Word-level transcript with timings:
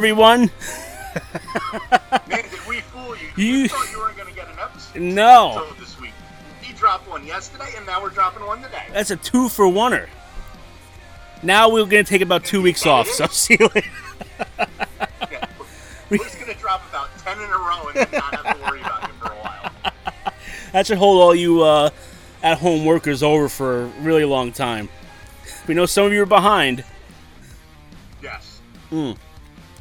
Everyone. 0.00 0.50
Man, 2.26 2.42
did 2.48 2.66
we 2.66 2.80
fool 2.80 3.14
you? 3.18 3.28
You- 3.36 3.44
You 3.64 3.68
thought 3.68 3.90
you 3.92 3.98
weren't 3.98 4.16
going 4.16 4.30
to 4.30 4.34
get 4.34 4.48
an 4.48 4.58
episode 4.58 4.98
No, 4.98 5.66
this 5.78 6.00
week. 6.00 6.12
He 6.62 6.72
dropped 6.72 7.06
one 7.06 7.26
yesterday, 7.26 7.66
and 7.76 7.84
now 7.84 8.00
we're 8.00 8.08
dropping 8.08 8.46
one 8.46 8.62
today. 8.62 8.84
that's 8.94 9.10
a 9.10 9.16
two 9.16 9.50
for 9.50 9.66
oneer. 9.66 10.08
Now 11.42 11.68
we're 11.68 11.84
gonna 11.84 12.02
take 12.04 12.22
about 12.22 12.46
two 12.46 12.62
weeks 12.62 12.86
off. 12.86 13.08
So 13.08 13.26
see 13.26 13.58
you 13.60 13.68
later. 13.74 13.90
Yeah. 15.30 15.44
We're 16.08 16.16
just 16.16 16.40
going 16.40 16.50
to 16.50 16.58
drop 16.58 16.80
about 16.88 17.10
10 17.18 17.36
in 17.38 17.44
a 17.44 17.58
row 17.58 17.88
and 17.88 17.96
then 17.96 18.08
not 18.12 18.34
have 18.46 18.56
to 18.56 18.62
worry 18.62 18.80
about 18.80 19.04
it 19.04 19.10
for 19.20 19.32
a 19.32 19.36
while. 19.36 19.72
That 20.72 20.86
should 20.86 20.96
hold 20.96 21.20
all 21.20 21.34
you 21.34 21.62
uh, 21.62 21.90
at-home 22.42 22.86
workers 22.86 23.22
over 23.22 23.50
for 23.50 23.82
a 23.82 23.86
really 24.00 24.24
long 24.24 24.50
time. 24.50 24.88
We 25.66 25.74
know 25.74 25.84
some 25.84 26.06
of 26.06 26.12
you 26.14 26.22
are 26.22 26.26
behind. 26.26 26.84
Yes. 28.22 28.60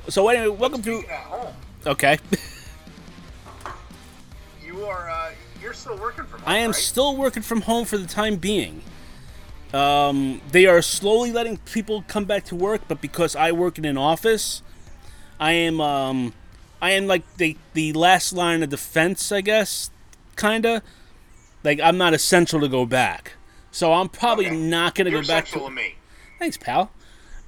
So 0.10 0.28
anyway, 0.28 0.48
welcome 0.48 0.82
to. 0.84 1.00
At 1.08 1.20
home, 1.22 1.54
Okay, 1.86 2.18
you 4.66 4.84
are, 4.86 5.10
uh, 5.10 5.32
you're 5.62 5.74
still 5.74 5.98
working 5.98 6.26
from 6.26 6.40
home, 6.42 6.50
I 6.50 6.58
am 6.58 6.72
right? 6.72 6.76
still 6.76 7.16
working 7.16 7.44
from 7.44 7.62
home 7.62 7.86
for 7.86 7.98
the 7.98 8.08
time 8.08 8.36
being. 8.38 8.82
Um, 9.74 10.42
they 10.52 10.66
are 10.66 10.82
slowly 10.82 11.32
letting 11.32 11.58
people 11.60 12.04
come 12.08 12.26
back 12.26 12.44
to 12.46 12.56
work, 12.56 12.82
but 12.88 13.02
because 13.02 13.36
I 13.36 13.52
work 13.52 13.78
in 13.78 13.86
an 13.86 13.98
office, 13.98 14.62
I 15.40 15.54
am 15.54 15.80
um, 15.80 16.34
I 16.82 16.92
am 16.92 17.08
like 17.08 17.24
the 17.38 17.56
the 17.74 17.94
last 17.94 18.34
line 18.34 18.64
of 18.64 18.70
defense, 18.70 19.32
I 19.32 19.42
guess, 19.42 19.92
kinda. 20.36 20.82
Like 21.64 21.80
I'm 21.80 21.98
not 21.98 22.14
essential 22.14 22.60
to 22.62 22.68
go 22.68 22.86
back, 22.86 23.34
so 23.72 23.94
I'm 23.94 24.10
probably 24.10 24.48
Okay. 24.48 24.56
not 24.58 24.96
gonna 24.96 25.12
You're 25.12 25.22
go 25.22 25.28
back 25.28 25.46
to. 25.50 25.60
to 25.60 25.70
me. 25.70 25.96
Thanks, 26.40 26.58
pal. 26.58 26.92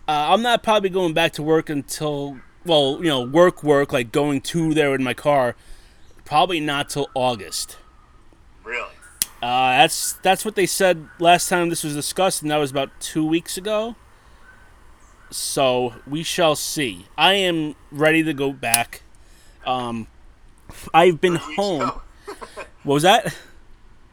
Uh, 0.08 0.34
I'm 0.34 0.42
not 0.42 0.64
probably 0.64 0.90
going 0.90 1.14
back 1.14 1.31
to 1.34 1.44
work 1.44 1.70
until, 1.70 2.38
well, 2.66 2.98
you 3.02 3.09
know, 3.09 3.22
work, 3.22 3.64
work, 3.64 3.92
like 3.92 4.12
going 4.12 4.42
to 4.42 4.73
there 4.73 4.94
in 4.95 5.04
my 5.04 5.14
car. 5.14 5.56
Probably 6.26 6.59
not 6.59 6.90
till 6.90 7.09
August. 7.14 7.78
Really? 8.63 8.90
Uh, 9.41 9.78
that's 9.78 10.13
that's 10.22 10.46
what 10.46 10.56
they 10.56 10.68
said 10.68 11.08
last 11.19 11.50
time 11.50 11.69
this 11.69 11.84
was 11.84 11.96
discussed, 11.96 12.41
and 12.41 12.52
that 12.52 12.58
was 12.58 12.72
about 12.72 12.90
two 13.00 13.25
weeks 13.25 13.58
ago. 13.58 13.96
So 15.31 15.96
we 16.06 16.24
shall 16.24 16.56
see. 16.56 17.08
I 17.18 17.34
am 17.34 17.75
ready 17.91 18.24
to 18.24 18.34
go 18.34 18.52
back. 18.52 19.02
Um, 19.66 20.08
I've 20.94 21.19
been 21.19 21.35
home. 21.35 21.91
What 22.84 22.94
was 22.96 23.03
that? 23.03 23.35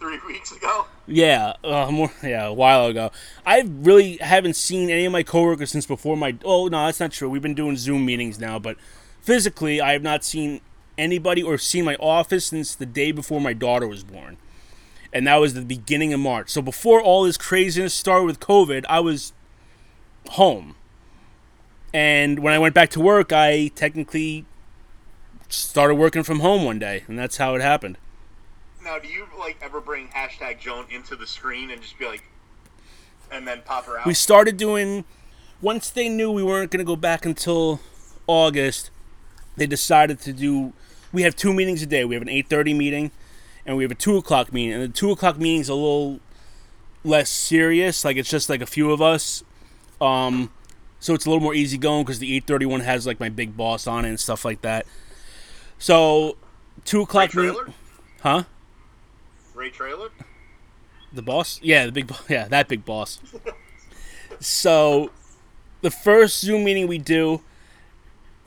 Three 0.01 0.19
weeks 0.27 0.53
ago? 0.53 0.87
Yeah, 1.09 1.55
uh, 1.65 1.91
more 1.91 2.13
yeah, 2.23 2.47
a 2.47 2.53
while 2.53 2.87
ago. 2.87 3.11
I 3.45 3.63
really 3.67 4.19
haven't 4.19 4.55
seen 4.55 4.91
any 4.91 5.05
of 5.07 5.13
my 5.13 5.25
coworkers 5.25 5.71
since 5.71 5.87
before 5.87 6.17
my. 6.17 6.37
Oh 6.45 6.69
no, 6.69 6.87
that's 6.87 7.01
not 7.01 7.11
true. 7.11 7.29
We've 7.29 7.43
been 7.43 7.55
doing 7.55 7.77
Zoom 7.77 8.07
meetings 8.07 8.39
now, 8.39 8.61
but 8.61 8.77
physically, 9.21 9.81
I 9.81 9.93
have 9.93 10.03
not 10.03 10.23
seen 10.25 10.61
anybody 10.97 11.43
or 11.43 11.59
seen 11.59 11.85
my 11.85 11.97
office 11.97 12.47
since 12.47 12.75
the 12.75 12.87
day 12.87 13.11
before 13.11 13.41
my 13.41 13.53
daughter 13.53 13.89
was 13.89 14.05
born, 14.05 14.37
and 15.13 15.27
that 15.27 15.37
was 15.37 15.55
the 15.55 15.63
beginning 15.63 16.13
of 16.13 16.21
March. 16.21 16.51
So 16.51 16.63
before 16.63 17.03
all 17.03 17.25
this 17.25 17.37
craziness 17.37 17.93
started 17.93 18.25
with 18.25 18.39
COVID, 18.39 18.85
I 18.89 19.01
was 19.01 19.33
home, 20.31 20.77
and 21.93 22.39
when 22.39 22.55
I 22.55 22.59
went 22.61 22.75
back 22.75 22.91
to 22.91 23.01
work, 23.01 23.33
I 23.33 23.69
technically 23.75 24.45
started 25.49 25.97
working 25.97 26.23
from 26.23 26.41
home 26.41 26.65
one 26.65 26.79
day, 26.79 27.03
and 27.09 27.19
that's 27.19 27.39
how 27.39 27.57
it 27.57 27.63
happened. 27.63 27.99
Now, 28.89 28.99
do 28.99 29.07
you, 29.07 29.27
like, 29.39 29.59
ever 29.61 29.83
bring 29.83 30.09
hashtag 30.09 30.61
Joan 30.61 30.87
into 30.89 31.15
the 31.15 31.27
screen 31.27 31.71
and 31.71 31.83
just 31.83 31.99
be 31.99 32.07
like, 32.07 32.25
and 33.31 33.47
then 33.47 33.61
pop 33.63 33.85
her 33.85 33.99
out? 33.99 34.07
we 34.07 34.15
started 34.15 34.57
doing 34.57 35.05
once 35.61 35.91
they 35.91 36.09
knew 36.09 36.33
we 36.33 36.43
weren't 36.43 36.71
going 36.71 36.79
to 36.79 36.87
go 36.87 36.97
back 36.97 37.27
until 37.27 37.81
august 38.27 38.91
they 39.59 39.67
decided 39.67 40.19
to 40.19 40.33
do 40.33 40.73
we 41.13 41.21
have 41.21 41.37
two 41.37 41.53
meetings 41.53 41.83
a 41.83 41.87
day. 41.87 42.05
We 42.07 42.15
have 42.15 42.23
an 42.23 42.29
8.30 42.29 42.77
meeting 42.77 43.11
and 43.67 43.77
we 43.77 43.85
have 43.85 43.91
a 43.91 43.95
2 43.95 44.17
o'clock 44.17 44.55
meeting. 44.55 44.73
And 44.73 44.83
the 44.83 44.89
2 44.89 45.11
o'clock 45.11 45.37
meeting 45.39 45.61
is 45.61 45.69
a 45.69 45.75
little 45.75 46.21
less 47.05 47.29
serious 47.29 48.07
like 48.07 48.17
it's 48.17 48.31
just 48.31 48.49
like 48.49 48.63
a 48.63 48.67
few 48.67 48.91
of 48.91 49.03
us. 49.03 49.45
Um, 50.01 50.51
so 50.99 51.13
it's 51.13 51.27
a 51.27 51.29
little 51.29 51.43
more 51.43 51.55
easygoing 51.55 52.05
because 52.05 52.21
the 52.21 52.41
8.30 52.41 52.67
one 52.67 52.81
has 52.81 53.07
like 53.07 53.21
my 53.21 53.29
big 53.29 53.55
boss 53.55 53.87
on 53.87 54.07
it 54.07 54.09
and 54.09 54.19
stuff 54.19 54.47
like 54.47 54.63
that. 54.63 54.87
So 55.79 56.39
2 56.87 57.03
o'clock 57.03 57.35
meeting 57.35 57.75
huh 58.23 58.45
Ray 59.59 59.71
Trailer? 59.71 60.11
The 61.13 61.23
boss? 61.23 61.59
Yeah, 61.63 61.87
the 61.87 61.93
big 61.93 62.07
bo- 62.07 62.15
yeah, 62.29 62.47
that 62.47 62.69
big 62.69 62.85
boss. 62.85 63.19
so 64.39 65.11
the 65.81 65.91
first 65.91 66.41
Zoom 66.41 66.65
meeting 66.65 66.87
we 66.87 66.99
do, 66.99 67.43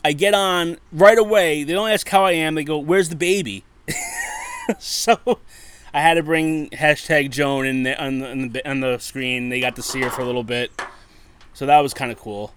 I 0.05 0.13
get 0.13 0.33
on 0.33 0.77
right 0.91 1.17
away. 1.17 1.63
They 1.65 1.73
don't 1.73 1.89
ask 1.89 2.07
how 2.07 2.23
I 2.23 2.31
am. 2.31 2.55
They 2.55 2.63
go, 2.63 2.77
"Where's 2.77 3.09
the 3.09 3.17
baby?" 3.17 3.65
so 4.79 5.19
I 5.93 5.99
had 5.99 6.13
to 6.13 6.23
bring 6.23 6.69
hashtag 6.69 7.29
Joan 7.29 7.65
in 7.65 7.83
the, 7.83 8.01
on, 8.01 8.19
the, 8.19 8.31
on 8.31 8.49
the 8.49 8.69
on 8.69 8.79
the 8.79 8.97
screen. 8.99 9.49
They 9.49 9.59
got 9.59 9.75
to 9.75 9.81
see 9.81 10.01
her 10.01 10.09
for 10.09 10.21
a 10.21 10.25
little 10.25 10.43
bit, 10.43 10.71
so 11.53 11.65
that 11.65 11.79
was 11.79 11.93
kind 11.93 12.11
of 12.11 12.17
cool. 12.17 12.53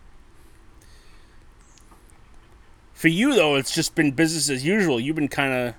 For 2.93 3.09
you 3.09 3.35
though, 3.35 3.57
it's 3.57 3.75
just 3.75 3.97
been 3.97 4.13
business 4.13 4.49
as 4.49 4.65
usual. 4.65 5.01
You've 5.01 5.17
been 5.17 5.29
kind 5.29 5.53
of 5.53 5.75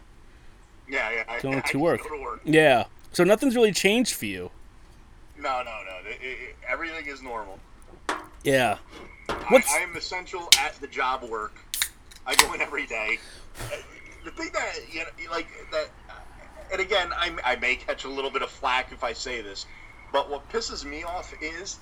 Yeah, 0.87 1.09
yeah. 1.11 1.39
Going 1.41 1.55
I 1.55 1.59
to 1.61 1.63
just 1.63 1.75
work. 1.75 2.03
To 2.07 2.21
work. 2.21 2.41
yeah. 2.45 2.85
So 3.11 3.23
nothing's 3.23 3.55
really 3.55 3.71
changed 3.71 4.13
for 4.15 4.25
you. 4.25 4.51
No, 5.37 5.61
no, 5.63 5.71
no. 5.85 6.09
It, 6.09 6.19
it, 6.21 6.55
everything 6.67 7.05
is 7.07 7.21
normal. 7.21 7.59
Yeah. 8.43 8.77
I, 9.29 9.33
What's- 9.49 9.73
I 9.73 9.79
am 9.79 9.95
essential 9.95 10.49
at 10.59 10.73
the 10.75 10.87
job 10.87 11.23
work. 11.23 11.53
I 12.25 12.35
go 12.35 12.53
in 12.53 12.61
every 12.61 12.85
day. 12.87 13.19
The 14.23 14.31
thing 14.31 14.49
that 14.53 14.73
you 14.91 15.01
know, 15.01 15.31
like 15.31 15.47
that, 15.71 15.89
and 16.71 16.81
again, 16.81 17.11
I, 17.13 17.31
I 17.43 17.55
may 17.57 17.75
catch 17.75 18.03
a 18.05 18.09
little 18.09 18.31
bit 18.31 18.41
of 18.41 18.49
flack 18.49 18.91
if 18.91 19.03
I 19.03 19.13
say 19.13 19.41
this, 19.41 19.65
but 20.11 20.29
what 20.29 20.49
pisses 20.51 20.83
me 20.83 21.03
off 21.03 21.33
is 21.41 21.77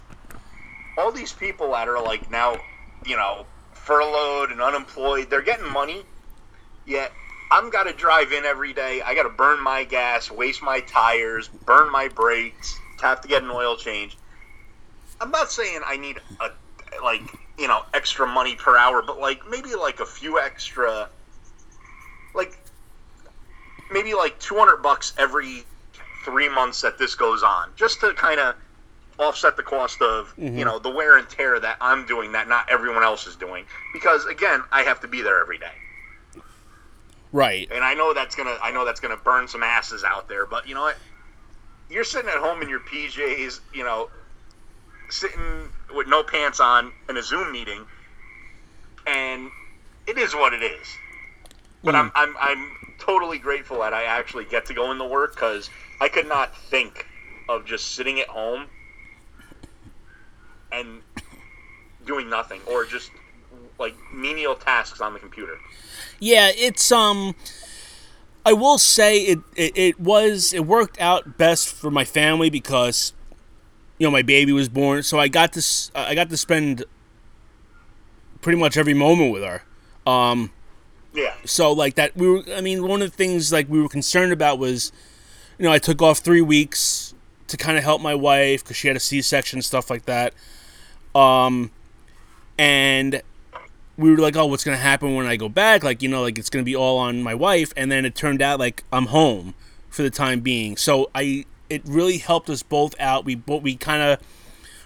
all 0.98 1.12
these 1.12 1.32
people 1.32 1.72
that 1.72 1.88
are 1.88 2.02
like 2.04 2.30
now, 2.30 2.58
you 3.06 3.16
know, 3.16 3.46
furloughed 3.72 4.52
and 4.52 4.62
unemployed. 4.62 5.30
They're 5.30 5.42
getting 5.42 5.72
money, 5.72 6.04
yet 6.86 7.14
I'm 7.54 7.70
got 7.70 7.84
to 7.84 7.94
drive 7.94 8.32
in 8.32 8.46
every 8.46 8.74
day. 8.74 9.04
I 9.04 9.14
got 9.14 9.24
to 9.24 9.30
burn 9.30 9.62
my 9.62 9.84
gas, 9.84 10.32
waste 10.32 10.64
my 10.64 10.80
tires, 10.80 11.50
burn 11.50 11.92
my 11.92 12.08
brakes, 12.08 12.80
have 13.00 13.22
to 13.22 13.28
get 13.28 13.44
an 13.44 13.52
oil 13.52 13.78
change. 13.78 14.18
I'm 15.22 15.30
not 15.30 15.52
saying 15.52 15.82
I 15.86 15.96
need 15.98 16.18
a 16.40 16.50
like 17.04 17.22
you 17.60 17.68
know 17.68 17.84
extra 17.94 18.26
money 18.26 18.56
per 18.56 18.76
hour, 18.76 19.04
but 19.04 19.20
like 19.20 19.48
maybe 19.48 19.76
like 19.76 20.00
a 20.00 20.06
few 20.06 20.40
extra, 20.40 21.08
like 22.34 22.58
maybe 23.92 24.16
like 24.16 24.40
200 24.40 24.78
bucks 24.78 25.14
every 25.20 25.64
three 26.26 26.50
months 26.50 26.82
that 26.82 26.98
this 26.98 27.14
goes 27.14 27.44
on, 27.44 27.70
just 27.76 28.00
to 28.00 28.16
kind 28.16 28.40
of 28.40 28.56
offset 29.20 29.56
the 29.56 29.62
cost 29.62 30.02
of 30.02 30.34
mm-hmm. 30.40 30.58
you 30.58 30.66
know 30.66 30.80
the 30.80 30.90
wear 30.90 31.20
and 31.20 31.30
tear 31.30 31.60
that 31.60 31.78
I'm 31.80 32.08
doing 32.08 32.32
that 32.32 32.48
not 32.48 32.68
everyone 32.72 33.04
else 33.04 33.28
is 33.28 33.36
doing. 33.36 33.66
Because 33.94 34.26
again, 34.26 34.64
I 34.72 34.82
have 34.82 35.00
to 35.02 35.08
be 35.08 35.22
there 35.22 35.40
every 35.40 35.60
day, 35.60 35.76
Right. 37.34 37.68
and 37.72 37.84
I 37.84 37.96
know 37.96 38.14
that's 38.14 38.36
gonna 38.36 38.56
I 38.62 38.72
know 38.72 38.86
that's 38.86 39.00
gonna 39.00 39.18
burn 39.18 39.48
some 39.48 39.64
asses 39.64 40.04
out 40.04 40.30
there. 40.30 40.46
But 40.46 40.68
you 40.68 40.76
know 40.76 40.82
what? 40.82 40.98
You're 41.90 42.04
sitting 42.04 42.30
at 42.30 42.38
home 42.38 42.62
in 42.62 42.70
your 42.70 42.80
PJs, 42.80 43.60
you 43.74 43.84
know, 43.84 44.10
sitting 45.10 45.68
with 45.94 46.08
no 46.08 46.24
pants 46.24 46.60
on 46.60 46.94
in 47.10 47.18
a 47.18 47.24
Zoom 47.24 47.52
meeting, 47.52 47.86
and 49.08 49.50
it 50.08 50.20
is 50.20 50.34
what 50.36 50.54
it 50.54 50.62
is. 50.62 50.88
But 51.84 51.96
I'm, 51.96 52.10
mm. 52.10 52.14
I'm 52.16 52.36
I'm 52.40 52.72
totally 53.00 53.40
grateful 53.40 53.80
that 53.80 53.94
I 53.94 54.04
actually 54.04 54.46
get 54.46 54.68
to 54.68 54.76
go 54.76 54.92
into 54.92 55.06
work 55.06 55.34
because 55.34 55.72
I 56.00 56.10
could 56.10 56.28
not 56.28 56.56
think 56.56 57.08
of 57.50 57.66
just 57.66 57.96
sitting 57.96 58.20
at 58.20 58.28
home 58.28 58.68
and 60.72 61.02
doing 62.06 62.30
nothing 62.30 62.62
or 62.68 62.86
just 62.86 63.10
like 63.84 63.96
menial 64.14 64.56
tasks 64.56 65.00
on 65.00 65.14
the 65.14 65.20
computer. 65.20 65.60
Yeah, 66.20 66.50
it's 66.56 66.92
um 66.92 67.36
I 68.46 68.54
will 68.54 68.78
say 68.78 69.20
it, 69.20 69.40
it 69.56 69.78
it 69.78 70.00
was 70.00 70.54
it 70.54 70.66
worked 70.66 71.00
out 71.00 71.38
best 71.38 71.74
for 71.74 71.92
my 71.92 72.06
family 72.06 72.50
because 72.50 73.14
you 74.00 74.08
know 74.08 74.12
my 74.12 74.22
baby 74.24 74.52
was 74.52 74.70
born, 74.70 75.04
so 75.04 75.20
I 75.20 75.28
got 75.28 75.54
to 75.54 75.62
I 75.94 76.16
got 76.16 76.30
to 76.30 76.38
spend 76.38 76.84
pretty 78.42 78.60
much 78.60 78.76
every 78.78 78.94
moment 78.94 79.32
with 79.32 79.44
her. 79.44 79.64
Um 80.06 80.52
Yeah. 81.14 81.34
so 81.46 81.72
like 81.72 81.96
that 81.96 82.16
we 82.18 82.28
were 82.28 82.44
I 82.56 82.62
mean 82.62 82.88
one 82.88 83.02
of 83.02 83.12
the 83.12 83.18
things 83.18 83.52
like 83.52 83.70
we 83.70 83.82
were 83.82 83.90
concerned 83.90 84.34
about 84.34 84.60
was 84.60 84.92
you 85.60 85.66
know 85.66 85.72
I 85.72 85.78
took 85.80 86.02
off 86.02 86.20
3 86.20 86.42
weeks 86.42 87.14
to 87.48 87.58
kind 87.58 87.78
of 87.78 87.84
help 87.84 88.02
my 88.02 88.16
wife 88.16 88.64
cuz 88.66 88.76
she 88.78 88.88
had 88.88 88.98
a 88.98 89.00
C-section 89.00 89.62
stuff 89.62 89.90
like 89.90 90.06
that. 90.06 90.34
Um 91.16 91.72
and 92.58 93.22
we 93.98 94.12
were 94.12 94.18
like, 94.18 94.36
oh, 94.36 94.46
what's 94.46 94.64
gonna 94.64 94.78
happen 94.78 95.16
when 95.16 95.26
I 95.26 95.36
go 95.36 95.50
back? 95.50 95.84
Like, 95.84 96.02
you 96.02 96.10
know, 96.10 96.22
like 96.22 96.38
it's 96.38 96.50
gonna 96.50 96.64
be 96.64 96.76
all 96.76 96.98
on 96.98 97.22
my 97.22 97.36
wife. 97.36 97.74
And 97.78 97.92
then 97.92 98.06
it 98.06 98.16
turned 98.16 98.42
out 98.42 98.60
like 98.60 98.84
I'm 98.92 99.08
home 99.08 99.54
for 99.90 100.02
the 100.02 100.10
time 100.10 100.40
being. 100.40 100.78
So 100.78 101.10
I, 101.14 101.46
it 101.70 101.84
really 101.86 102.18
helped 102.18 102.50
us 102.50 102.64
both 102.64 102.96
out. 103.00 103.26
We 103.26 103.36
both 103.36 103.64
we 103.64 103.76
kind 103.76 104.02
of 104.02 104.20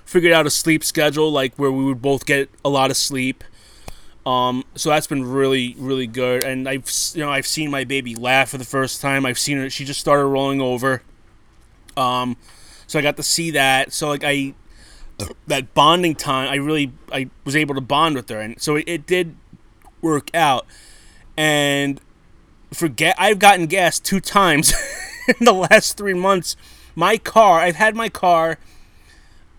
figured 0.06 0.34
out 0.34 0.46
a 0.46 0.50
sleep 0.50 0.84
schedule, 0.84 1.32
like 1.32 1.56
where 1.56 1.72
we 1.72 1.84
would 1.84 2.02
both 2.02 2.26
get 2.26 2.50
a 2.64 2.70
lot 2.70 2.92
of 2.92 2.98
sleep. 2.98 3.44
Um, 4.26 4.66
so 4.76 4.90
that's 4.90 5.08
been 5.08 5.24
really, 5.24 5.74
really 5.78 6.08
good. 6.08 6.44
And 6.44 6.68
I've, 6.68 6.92
you 7.14 7.22
know, 7.22 7.32
I've 7.32 7.48
seen 7.48 7.72
my 7.72 7.86
baby 7.86 8.14
laugh 8.14 8.50
for 8.50 8.58
the 8.58 8.66
first 8.66 9.02
time. 9.02 9.26
I've 9.26 9.40
seen 9.40 9.58
her; 9.58 9.70
she 9.70 9.86
just 9.86 10.02
started 10.02 10.26
rolling 10.26 10.60
over. 10.60 11.02
Um, 11.96 12.36
so 12.88 13.00
I 13.00 13.02
got 13.02 13.16
to 13.18 13.24
see 13.24 13.52
that. 13.52 13.94
So 13.94 14.10
like 14.10 14.24
I, 14.26 14.54
that 15.48 15.74
bonding 15.74 16.16
time, 16.16 16.50
I 16.50 16.56
really, 16.56 16.92
I 17.12 17.30
was 17.44 17.56
able 17.56 17.76
to 17.76 17.82
bond 17.82 18.16
with 18.16 18.30
her, 18.30 18.40
and 18.40 18.62
so 18.62 18.76
it, 18.76 18.84
it 18.88 19.06
did 19.08 19.36
work 20.02 20.30
out. 20.36 20.66
And 21.36 22.00
for 22.74 22.88
ga- 22.88 23.16
I've 23.18 23.40
gotten 23.40 23.68
gas 23.68 24.00
two 24.00 24.20
times 24.20 24.74
in 25.40 25.46
the 25.46 25.54
last 25.54 25.98
three 25.98 26.14
months. 26.14 26.56
My 26.96 27.18
car, 27.18 27.60
I've 27.60 27.76
had 27.76 27.96
my 27.96 28.10
car 28.10 28.58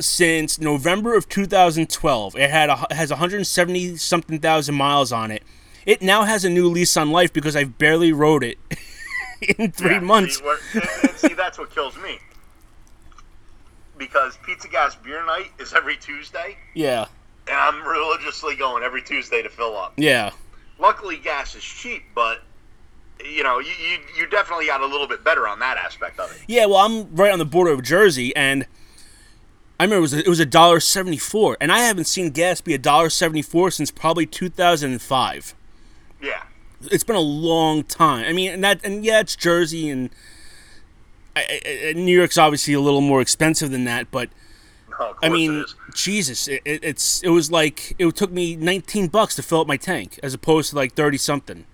since 0.00 0.60
November 0.60 1.16
of 1.16 1.28
2012. 1.28 2.36
It 2.36 2.50
had 2.50 2.68
a, 2.68 2.86
has 2.94 3.10
170 3.10 3.96
something 3.96 4.38
thousand 4.40 4.74
miles 4.74 5.12
on 5.12 5.30
it. 5.30 5.42
It 5.86 6.02
now 6.02 6.24
has 6.24 6.44
a 6.44 6.50
new 6.50 6.68
lease 6.68 6.96
on 6.96 7.10
life 7.10 7.32
because 7.32 7.56
I've 7.56 7.78
barely 7.78 8.12
rode 8.12 8.44
it 8.44 8.58
in 9.58 9.72
three 9.72 9.92
Yeah, 9.94 10.00
months. 10.00 10.38
See, 10.38 10.44
what, 10.44 10.60
and, 10.74 10.84
and 11.08 11.16
see, 11.18 11.34
that's 11.34 11.58
what 11.58 11.70
kills 11.70 11.96
me. 11.98 12.18
Because 13.98 14.38
Pizza 14.44 14.68
Gas 14.68 14.94
Beer 14.96 15.24
Night 15.26 15.50
is 15.58 15.74
every 15.74 15.96
Tuesday, 15.96 16.56
Yeah, 16.74 17.06
and 17.48 17.56
I'm 17.56 17.86
religiously 17.86 18.54
going 18.56 18.82
every 18.82 19.02
Tuesday 19.02 19.42
to 19.42 19.48
fill 19.48 19.76
up. 19.76 19.92
yeah, 19.96 20.30
Luckily, 20.78 21.16
gas 21.16 21.54
is 21.56 21.62
cheap, 21.64 22.04
but 22.14 22.42
you 23.24 23.42
know, 23.42 23.58
you, 23.58 23.70
you 23.72 23.98
you 24.16 24.26
definitely 24.28 24.66
got 24.66 24.80
a 24.80 24.86
little 24.86 25.08
bit 25.08 25.24
better 25.24 25.48
on 25.48 25.58
that 25.58 25.76
aspect 25.76 26.20
of 26.20 26.30
it. 26.30 26.40
yeah. 26.46 26.66
Well, 26.66 26.76
I'm 26.78 27.14
right 27.16 27.32
on 27.32 27.40
the 27.40 27.44
border 27.44 27.72
of 27.72 27.82
Jersey, 27.82 28.34
and 28.36 28.64
I 29.80 29.84
remember 29.84 29.98
it 29.98 30.02
was 30.02 30.14
a, 30.14 30.18
it 30.20 30.28
was 30.28 30.38
a 30.40 30.46
dollar 30.46 30.78
seventy 30.78 31.18
four, 31.18 31.56
and 31.60 31.72
I 31.72 31.80
haven't 31.80 32.04
seen 32.04 32.30
gas 32.30 32.60
be 32.60 32.74
a 32.74 32.78
dollar 32.78 33.10
seventy 33.10 33.42
four 33.42 33.72
since 33.72 33.90
probably 33.90 34.24
2005. 34.26 35.54
Yeah, 36.22 36.42
it's 36.92 37.02
been 37.02 37.16
a 37.16 37.20
long 37.20 37.82
time. 37.82 38.24
I 38.24 38.32
mean, 38.32 38.52
and 38.52 38.62
that 38.62 38.80
and 38.84 39.04
yeah, 39.04 39.18
it's 39.20 39.34
Jersey 39.34 39.88
and 39.90 40.10
I, 41.38 41.88
I, 41.88 41.92
New 41.94 42.16
York's 42.16 42.38
obviously 42.38 42.74
a 42.74 42.80
little 42.80 43.00
more 43.00 43.20
expensive 43.20 43.70
than 43.70 43.84
that, 43.84 44.10
but 44.10 44.30
course 44.90 45.16
I 45.22 45.28
mean, 45.28 45.60
it. 45.60 45.66
Jesus, 45.94 46.48
it, 46.48 46.62
it, 46.64 46.84
it's 46.84 47.22
it 47.22 47.28
was 47.30 47.50
like 47.50 47.94
it 47.98 48.14
took 48.16 48.30
me 48.30 48.56
19 48.56 49.08
bucks 49.08 49.34
to 49.36 49.42
fill 49.42 49.60
up 49.60 49.66
my 49.66 49.76
tank 49.76 50.18
as 50.22 50.34
opposed 50.34 50.70
to 50.70 50.76
like 50.76 50.94
30 50.94 51.18
something. 51.18 51.64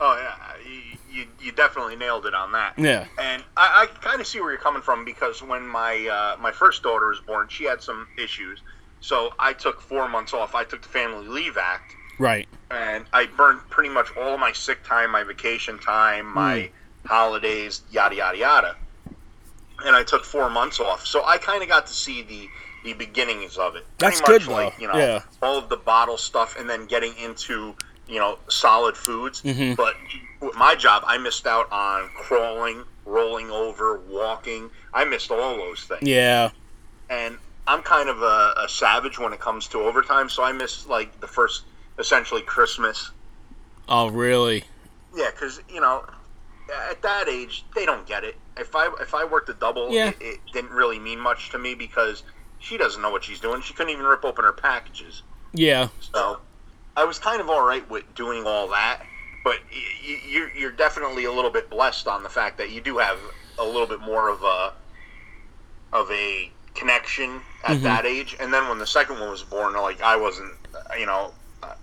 Oh 0.00 0.16
yeah, 0.18 0.56
you, 0.66 0.96
you, 1.20 1.26
you 1.40 1.52
definitely 1.52 1.96
nailed 1.96 2.26
it 2.26 2.34
on 2.34 2.52
that. 2.52 2.78
Yeah. 2.78 3.06
And 3.20 3.42
I, 3.56 3.82
I 3.82 3.86
kind 4.00 4.20
of 4.20 4.26
see 4.26 4.40
where 4.40 4.50
you're 4.50 4.60
coming 4.60 4.82
from 4.82 5.04
because 5.04 5.42
when 5.42 5.66
my 5.66 6.06
uh, 6.06 6.40
my 6.40 6.52
first 6.52 6.82
daughter 6.82 7.08
was 7.08 7.20
born, 7.20 7.48
she 7.48 7.64
had 7.64 7.82
some 7.82 8.06
issues. 8.16 8.60
So 9.00 9.32
I 9.38 9.52
took 9.52 9.80
four 9.80 10.08
months 10.08 10.32
off. 10.34 10.54
I 10.54 10.64
took 10.64 10.82
the 10.82 10.88
Family 10.88 11.26
Leave 11.26 11.56
Act, 11.56 11.94
Right. 12.18 12.46
and 12.70 13.04
I 13.14 13.26
burned 13.26 13.60
pretty 13.70 13.88
much 13.88 14.08
all 14.16 14.36
my 14.36 14.52
sick 14.52 14.84
time, 14.84 15.10
my 15.10 15.22
vacation 15.24 15.78
time, 15.78 16.26
my 16.32 16.70
holidays, 17.06 17.82
yada 17.90 18.14
yada 18.16 18.36
yada. 18.38 18.76
And 19.86 19.96
I 19.96 20.02
took 20.02 20.24
four 20.24 20.50
months 20.50 20.80
off, 20.80 21.06
so 21.06 21.24
I 21.24 21.38
kind 21.38 21.62
of 21.62 21.68
got 21.68 21.86
to 21.86 21.92
see 21.92 22.22
the 22.22 22.48
the 22.82 22.94
beginnings 22.94 23.58
of 23.58 23.76
it. 23.76 23.84
That's 23.98 24.20
Pretty 24.22 24.46
much 24.46 24.48
good, 24.48 24.52
like 24.54 24.76
though. 24.76 24.82
you 24.82 24.88
know 24.92 24.98
Yeah. 24.98 25.20
all 25.42 25.58
of 25.58 25.68
the 25.68 25.76
bottle 25.76 26.16
stuff, 26.16 26.56
and 26.58 26.68
then 26.68 26.86
getting 26.86 27.14
into 27.16 27.74
you 28.08 28.18
know 28.18 28.38
solid 28.48 28.96
foods. 28.96 29.42
Mhm. 29.42 29.76
But 29.76 29.96
with 30.40 30.54
my 30.56 30.74
job, 30.74 31.02
I 31.06 31.18
missed 31.18 31.46
out 31.46 31.70
on 31.70 32.08
crawling, 32.16 32.84
rolling 33.04 33.50
over, 33.50 33.98
walking. 34.08 34.70
I 34.94 35.04
missed 35.04 35.30
all 35.30 35.56
those 35.56 35.84
things 35.84 36.02
Yeah. 36.02 36.50
and 37.10 37.36
I'm 37.66 37.82
kind 37.82 38.08
of 38.08 38.22
a, 38.22 38.54
a 38.64 38.68
savage 38.68 39.18
when 39.18 39.32
it 39.34 39.40
comes 39.40 39.68
to 39.68 39.80
overtime, 39.82 40.28
so 40.30 40.42
I 40.42 40.52
missed 40.52 40.88
like 40.88 41.20
the 41.20 41.26
first, 41.28 41.64
essentially 41.98 42.40
Christmas. 42.42 43.10
Oh, 43.88 44.08
really? 44.08 44.64
Yeah, 45.14 45.30
because 45.30 45.60
you 45.68 45.80
know, 45.80 46.04
at 46.90 47.02
that 47.02 47.28
age, 47.28 47.64
they 47.74 47.84
don't 47.86 48.06
get 48.06 48.24
it. 48.24 48.36
If 48.56 48.74
I 48.76 48.90
if 49.00 49.14
I 49.14 49.24
worked 49.24 49.48
a 49.48 49.54
double, 49.54 49.90
Yeah. 49.92 50.08
it, 50.08 50.16
it 50.20 50.40
didn't 50.52 50.70
really 50.72 50.98
mean 50.98 51.18
much 51.20 51.50
to 51.50 51.58
me 51.58 51.74
because 51.74 52.22
she 52.58 52.76
doesn't 52.76 53.00
know 53.00 53.10
what 53.10 53.24
she's 53.24 53.40
doing. 53.40 53.62
She 53.62 53.72
couldn't 53.74 53.92
even 53.92 54.04
rip 54.04 54.24
open 54.24 54.44
her 54.44 54.52
packages. 54.52 55.22
Yeah. 55.52 55.88
So 56.00 56.40
I 56.96 57.04
was 57.04 57.18
kind 57.18 57.40
of 57.40 57.48
all 57.48 57.64
right 57.66 57.88
with 57.90 58.04
doing 58.14 58.44
all 58.46 58.68
that, 58.68 59.02
but 59.44 59.56
you're 60.28 60.50
you're 60.50 60.72
definitely 60.72 61.24
a 61.24 61.32
little 61.32 61.50
bit 61.50 61.70
blessed 61.70 62.06
on 62.06 62.22
the 62.22 62.28
fact 62.28 62.58
that 62.58 62.70
you 62.70 62.80
do 62.80 62.98
have 62.98 63.18
a 63.58 63.64
little 63.64 63.86
bit 63.86 64.00
more 64.00 64.28
of 64.28 64.42
a 64.42 64.72
of 65.92 66.10
a 66.10 66.50
connection 66.74 67.40
at 67.64 67.78
Mhm. 67.78 67.82
that 67.82 68.06
age. 68.06 68.36
And 68.38 68.52
then 68.54 68.68
when 68.68 68.78
the 68.78 68.86
second 68.86 69.18
one 69.18 69.30
was 69.30 69.42
born, 69.42 69.74
like 69.74 70.00
I 70.02 70.16
wasn't, 70.16 70.52
uh, 70.74 70.94
you 70.94 71.04
know, 71.06 71.32
uh, 71.62 71.74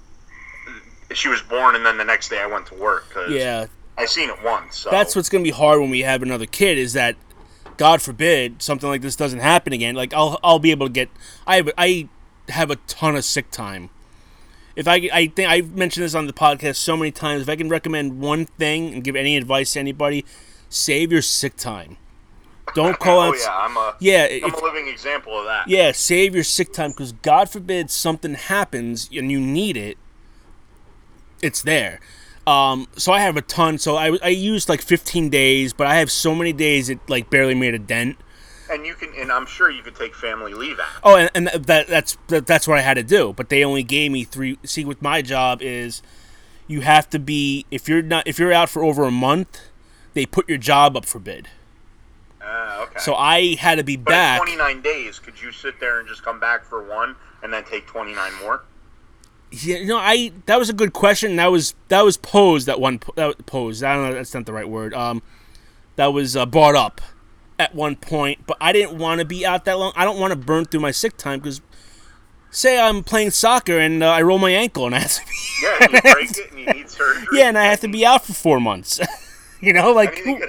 she 1.14 1.28
was 1.28 1.42
born, 1.42 1.76
and 1.76 1.85
then 1.85 1.97
the 1.97 2.06
next 2.06 2.30
day 2.30 2.40
I 2.40 2.45
went 2.45 2.68
to 2.68 2.76
work 2.76 3.06
Yeah. 3.28 3.66
I 3.97 4.06
seen 4.06 4.30
it 4.30 4.44
once. 4.44 4.77
So. 4.77 4.89
That's 4.89 5.16
what's 5.16 5.30
gonna 5.30 5.44
be 5.44 5.49
hard 5.51 5.80
when 5.80 5.89
we 5.89 6.01
have 6.01 6.21
another 6.21 6.45
kid. 6.45 6.77
Is 6.77 6.94
that, 6.94 7.16
God 7.77 8.01
forbid, 8.01 8.61
something 8.61 8.87
like 8.89 9.01
this 9.01 9.16
doesn't 9.16 9.39
happen 9.39 9.73
again. 9.73 9.95
Like 9.95 10.13
I'll 10.13 10.39
I'll 10.44 10.59
be 10.59 10.71
able 10.71 10.87
to 10.87 10.94
get. 10.94 11.09
I 11.45 11.56
have 11.57 11.69
I 11.77 12.07
have 12.49 12.69
a 12.71 12.75
ton 12.87 13.16
of 13.16 13.25
sick 13.25 13.49
time. 13.51 13.89
If 14.75 14.87
I 14.87 15.09
I 15.11 15.27
think 15.27 15.49
I've 15.49 15.75
mentioned 15.75 16.04
this 16.04 16.13
on 16.16 16.27
the 16.27 16.33
podcast 16.33 16.75
so 16.75 16.95
many 16.95 17.11
times. 17.11 17.42
If 17.42 17.49
I 17.49 17.56
can 17.56 17.69
recommend 17.69 18.19
one 18.19 18.45
thing 18.45 18.94
and 18.94 19.04
give 19.04 19.16
any 19.16 19.35
advice 19.35 19.73
to 19.73 19.80
anybody, 19.80 20.23
save 20.69 21.11
your 21.11 21.23
sick 21.23 21.56
time. 21.57 21.97
Don't 22.75 22.99
call 22.99 23.19
oh 23.19 23.30
out. 23.30 23.35
yeah, 23.39 23.57
I'm 23.57 23.77
a 23.77 23.95
Yeah, 23.99 24.23
I'm 24.25 24.49
if- 24.54 24.61
a 24.61 24.63
living 24.63 24.87
example 24.87 25.39
of 25.39 25.45
that. 25.45 25.68
yeah, 25.68 25.92
save 25.94 26.35
your 26.35 26.44
sick 26.44 26.71
time 26.73 26.92
because 26.92 27.13
God 27.13 27.49
forbid 27.49 27.89
something 27.89 28.35
happens 28.35 29.09
and 29.11 29.31
you 29.31 29.39
need 29.39 29.75
it. 29.75 29.97
It's 31.42 31.61
there. 31.61 31.99
Um, 32.47 32.87
so 32.95 33.11
I 33.11 33.19
have 33.19 33.35
a 33.35 33.42
ton. 33.42 33.77
So 33.77 33.97
I, 33.97 34.18
I 34.23 34.30
used 34.30 34.69
like 34.69 34.81
15 34.81 35.30
days, 35.30 35.73
but 35.73 35.85
I 35.85 35.95
have 35.95 36.09
so 36.09 36.33
many 36.33 36.54
days 36.54 36.89
it 36.89 36.99
like 37.09 37.30
barely 37.30 37.54
made 37.54 37.73
a 37.73 37.80
dent. 37.80 38.18
And 38.71 38.85
you 38.85 38.95
can, 38.95 39.13
and 39.18 39.31
I'm 39.31 39.45
sure 39.45 39.69
you 39.69 39.83
could 39.83 39.95
take 39.95 40.16
family 40.16 40.54
leave 40.54 40.80
out. 40.80 40.87
Oh, 41.04 41.16
and, 41.18 41.30
and 41.35 41.47
that 41.66 41.87
that's 41.87 42.18
that, 42.27 42.47
that's 42.47 42.68
what 42.68 42.77
I 42.77 42.81
had 42.81 42.95
to 42.95 43.04
do. 43.04 43.33
But 43.33 43.49
they 43.49 43.63
only 43.63 43.83
gave 43.83 44.11
me 44.11 44.23
three. 44.23 44.57
See, 44.63 44.85
with 44.85 45.01
my 45.01 45.21
job 45.21 45.61
is 45.61 46.01
you 46.68 46.81
have 46.81 47.09
to 47.11 47.19
be 47.19 47.66
if 47.69 47.87
you're 47.87 48.01
not 48.01 48.27
if 48.27 48.39
you're 48.39 48.54
out 48.54 48.69
for 48.69 48.83
over 48.83 49.04
a 49.04 49.11
month, 49.11 49.61
they 50.13 50.25
put 50.25 50.47
your 50.47 50.57
job 50.57 50.97
up 50.97 51.06
for 51.06 51.19
bid. 51.19 51.49
Ah, 52.42 52.83
okay. 52.83 52.99
So 52.99 53.13
I 53.16 53.56
had 53.56 53.75
to 53.75 53.83
be 53.83 53.97
But 53.97 54.11
back. 54.11 54.39
29 54.39 54.81
days, 54.81 55.19
could 55.19 55.42
you 55.42 55.51
sit 55.51 55.80
there 55.80 55.99
and 55.99 56.07
just 56.07 56.23
come 56.23 56.39
back 56.39 56.63
for 56.63 56.81
one 56.81 57.16
and 57.44 57.51
then 57.51 57.63
take 57.66 57.87
29 57.87 58.31
more? 58.42 58.63
Yeah, 59.51 59.77
you 59.77 59.85
know, 59.87 59.97
I 59.97 60.31
that 60.45 60.59
was 60.59 60.69
a 60.69 60.73
good 60.73 60.94
question. 60.94 61.37
That 61.37 61.47
was 61.51 61.73
that 61.87 62.04
was 62.04 62.18
posed 62.18 62.68
at 62.69 62.80
one 62.80 62.99
that 63.16 63.45
posed. 63.45 63.83
I 63.83 63.95
don't 63.95 64.09
know. 64.09 64.13
That's 64.13 64.33
not 64.33 64.45
the 64.45 64.54
right 64.54 64.68
word. 64.68 64.94
Um, 64.94 65.21
that 65.95 66.07
was 66.07 66.35
uh, 66.35 66.45
brought 66.45 66.75
up 66.75 67.01
at 67.57 67.73
one 67.73 67.95
point, 67.95 68.39
but 68.45 68.57
I 68.61 68.71
didn't 68.71 68.97
want 68.97 69.19
to 69.19 69.25
be 69.25 69.45
out 69.45 69.66
that 69.66 69.80
long. 69.80 69.94
I 69.95 70.06
don't 70.06 70.19
want 70.19 70.31
to 70.31 70.37
burn 70.37 70.66
through 70.66 70.81
my 70.81 70.92
sick 70.92 71.18
time 71.18 71.39
because, 71.39 71.61
say, 72.51 72.77
I'm 72.80 73.04
playing 73.04 73.31
soccer 73.31 73.80
and 73.80 74.04
uh, 74.04 74.11
I 74.11 74.21
roll 74.21 74.37
my 74.37 74.51
ankle 74.51 74.85
and 74.85 74.94
I 74.94 74.99
have 74.99 75.13
to 75.13 75.21
be 75.25 75.31
Yeah, 75.63 75.77
and 75.81 75.94
you 75.94 76.01
break 76.13 76.30
it 76.37 76.51
and 76.51 76.59
you 76.59 76.66
need 76.68 76.89
surgery. 76.89 77.25
yeah, 77.31 77.47
and 77.47 77.57
I 77.57 77.63
have 77.66 77.80
to 77.80 77.87
be 77.87 78.06
out 78.06 78.25
for 78.25 78.33
four 78.33 78.59
months. 78.59 78.99
you 79.61 79.73
know, 79.73 79.92
like 79.92 80.19
who, 80.19 80.39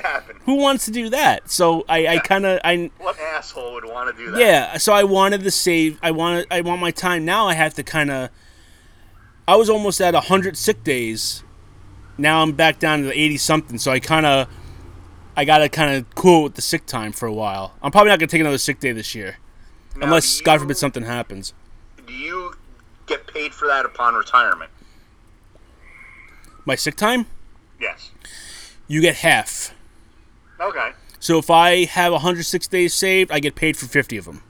who 0.44 0.56
wants 0.56 0.84
to 0.86 0.90
do 0.90 1.08
that? 1.10 1.48
So 1.50 1.84
I, 1.88 2.06
I 2.08 2.18
kind 2.18 2.44
of 2.44 2.60
I 2.64 2.90
What 2.98 3.18
asshole 3.18 3.72
would 3.74 3.84
want 3.86 4.14
to 4.14 4.22
do 4.24 4.32
that? 4.32 4.40
yeah, 4.40 4.76
so 4.76 4.92
I 4.92 5.04
wanted 5.04 5.44
to 5.44 5.50
save. 5.50 5.98
I 6.02 6.10
wanted. 6.10 6.46
I 6.50 6.60
want 6.62 6.80
my 6.80 6.90
time 6.90 7.24
now. 7.24 7.46
I 7.46 7.54
have 7.54 7.72
to 7.74 7.82
kind 7.84 8.10
of. 8.10 8.28
I 9.48 9.56
was 9.56 9.70
almost 9.70 9.98
at 10.02 10.14
hundred 10.14 10.58
sick 10.58 10.84
days. 10.84 11.42
Now 12.18 12.42
I'm 12.42 12.52
back 12.52 12.78
down 12.78 13.00
to 13.00 13.06
the 13.06 13.18
eighty 13.18 13.38
something. 13.38 13.78
So 13.78 13.90
I 13.90 13.98
kind 13.98 14.26
of. 14.26 14.46
I 15.36 15.44
gotta 15.44 15.68
kind 15.68 15.94
of 15.96 16.12
cool 16.16 16.42
with 16.42 16.54
the 16.56 16.62
sick 16.62 16.84
time 16.84 17.12
for 17.12 17.26
a 17.26 17.32
while. 17.32 17.72
I'm 17.80 17.92
probably 17.92 18.10
not 18.10 18.18
gonna 18.18 18.26
take 18.26 18.40
another 18.40 18.58
sick 18.58 18.80
day 18.80 18.90
this 18.90 19.14
year, 19.14 19.38
Now, 19.96 20.06
unless 20.06 20.38
do 20.38 20.44
God 20.44 20.58
forbid 20.58 20.76
something 20.76 21.04
happens. 21.04 21.54
Do 22.08 22.12
you 22.12 22.54
get 23.06 23.28
paid 23.28 23.54
for 23.54 23.68
that 23.68 23.84
upon 23.86 24.14
retirement? 24.16 24.72
My 26.64 26.74
sick 26.74 26.96
time, 26.96 27.26
Yes. 27.80 28.10
you 28.88 29.00
get 29.00 29.14
half. 29.18 29.72
Okay. 30.60 30.90
So 31.20 31.38
if 31.38 31.50
I 31.50 31.84
have 31.84 32.12
hundred 32.14 32.42
six 32.42 32.66
days 32.66 32.92
saved, 32.92 33.30
I 33.30 33.38
get 33.38 33.54
paid 33.54 33.76
for 33.76 33.86
fifty 33.86 34.16
of 34.16 34.24
them. 34.24 34.42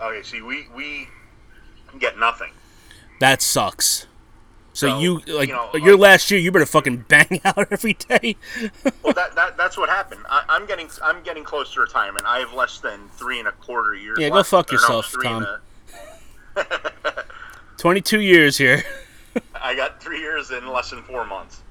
Okay. 0.00 0.22
See, 0.24 0.42
we 0.42 0.66
we 0.74 1.08
get 2.00 2.18
nothing. 2.18 2.50
That 3.20 3.40
sucks. 3.40 4.08
So, 4.74 4.88
So, 4.88 4.98
you 4.98 5.20
like 5.28 5.48
you 5.48 5.54
know, 5.54 5.70
your 5.76 5.96
last 5.96 6.30
year, 6.32 6.40
you 6.40 6.50
better 6.50 6.66
fucking 6.66 7.04
bang 7.08 7.40
out 7.44 7.68
every 7.70 7.92
day. 7.94 8.36
Well, 9.04 9.12
that, 9.14 9.34
that 9.36 9.56
that's 9.56 9.78
what 9.78 9.88
happened. 9.88 10.22
I, 10.28 10.44
I'm 10.48 10.66
getting 10.66 10.90
I'm 11.02 11.22
getting 11.22 11.44
close 11.44 11.72
to 11.74 11.80
retirement. 11.80 12.26
I 12.26 12.40
have 12.40 12.52
less 12.52 12.80
than 12.80 13.08
three 13.10 13.38
and 13.38 13.46
a 13.46 13.52
quarter 13.52 13.94
years. 13.94 14.18
Yeah, 14.18 14.30
go 14.30 14.42
fuck 14.42 14.70
Or 14.72 14.74
no, 14.76 14.80
yourself, 14.80 15.14
Tom. 15.22 15.46
a- 16.56 16.64
Twenty 17.78 18.00
two 18.00 18.20
years 18.20 18.58
here. 18.58 18.82
I 19.54 19.74
got 19.76 20.02
three 20.02 20.18
years 20.20 20.50
in 20.50 20.66
less 20.68 20.90
than 20.90 21.02
four 21.02 21.24
months. 21.24 21.62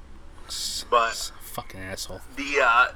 But 0.90 1.32
fucking 1.42 1.80
asshole. 1.82 2.22
the 2.38 2.62
uh, 2.64 2.88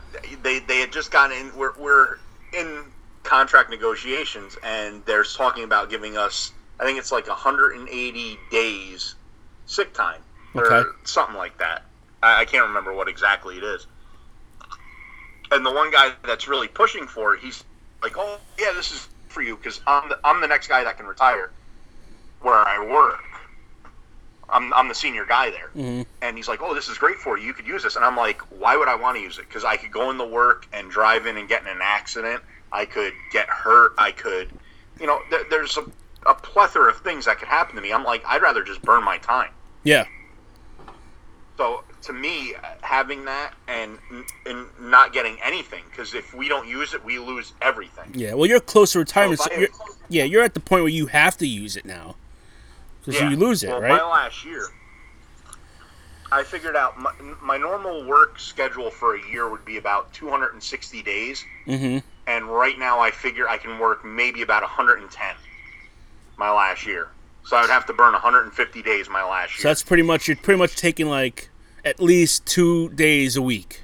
they 0.42 0.60
they 0.60 0.80
had 0.80 0.92
just 0.94 1.12
gotten 1.12 1.38
in. 1.38 1.56
We're 1.58 1.78
we're 1.78 2.18
in 2.54 2.86
contract 3.24 3.70
negotiations, 3.70 4.58
and 4.64 5.04
they're 5.06 5.24
talking 5.26 5.66
about 5.66 5.90
giving 5.90 6.16
us. 6.18 6.54
I 6.80 6.86
think 6.86 6.98
it's 7.00 7.12
like 7.12 7.28
180 7.28 8.38
days 8.52 9.16
sick 9.68 9.94
time. 9.94 10.22
or 10.56 10.66
Okay. 10.66 10.90
something 11.04 11.36
like 11.36 11.60
that. 11.60 11.84
I, 12.24 12.42
I 12.42 12.46
can't 12.46 12.66
remember 12.68 12.94
what 12.94 13.08
exactly 13.08 13.58
it 13.58 13.64
is. 13.64 13.86
And 15.52 15.66
the 15.66 15.72
one 15.72 15.92
guy 15.92 16.12
that's 16.26 16.48
really 16.48 16.68
pushing 16.68 17.06
for 17.08 17.36
it, 17.36 17.42
he's 17.42 17.64
like, 18.04 18.14
"Oh 18.18 18.40
yeah, 18.60 18.72
this 18.74 18.92
is 18.92 19.08
for 19.30 19.42
you 19.42 19.56
because 19.56 19.80
I'm 19.88 20.10
the, 20.10 20.20
I'm 20.24 20.42
the 20.42 20.48
next 20.48 20.68
guy 20.68 20.84
that 20.84 20.98
can 20.98 21.06
retire 21.06 21.52
where 22.42 22.56
I 22.56 22.80
work. 22.86 23.22
I'm 24.50 24.74
I'm 24.74 24.88
the 24.88 24.96
senior 24.96 25.26
guy 25.26 25.52
there." 25.52 25.70
hmm 25.74 26.02
And 26.22 26.36
he's 26.36 26.48
like, 26.48 26.62
"Oh, 26.62 26.74
this 26.74 26.90
is 26.90 26.98
great 26.98 27.18
for 27.18 27.38
you. 27.38 27.46
You 27.46 27.54
could 27.54 27.68
use 27.68 27.84
this." 27.84 27.96
And 27.96 28.04
I'm 28.04 28.18
like, 28.18 28.42
"Why 28.50 28.76
would 28.76 28.88
I 28.88 28.96
want 28.96 29.18
to 29.18 29.22
use 29.24 29.38
it? 29.38 29.48
Because 29.48 29.64
I 29.64 29.78
could 29.78 29.92
go 29.92 30.10
into 30.10 30.26
work 30.26 30.68
and 30.74 30.90
drive 30.90 31.28
in 31.28 31.38
and 31.38 31.48
get 31.48 31.62
in 31.62 31.68
an 31.68 31.80
accident. 31.82 32.42
I 32.72 32.86
could 32.86 33.14
get 33.32 33.48
hurt. 33.48 33.94
I 33.98 34.12
could, 34.12 34.50
you 35.00 35.08
know, 35.08 35.20
th- 35.30 35.48
there's 35.50 35.78
a, 35.78 35.86
a 36.30 36.34
plethora 36.34 36.90
of 36.90 36.98
things 37.00 37.26
that 37.26 37.40
could 37.40 37.48
happen 37.48 37.76
to 37.76 37.82
me. 37.82 37.94
I'm 37.94 38.04
like, 38.04 38.24
I'd 38.28 38.42
rather 38.42 38.64
just 38.64 38.82
burn 38.82 39.04
my 39.04 39.18
time. 39.20 39.52
Yeah. 39.88 40.06
So 41.58 41.84
to 42.02 42.14
me, 42.14 42.54
having 42.82 43.24
that 43.24 43.54
and 43.70 43.98
and 44.46 44.68
not 44.82 45.14
getting 45.14 45.38
anything, 45.42 45.84
because 45.90 46.14
if 46.14 46.34
we 46.34 46.50
don't 46.50 46.68
use 46.68 46.94
it, 46.94 47.04
we 47.06 47.20
lose 47.20 47.54
everything. 47.62 48.12
Yeah. 48.14 48.34
Well, 48.34 48.48
you're 48.48 48.60
close 48.60 48.92
to 48.92 49.00
retirement. 49.00 49.40
So 49.40 49.50
So 49.50 49.60
you're, 49.60 49.70
yeah, 50.10 50.26
you're 50.26 50.44
at 50.44 50.54
the 50.54 50.60
point 50.60 50.84
where 50.84 50.92
you 50.92 51.06
have 51.06 51.38
to 51.38 51.48
use 51.48 51.78
it 51.78 51.86
now. 51.86 52.16
Because 53.00 53.22
you 53.22 53.38
lose 53.38 53.64
it, 53.64 53.70
well, 53.70 53.80
right? 53.80 53.92
My 53.92 54.04
last 54.04 54.44
year, 54.44 54.68
I 56.34 56.44
figured 56.44 56.76
out 56.76 57.00
my, 57.00 57.14
my 57.42 57.56
normal 57.56 58.06
work 58.06 58.38
schedule 58.38 58.90
for 58.90 59.16
a 59.16 59.30
year 59.32 59.50
would 59.50 59.64
be 59.64 59.78
about 59.78 60.12
260 60.12 61.02
days, 61.04 61.46
mm-hmm. 61.66 62.00
and 62.30 62.46
right 62.48 62.78
now 62.78 63.00
I 63.00 63.12
figure 63.12 63.48
I 63.48 63.58
can 63.58 63.80
work 63.80 64.04
maybe 64.04 64.42
about 64.42 64.64
110 64.64 65.36
my 66.36 66.52
last 66.52 66.86
year. 66.86 67.08
So 67.48 67.56
I 67.56 67.62
would 67.62 67.70
have 67.70 67.86
to 67.86 67.94
burn 67.94 68.12
150 68.12 68.82
days 68.82 69.10
my 69.10 69.24
last 69.24 69.52
year. 69.58 69.62
So 69.62 69.68
that's 69.70 69.82
pretty 69.82 70.04
much 70.04 70.28
you're 70.28 70.36
pretty 70.36 70.58
much 70.60 70.76
taking 70.76 71.08
like 71.08 71.50
at 71.86 72.02
least 72.02 72.46
two 72.46 72.90
days 72.90 73.38
a 73.38 73.42
week. 73.42 73.84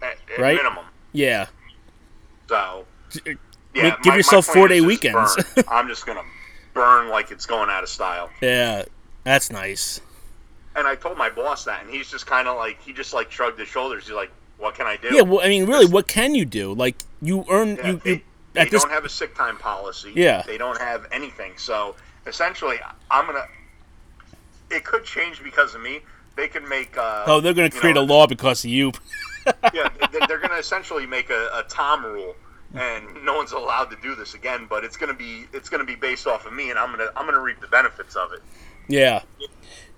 at, 0.00 0.16
at 0.32 0.38
right? 0.38 0.56
minimum. 0.56 0.86
Yeah. 1.12 1.48
So 2.48 2.56
uh, 2.56 3.18
Make- 3.26 3.36
yeah, 3.74 3.96
give 4.02 4.12
my- 4.12 4.16
yourself 4.16 4.48
my 4.48 4.54
four-day 4.54 4.76
is 4.76 4.80
just 4.84 4.88
weekends. 4.88 5.36
I'm 5.68 5.86
just 5.86 6.06
gonna 6.06 6.22
burn 6.72 7.10
like 7.10 7.30
it's 7.30 7.44
going 7.44 7.68
out 7.68 7.82
of 7.82 7.90
style. 7.90 8.30
Yeah. 8.40 8.84
That's 9.24 9.50
nice. 9.50 10.00
And 10.74 10.86
I 10.86 10.94
told 10.94 11.18
my 11.18 11.28
boss 11.28 11.64
that, 11.64 11.82
and 11.82 11.90
he's 11.92 12.10
just 12.10 12.26
kind 12.26 12.48
of 12.48 12.56
like 12.56 12.80
he 12.80 12.94
just 12.94 13.12
like 13.12 13.30
shrugged 13.30 13.58
his 13.58 13.68
shoulders. 13.68 14.04
He's 14.06 14.14
like, 14.14 14.30
"What 14.56 14.74
can 14.76 14.86
I 14.86 14.96
do?" 14.96 15.08
Yeah. 15.14 15.22
Well, 15.22 15.40
I 15.44 15.48
mean, 15.48 15.66
really, 15.66 15.86
what 15.86 16.08
can 16.08 16.34
you 16.34 16.44
do? 16.46 16.72
Like 16.72 16.96
you 17.20 17.44
earn 17.50 17.76
Yeah, 17.76 17.86
you, 17.88 17.96
they, 18.02 18.10
you 18.12 18.20
they 18.54 18.64
don't 18.66 18.90
have 18.90 19.04
a 19.04 19.08
sick 19.10 19.34
time 19.34 19.58
policy. 19.58 20.12
Yeah. 20.14 20.42
They 20.46 20.56
don't 20.56 20.80
have 20.80 21.06
anything. 21.12 21.52
So 21.58 21.96
essentially, 22.28 22.76
I'm 23.10 23.26
gonna. 23.26 23.46
It 24.70 24.84
could 24.84 25.04
change 25.04 25.42
because 25.42 25.74
of 25.74 25.80
me. 25.80 26.00
They 26.36 26.46
could 26.48 26.64
make. 26.68 26.96
Uh, 26.96 27.24
Oh, 27.26 27.40
they're 27.40 27.54
going 27.54 27.70
to 27.70 27.76
create 27.76 27.94
know, 27.94 28.02
a 28.02 28.04
law 28.04 28.26
because 28.26 28.64
of 28.64 28.70
you. 28.70 28.92
yeah, 29.74 29.88
they- 30.12 30.26
they're 30.28 30.38
going 30.38 30.50
to 30.50 30.58
essentially 30.58 31.06
make 31.06 31.30
a, 31.30 31.48
a 31.54 31.64
Tom 31.68 32.04
rule, 32.04 32.36
and 32.74 33.24
no 33.24 33.34
one's 33.36 33.52
allowed 33.52 33.86
to 33.90 33.96
do 34.02 34.14
this 34.14 34.34
again. 34.34 34.66
But 34.68 34.84
it's 34.84 34.96
going 34.96 35.10
to 35.10 35.18
be 35.18 35.46
it's 35.52 35.68
to 35.70 35.84
be 35.84 35.94
based 35.94 36.26
off 36.26 36.46
of 36.46 36.52
me, 36.52 36.70
and 36.70 36.78
I'm 36.78 36.90
gonna 36.90 37.08
I'm 37.16 37.26
gonna 37.26 37.40
reap 37.40 37.60
the 37.60 37.66
benefits 37.68 38.14
of 38.14 38.32
it. 38.32 38.40
Yeah. 38.88 39.22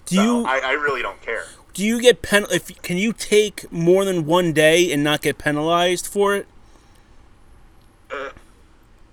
Do 0.07 0.17
So 0.17 0.23
you 0.23 0.47
I, 0.47 0.61
I 0.65 0.73
really 0.73 1.03
don't 1.03 1.21
care. 1.21 1.45
do 1.75 1.85
you 1.85 2.01
get 2.01 2.23
pen? 2.23 2.47
If 2.51 2.81
can 2.83 2.97
you 2.97 3.13
take 3.13 3.71
more 3.73 4.05
than 4.05 4.25
one 4.25 4.53
day 4.53 4.91
and 4.93 5.03
not 5.05 5.21
get 5.23 5.37
penalized 5.39 6.07
for 6.07 6.35
it? 6.37 6.47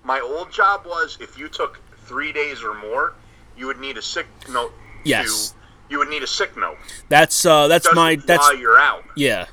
My 0.03 0.19
old 0.21 0.51
job 0.51 0.85
was 0.85 1.17
if 1.19 1.37
you 1.37 1.49
took 1.49 1.79
three 2.07 2.31
days 2.31 2.63
or 2.63 2.73
more, 2.73 3.13
you 3.57 3.67
would 3.67 3.79
need 3.79 3.97
a 3.97 4.01
sick 4.01 4.27
note. 4.49 4.73
Yes. 5.03 5.49
To, 5.51 5.55
you 5.89 5.99
would 5.99 6.09
need 6.09 6.23
a 6.23 6.27
sick 6.27 6.57
note. 6.57 6.77
That's 7.09 7.45
uh 7.45 7.67
that's 7.67 7.93
my 7.93 8.15
that's 8.15 8.41
while 8.41 8.57
you're 8.57 8.79
out. 8.79 9.03
yeah. 9.15 9.47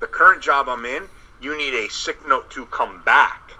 The 0.00 0.06
current 0.08 0.42
job 0.42 0.68
I'm 0.68 0.84
in, 0.84 1.04
you 1.40 1.56
need 1.56 1.74
a 1.74 1.88
sick 1.88 2.26
note 2.26 2.50
to 2.52 2.66
come 2.66 3.02
back. 3.04 3.52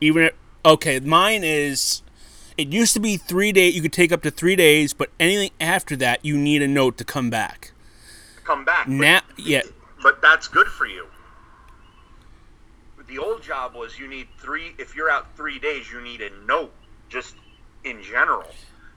Even 0.00 0.24
if, 0.24 0.34
okay, 0.64 1.00
mine 1.00 1.42
is. 1.44 2.02
It 2.56 2.68
used 2.68 2.94
to 2.94 3.00
be 3.00 3.16
three 3.16 3.50
days. 3.50 3.74
You 3.74 3.82
could 3.82 3.92
take 3.92 4.12
up 4.12 4.22
to 4.22 4.30
three 4.30 4.54
days, 4.54 4.92
but 4.92 5.10
anything 5.18 5.50
after 5.58 5.96
that, 5.96 6.24
you 6.24 6.36
need 6.36 6.62
a 6.62 6.68
note 6.68 6.98
to 6.98 7.04
come 7.04 7.28
back. 7.28 7.72
Come 8.44 8.64
back. 8.64 8.86
But, 8.86 8.92
Now, 8.92 9.20
yeah, 9.36 9.62
but 10.02 10.22
that's 10.22 10.46
good 10.46 10.68
for 10.68 10.86
you. 10.86 11.06
The 13.08 13.18
old 13.18 13.42
job 13.42 13.74
was 13.74 13.98
you 13.98 14.06
need 14.06 14.28
three. 14.38 14.74
If 14.78 14.94
you're 14.94 15.10
out 15.10 15.36
three 15.36 15.58
days, 15.58 15.90
you 15.90 16.00
need 16.00 16.20
a 16.20 16.30
note. 16.46 16.72
Just 17.08 17.34
in 17.84 18.02
general. 18.02 18.46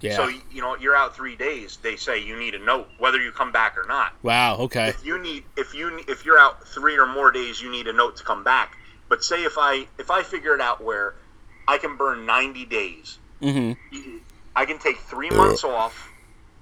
yeah. 0.01 0.15
So 0.15 0.27
you 0.51 0.61
know 0.61 0.75
you're 0.75 0.95
out 0.95 1.15
three 1.15 1.35
days. 1.35 1.77
They 1.81 1.95
say 1.95 2.23
you 2.23 2.37
need 2.37 2.55
a 2.55 2.59
note 2.59 2.87
whether 2.99 3.19
you 3.21 3.31
come 3.31 3.51
back 3.51 3.77
or 3.77 3.85
not. 3.87 4.13
wow. 4.23 4.57
Okay. 4.57 4.89
if 4.89 5.05
you 5.05 5.19
need 5.21 5.43
if 5.55 5.73
you 5.73 5.99
if 6.07 6.25
you're 6.25 6.39
out 6.39 6.67
three 6.67 6.97
or 6.97 7.05
more 7.05 7.31
days 7.31 7.61
you 7.61 7.69
need 7.71 7.87
a 7.87 7.93
note 7.93 8.15
to 8.17 8.23
come 8.23 8.43
back 8.43 8.77
but 9.09 9.23
say 9.23 9.43
if 9.43 9.53
i 9.57 9.87
if 9.97 10.11
i 10.11 10.21
figure 10.23 10.53
it 10.53 10.61
out 10.61 10.83
where 10.83 11.15
i 11.67 11.77
can 11.77 11.95
burn 11.97 12.25
90 12.25 12.65
days 12.65 13.17
Mm-hmm. 13.41 14.17
i 14.55 14.65
can 14.65 14.79
take 14.79 14.97
three 14.97 15.29
months 15.29 15.63
off 15.63 16.09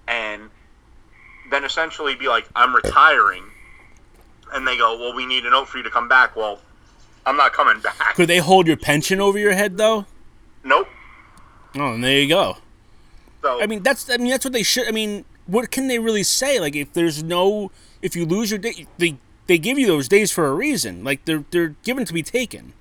and 0.08 0.50
then 1.50 1.64
essentially 1.64 2.16
be 2.16 2.28
like 2.28 2.48
i'm 2.56 2.76
retiring 2.76 3.44
and 4.54 4.68
they 4.68 4.78
go 4.78 4.98
well 5.00 5.16
we 5.16 5.26
need 5.26 5.46
a 5.46 5.50
note 5.50 5.68
for 5.70 5.78
you 5.78 5.84
to 5.84 5.90
come 5.90 6.08
back 6.10 6.36
well 6.36 6.60
i'm 7.26 7.38
not 7.38 7.54
coming 7.54 7.82
back 7.82 8.16
Could 8.16 8.28
they 8.30 8.40
hold 8.40 8.68
your 8.68 8.78
pension 8.78 9.20
over 9.22 9.40
your 9.40 9.54
head 9.54 9.78
though? 9.78 10.06
nope 10.64 10.88
Oh, 11.76 11.94
and 11.94 12.04
there 12.04 12.20
you 12.20 12.30
go. 12.30 12.58
so 13.42 13.62
I 13.62 13.68
mean, 13.68 13.84
that's 13.84 14.10
I 14.10 14.18
mean 14.18 14.30
that's 14.30 14.46
what 14.46 14.54
they 14.54 14.64
should. 14.64 14.88
I 14.88 14.92
mean, 14.92 15.26
what 15.46 15.72
can 15.72 15.88
they 15.88 16.00
really 16.00 16.24
say? 16.24 16.60
Like, 16.60 16.76
if 16.76 16.94
there's 16.94 17.24
no, 17.24 17.72
if 18.02 18.16
you 18.16 18.26
lose 18.26 18.52
your 18.52 18.60
day, 18.60 18.88
they 18.98 19.18
they 19.48 19.58
give 19.58 19.78
you 19.78 19.88
those 19.88 20.08
days 20.08 20.32
for 20.32 20.48
a 20.48 20.54
reason. 20.54 21.04
Like 21.04 21.26
they're 21.26 21.44
they're 21.52 21.76
given 21.84 22.06
to 22.06 22.14
be 22.14 22.24
taken. 22.24 22.74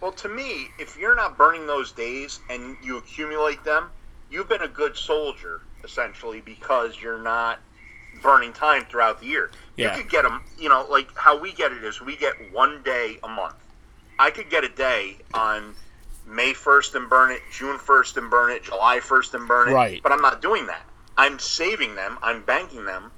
Well, 0.00 0.12
to 0.12 0.28
me, 0.28 0.68
if 0.78 0.96
you're 0.96 1.14
not 1.14 1.36
burning 1.36 1.66
those 1.66 1.92
days 1.92 2.40
and 2.48 2.76
you 2.82 2.96
accumulate 2.96 3.62
them, 3.64 3.90
you've 4.30 4.48
been 4.48 4.62
a 4.62 4.68
good 4.68 4.96
soldier, 4.96 5.60
essentially, 5.84 6.40
because 6.40 6.98
you're 7.00 7.20
not 7.20 7.58
burning 8.22 8.54
time 8.54 8.86
throughout 8.86 9.20
the 9.20 9.26
year. 9.26 9.50
Yeah. 9.76 9.94
You 9.94 10.02
could 10.02 10.10
get 10.10 10.22
them, 10.22 10.42
you 10.58 10.70
know, 10.70 10.86
like 10.88 11.14
how 11.16 11.38
we 11.38 11.52
get 11.52 11.72
it 11.72 11.84
is 11.84 12.00
we 12.00 12.16
get 12.16 12.34
one 12.52 12.82
day 12.82 13.18
a 13.22 13.28
month. 13.28 13.54
I 14.18 14.30
could 14.30 14.48
get 14.48 14.64
a 14.64 14.68
day 14.68 15.18
on 15.34 15.74
May 16.30 16.52
1st 16.52 16.94
and 16.94 17.10
burn 17.10 17.32
it, 17.32 17.42
June 17.52 17.76
1st 17.76 18.16
and 18.16 18.30
burn 18.30 18.52
it, 18.52 18.62
July 18.62 19.00
1st 19.00 19.34
and 19.34 19.48
burn 19.48 19.68
it. 19.68 19.72
Right. 19.72 20.02
But 20.02 20.12
I'm 20.12 20.22
not 20.22 20.40
doing 20.40 20.66
that. 20.66 20.82
I'm 21.18 21.38
saving 21.38 21.96
them, 21.96 22.18
I'm 22.22 22.42
banking 22.42 22.84
them. 22.84 23.10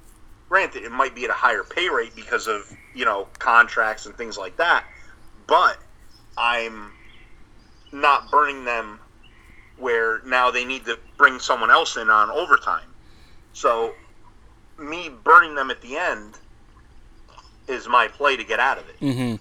Granted, 0.49 0.83
it 0.83 0.91
might 0.91 1.15
be 1.15 1.23
at 1.23 1.29
a 1.29 1.33
higher 1.33 1.63
pay 1.63 1.89
rate 1.89 2.15
because 2.15 2.47
of, 2.47 2.71
you 2.93 3.05
know, 3.05 3.27
contracts 3.39 4.05
and 4.05 4.15
things 4.15 4.37
like 4.37 4.57
that. 4.57 4.83
But 5.47 5.77
I'm 6.37 6.91
not 7.91 8.29
burning 8.29 8.65
them 8.65 8.99
where 9.77 10.21
now 10.25 10.51
they 10.51 10.65
need 10.65 10.85
to 10.85 10.99
bring 11.17 11.39
someone 11.39 11.71
else 11.71 11.97
in 11.97 12.09
on 12.09 12.29
overtime. 12.29 12.87
So 13.53 13.93
me 14.77 15.09
burning 15.23 15.55
them 15.55 15.71
at 15.71 15.81
the 15.81 15.97
end 15.97 16.37
is 17.67 17.87
my 17.87 18.07
play 18.07 18.35
to 18.35 18.43
get 18.43 18.59
out 18.59 18.77
of 18.77 18.89
it. 18.89 18.99
Mm-hmm. 18.99 19.35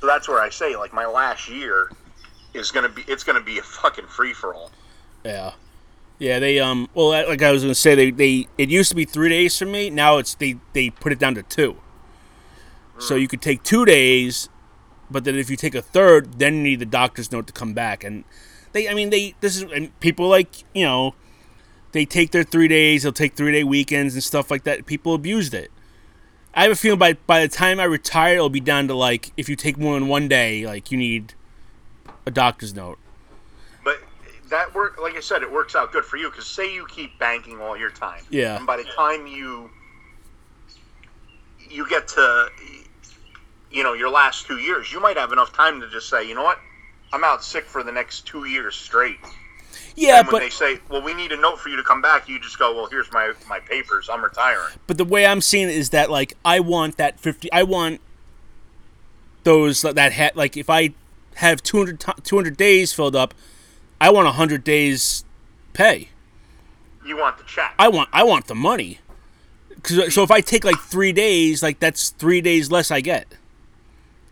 So 0.00 0.06
that's 0.06 0.28
where 0.28 0.40
I 0.40 0.50
say 0.50 0.76
like 0.76 0.92
my 0.92 1.06
last 1.06 1.48
year 1.48 1.90
is 2.54 2.70
gonna 2.70 2.88
be 2.88 3.04
it's 3.08 3.24
gonna 3.24 3.42
be 3.42 3.58
a 3.58 3.62
fucking 3.62 4.06
free 4.06 4.32
for 4.32 4.54
all. 4.54 4.70
Yeah. 5.24 5.52
Yeah, 6.18 6.38
they 6.38 6.60
um 6.60 6.88
well 6.94 7.08
like 7.08 7.42
I 7.42 7.50
was 7.50 7.62
gonna 7.62 7.74
say 7.74 7.94
they, 7.94 8.10
they 8.10 8.46
it 8.56 8.70
used 8.70 8.88
to 8.90 8.96
be 8.96 9.04
three 9.04 9.28
days 9.28 9.58
for 9.58 9.66
me, 9.66 9.90
now 9.90 10.18
it's 10.18 10.34
they, 10.34 10.56
they 10.72 10.90
put 10.90 11.12
it 11.12 11.18
down 11.18 11.34
to 11.34 11.42
two. 11.42 11.76
So 12.98 13.16
you 13.16 13.26
could 13.26 13.42
take 13.42 13.64
two 13.64 13.84
days, 13.84 14.48
but 15.10 15.24
then 15.24 15.34
if 15.34 15.50
you 15.50 15.56
take 15.56 15.74
a 15.74 15.82
third, 15.82 16.38
then 16.38 16.56
you 16.56 16.62
need 16.62 16.78
the 16.78 16.86
doctor's 16.86 17.32
note 17.32 17.46
to 17.48 17.52
come 17.52 17.74
back. 17.74 18.04
And 18.04 18.24
they 18.72 18.88
I 18.88 18.94
mean 18.94 19.10
they 19.10 19.34
this 19.40 19.56
is 19.56 19.62
and 19.62 19.98
people 20.00 20.28
like, 20.28 20.62
you 20.72 20.84
know, 20.84 21.14
they 21.92 22.04
take 22.04 22.30
their 22.30 22.44
three 22.44 22.68
days, 22.68 23.02
they'll 23.02 23.12
take 23.12 23.34
three 23.34 23.52
day 23.52 23.64
weekends 23.64 24.14
and 24.14 24.22
stuff 24.22 24.50
like 24.50 24.64
that. 24.64 24.86
People 24.86 25.14
abused 25.14 25.54
it. 25.54 25.70
I 26.54 26.62
have 26.62 26.72
a 26.72 26.76
feeling 26.76 27.00
by 27.00 27.14
by 27.14 27.40
the 27.40 27.48
time 27.48 27.80
I 27.80 27.84
retire 27.84 28.36
it'll 28.36 28.48
be 28.48 28.60
down 28.60 28.86
to 28.88 28.94
like 28.94 29.32
if 29.36 29.48
you 29.48 29.56
take 29.56 29.76
more 29.76 29.98
than 29.98 30.08
one 30.08 30.28
day, 30.28 30.64
like 30.64 30.92
you 30.92 30.98
need 30.98 31.34
a 32.26 32.30
doctor's 32.30 32.74
note. 32.74 32.98
But 33.84 34.00
that 34.50 34.74
work, 34.74 35.00
like 35.00 35.14
I 35.16 35.20
said, 35.20 35.42
it 35.42 35.50
works 35.52 35.74
out 35.74 35.92
good 35.92 36.04
for 36.04 36.16
you 36.16 36.30
because 36.30 36.46
say 36.46 36.72
you 36.72 36.86
keep 36.86 37.18
banking 37.18 37.60
all 37.60 37.76
your 37.76 37.90
time, 37.90 38.22
Yeah. 38.30 38.56
and 38.56 38.66
by 38.66 38.76
the 38.76 38.84
time 38.84 39.26
you 39.26 39.70
you 41.70 41.88
get 41.88 42.06
to 42.08 42.48
you 43.70 43.82
know 43.82 43.92
your 43.94 44.10
last 44.10 44.46
two 44.46 44.58
years, 44.58 44.92
you 44.92 45.00
might 45.00 45.16
have 45.16 45.32
enough 45.32 45.52
time 45.52 45.80
to 45.80 45.88
just 45.90 46.08
say, 46.08 46.26
you 46.28 46.34
know 46.34 46.44
what, 46.44 46.58
I'm 47.12 47.24
out 47.24 47.42
sick 47.44 47.64
for 47.64 47.82
the 47.82 47.92
next 47.92 48.26
two 48.26 48.44
years 48.44 48.74
straight. 48.76 49.18
Yeah, 49.96 50.18
and 50.20 50.26
when 50.26 50.32
but 50.32 50.38
they 50.40 50.50
say, 50.50 50.78
well, 50.88 51.02
we 51.02 51.14
need 51.14 51.30
a 51.32 51.36
note 51.36 51.58
for 51.60 51.68
you 51.68 51.76
to 51.76 51.82
come 51.82 52.02
back, 52.02 52.28
you 52.28 52.40
just 52.40 52.58
go, 52.58 52.74
well, 52.74 52.86
here's 52.86 53.10
my 53.12 53.32
my 53.48 53.60
papers, 53.60 54.08
I'm 54.10 54.22
retiring. 54.22 54.72
But 54.86 54.98
the 54.98 55.04
way 55.04 55.26
I'm 55.26 55.40
seeing 55.40 55.68
it 55.68 55.74
is 55.76 55.90
that 55.90 56.10
like 56.10 56.34
I 56.44 56.60
want 56.60 56.96
that 56.96 57.18
50 57.20 57.50
I 57.52 57.62
want 57.64 58.00
those 59.42 59.82
that 59.82 60.12
ha- 60.12 60.30
like 60.34 60.56
if 60.56 60.70
I 60.70 60.94
have 61.36 61.62
200 61.62 62.00
200 62.22 62.56
days 62.56 62.92
filled 62.92 63.16
up, 63.16 63.34
I 64.00 64.10
want 64.10 64.26
100 64.26 64.64
days 64.64 65.24
pay. 65.72 66.08
You 67.04 67.16
want 67.16 67.38
the 67.38 67.44
check. 67.44 67.74
I 67.78 67.88
want 67.88 68.08
I 68.12 68.22
want 68.24 68.46
the 68.46 68.54
money 68.54 69.00
so 69.86 70.22
if 70.22 70.30
I 70.30 70.40
take 70.40 70.64
like 70.64 70.78
three 70.78 71.12
days, 71.12 71.62
like 71.62 71.78
that's 71.78 72.10
three 72.10 72.40
days 72.40 72.70
less 72.70 72.90
I 72.90 73.00
get. 73.00 73.28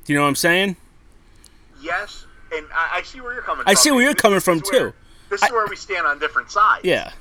Do 0.04 0.12
you 0.12 0.18
know 0.18 0.23
what 0.23 0.28
I'm 0.28 0.35
saying? 0.37 0.76
Yes, 1.80 2.26
and 2.54 2.66
I, 2.75 2.99
I 2.99 3.02
see 3.02 3.21
where 3.21 3.35
you're 3.35 3.42
coming. 3.42 3.62
I 3.62 3.64
from. 3.64 3.71
I 3.71 3.75
see 3.75 3.90
where 3.90 4.02
you're 4.02 4.12
This 4.14 4.23
coming 4.23 4.37
is 4.38 4.44
from, 4.44 4.61
where- 4.61 4.90
too. 4.90 4.97
This 5.30 5.42
is 5.42 5.50
where 5.50 5.66
we 5.66 5.76
stand 5.76 6.06
on 6.06 6.18
different 6.18 6.50
sides. 6.50 6.85
Yeah. 6.85 7.12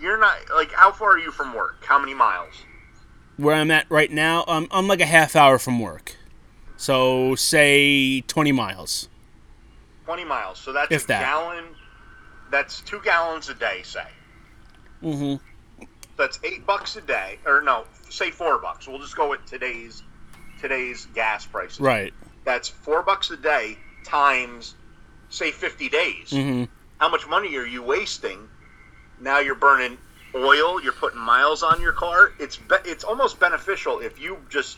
You're 0.00 0.18
not 0.18 0.36
like 0.54 0.72
how 0.72 0.92
far 0.92 1.10
are 1.10 1.18
you 1.18 1.32
from 1.32 1.52
work? 1.52 1.84
How 1.84 1.98
many 1.98 2.14
miles? 2.14 2.54
Where 3.36 3.56
I'm 3.56 3.70
at 3.70 3.90
right 3.90 4.10
now, 4.10 4.44
I'm, 4.46 4.68
I'm 4.70 4.86
like 4.86 5.00
a 5.00 5.06
half 5.06 5.34
hour 5.34 5.58
from 5.58 5.80
work. 5.80 6.16
So 6.76 7.34
say 7.34 8.20
20 8.22 8.52
miles. 8.52 9.08
Twenty 10.10 10.24
miles. 10.24 10.58
So 10.58 10.72
that's 10.72 10.90
If 10.90 11.04
a 11.04 11.06
that. 11.06 11.20
gallon. 11.22 11.64
That's 12.50 12.80
two 12.80 13.00
gallons 13.04 13.48
a 13.48 13.54
day. 13.54 13.82
Say. 13.84 14.02
Mm-hmm. 15.04 15.84
That's 16.16 16.40
eight 16.42 16.66
bucks 16.66 16.96
a 16.96 17.00
day, 17.00 17.38
or 17.46 17.62
no, 17.62 17.84
say 18.08 18.32
four 18.32 18.58
bucks. 18.58 18.88
We'll 18.88 18.98
just 18.98 19.14
go 19.14 19.30
with 19.30 19.46
today's 19.46 20.02
today's 20.60 21.06
gas 21.14 21.46
prices. 21.46 21.78
Right. 21.78 22.12
That's 22.44 22.68
four 22.68 23.04
bucks 23.04 23.30
a 23.30 23.36
day 23.36 23.78
times, 24.04 24.74
say, 25.28 25.52
fifty 25.52 25.88
days. 25.88 26.30
Mm-hmm. 26.30 26.64
How 26.98 27.08
much 27.08 27.28
money 27.28 27.54
are 27.56 27.64
you 27.64 27.84
wasting? 27.84 28.48
Now 29.20 29.38
you're 29.38 29.54
burning 29.54 29.96
oil. 30.34 30.82
You're 30.82 30.92
putting 30.92 31.20
miles 31.20 31.62
on 31.62 31.80
your 31.80 31.92
car. 31.92 32.32
It's 32.40 32.56
be- 32.56 32.74
it's 32.84 33.04
almost 33.04 33.38
beneficial 33.38 34.00
if 34.00 34.18
you 34.18 34.38
just 34.48 34.76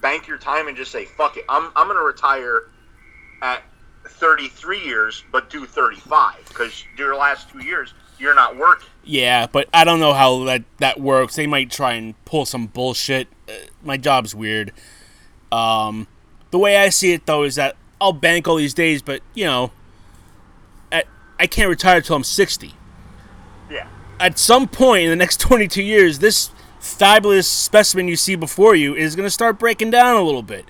bank 0.00 0.26
your 0.26 0.38
time 0.38 0.66
and 0.66 0.76
just 0.76 0.90
say, 0.90 1.04
"Fuck 1.04 1.36
it, 1.36 1.44
I'm 1.48 1.70
I'm 1.76 1.86
gonna 1.86 2.00
retire 2.00 2.64
at 3.40 3.62
33 4.04 4.84
years, 4.84 5.24
but 5.32 5.50
do 5.50 5.66
35 5.66 6.44
because 6.48 6.84
your 6.96 7.16
last 7.16 7.50
two 7.50 7.64
years 7.64 7.94
you're 8.18 8.34
not 8.34 8.56
working." 8.56 8.88
Yeah, 9.04 9.46
but 9.46 9.68
I 9.74 9.84
don't 9.84 10.00
know 10.00 10.12
how 10.12 10.44
that, 10.44 10.62
that 10.78 11.00
works. 11.00 11.34
They 11.34 11.46
might 11.46 11.70
try 11.70 11.94
and 11.94 12.22
pull 12.24 12.46
some 12.46 12.66
bullshit. 12.66 13.28
Uh, 13.48 13.52
my 13.82 13.96
job's 13.96 14.34
weird. 14.34 14.72
Um, 15.50 16.06
the 16.50 16.58
way 16.58 16.76
I 16.76 16.88
see 16.88 17.12
it, 17.12 17.26
though, 17.26 17.42
is 17.42 17.56
that 17.56 17.76
I'll 18.00 18.12
bank 18.12 18.46
all 18.46 18.56
these 18.56 18.74
days, 18.74 19.02
but, 19.02 19.22
you 19.34 19.44
know, 19.44 19.72
at, 20.90 21.06
I 21.38 21.46
can't 21.46 21.68
retire 21.68 22.00
till 22.00 22.16
I'm 22.16 22.24
60. 22.24 22.74
Yeah. 23.70 23.88
At 24.20 24.38
some 24.38 24.68
point 24.68 25.04
in 25.04 25.10
the 25.10 25.16
next 25.16 25.40
22 25.40 25.82
years, 25.82 26.20
this 26.20 26.50
fabulous 26.78 27.48
specimen 27.48 28.08
you 28.08 28.16
see 28.16 28.34
before 28.34 28.74
you 28.74 28.94
is 28.94 29.14
going 29.16 29.26
to 29.26 29.30
start 29.30 29.58
breaking 29.58 29.90
down 29.90 30.16
a 30.16 30.22
little 30.22 30.42
bit. 30.42 30.64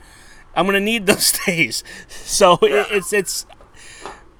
I'm 0.54 0.66
to 0.74 0.80
need 0.80 1.06
those 1.06 1.32
days. 1.46 1.82
So 2.08 2.58
it, 2.62 2.86
it's, 2.90 3.12
it's, 3.12 3.46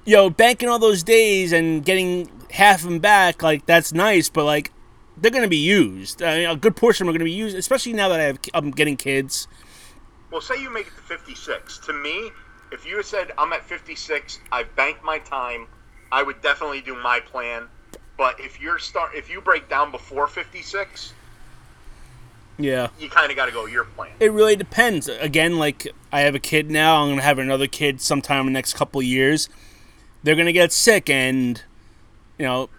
you 0.05 0.15
know, 0.15 0.29
banking 0.29 0.69
all 0.69 0.79
those 0.79 1.03
days 1.03 1.53
and 1.53 1.83
getting 1.83 2.29
half 2.51 2.83
them 2.83 2.99
back, 2.99 3.41
like, 3.41 3.65
that's 3.65 3.93
nice, 3.93 4.29
but, 4.29 4.45
like, 4.45 4.71
they're 5.17 5.31
to 5.43 5.47
be 5.47 5.57
used. 5.57 6.21
I 6.21 6.37
mean, 6.37 6.49
a 6.49 6.55
good 6.55 6.75
portion 6.75 7.07
of 7.07 7.13
them 7.13 7.15
are 7.15 7.19
to 7.19 7.25
be 7.25 7.31
used, 7.31 7.55
especially 7.55 7.93
now 7.93 8.09
that 8.09 8.19
I 8.19 8.23
have, 8.23 8.39
I'm 8.53 8.71
getting 8.71 8.97
kids. 8.97 9.47
Well, 10.31 10.41
say 10.41 10.61
you 10.61 10.71
make 10.71 10.87
it 10.87 10.95
to 10.95 11.01
56. 11.01 11.77
To 11.79 11.93
me, 11.93 12.31
if 12.71 12.85
you 12.85 13.01
said 13.03 13.31
I'm 13.37 13.53
at 13.53 13.63
56, 13.63 14.39
I've 14.51 14.75
banked 14.75 15.03
my 15.03 15.19
time, 15.19 15.67
I 16.11 16.23
would 16.23 16.41
definitely 16.41 16.81
do 16.81 16.95
my 16.95 17.19
plan. 17.19 17.67
But 18.17 18.39
if 18.39 18.59
you're 18.59 18.79
start, 18.79 19.15
if 19.15 19.29
you 19.29 19.41
break 19.41 19.69
down 19.69 19.91
before 19.91 20.27
56, 20.27 21.13
Yeah. 22.57 22.89
you 22.99 23.09
kind 23.09 23.31
of 23.31 23.35
got 23.35 23.47
to 23.47 23.51
go 23.51 23.65
your 23.65 23.83
plan. 23.83 24.11
It 24.19 24.31
really 24.31 24.55
depends. 24.55 25.07
Again, 25.07 25.57
like 25.57 25.87
I 26.11 26.21
have 26.21 26.35
a 26.35 26.39
kid 26.39 26.69
now. 26.69 27.01
I'm 27.01 27.09
gonna 27.09 27.21
have 27.21 27.39
another 27.39 27.67
kid 27.67 28.01
sometime 28.01 28.41
in 28.41 28.45
the 28.47 28.51
next 28.51 28.73
couple 28.73 29.01
years. 29.01 29.49
They're 30.21 30.35
gonna 30.35 30.53
get 30.53 30.71
sick, 30.71 31.09
and 31.09 31.61
you 32.37 32.45
know, 32.45 32.69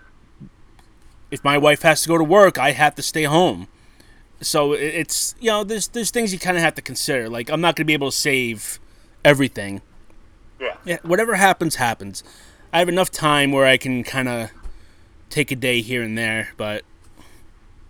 if 1.30 1.42
my 1.42 1.58
wife 1.58 1.82
has 1.82 2.02
to 2.02 2.08
go 2.08 2.18
to 2.18 2.24
work, 2.24 2.58
I 2.58 2.70
have 2.72 2.94
to 2.94 3.02
stay 3.02 3.24
home. 3.24 3.68
So 4.40 4.72
it's 4.72 5.34
you 5.40 5.50
know, 5.50 5.64
there's 5.64 5.88
there's 5.88 6.10
things 6.10 6.32
you 6.32 6.38
kind 6.38 6.56
of 6.56 6.62
have 6.62 6.74
to 6.76 6.82
consider. 6.82 7.28
Like 7.28 7.50
I'm 7.50 7.60
not 7.60 7.76
gonna 7.76 7.86
be 7.86 7.92
able 7.94 8.10
to 8.10 8.16
save 8.16 8.78
everything. 9.24 9.82
Yeah. 10.60 10.76
Yeah, 10.84 10.98
whatever 11.02 11.34
happens, 11.34 11.76
happens. 11.76 12.22
I 12.72 12.78
have 12.78 12.88
enough 12.88 13.10
time 13.10 13.52
where 13.52 13.66
I 13.66 13.76
can 13.76 14.04
kind 14.04 14.28
of 14.28 14.50
take 15.30 15.50
a 15.50 15.56
day 15.56 15.80
here 15.80 16.02
and 16.02 16.16
there, 16.16 16.50
but 16.56 16.84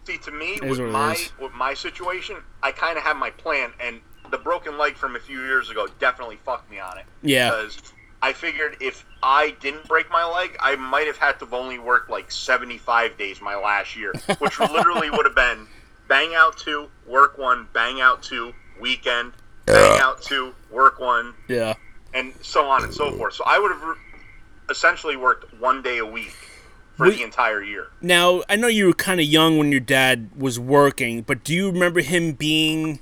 See, 0.06 0.18
to 0.18 0.30
me, 0.30 0.58
with 0.62 0.80
my 0.80 1.16
with 1.40 1.52
my 1.54 1.72
situation, 1.74 2.36
I 2.62 2.72
kind 2.72 2.98
of 2.98 3.04
have 3.04 3.16
my 3.16 3.30
plan, 3.30 3.72
and 3.80 4.00
the 4.30 4.38
broken 4.38 4.76
leg 4.76 4.96
from 4.96 5.16
a 5.16 5.18
few 5.18 5.40
years 5.40 5.70
ago 5.70 5.86
definitely 5.98 6.36
fucked 6.44 6.70
me 6.70 6.78
on 6.78 6.98
it. 6.98 7.04
yeah, 7.22 7.50
Because 7.50 7.78
I 8.20 8.32
figured 8.32 8.76
if 8.80 9.04
I 9.22 9.54
didn't 9.60 9.86
break 9.88 10.10
my 10.10 10.24
leg, 10.24 10.56
I 10.60 10.76
might 10.76 11.06
have 11.06 11.16
had 11.16 11.38
to 11.38 11.46
have 11.46 11.54
only 11.54 11.78
worked 11.78 12.10
like 12.10 12.30
75 12.30 13.16
days 13.16 13.40
my 13.40 13.56
last 13.56 13.96
year, 13.96 14.12
which 14.38 14.60
literally 14.60 15.10
would 15.10 15.24
have 15.24 15.34
been 15.34 15.66
bang 16.08 16.34
out 16.34 16.58
two, 16.58 16.88
work 17.06 17.38
one, 17.38 17.68
bang 17.72 18.00
out 18.00 18.22
two, 18.22 18.54
weekend, 18.80 19.32
bang 19.66 20.00
out 20.00 20.20
two, 20.20 20.54
work 20.70 21.00
one, 21.00 21.32
yeah. 21.48 21.74
and 22.12 22.32
so 22.42 22.66
on 22.66 22.84
and 22.84 22.92
so 22.92 23.10
forth. 23.12 23.34
So 23.34 23.44
I 23.46 23.58
would 23.58 23.72
have 23.72 23.96
essentially 24.68 25.16
worked 25.16 25.58
one 25.60 25.82
day 25.82 25.98
a 25.98 26.06
week 26.06 26.34
for 26.96 27.08
We- 27.08 27.16
the 27.16 27.22
entire 27.22 27.62
year. 27.62 27.88
Now, 28.00 28.42
I 28.48 28.56
know 28.56 28.68
you 28.68 28.86
were 28.86 28.92
kind 28.92 29.20
of 29.20 29.26
young 29.26 29.58
when 29.58 29.70
your 29.72 29.80
dad 29.80 30.30
was 30.36 30.58
working, 30.60 31.22
but 31.22 31.42
do 31.44 31.52
you 31.54 31.70
remember 31.70 32.00
him 32.00 32.32
being 32.32 33.00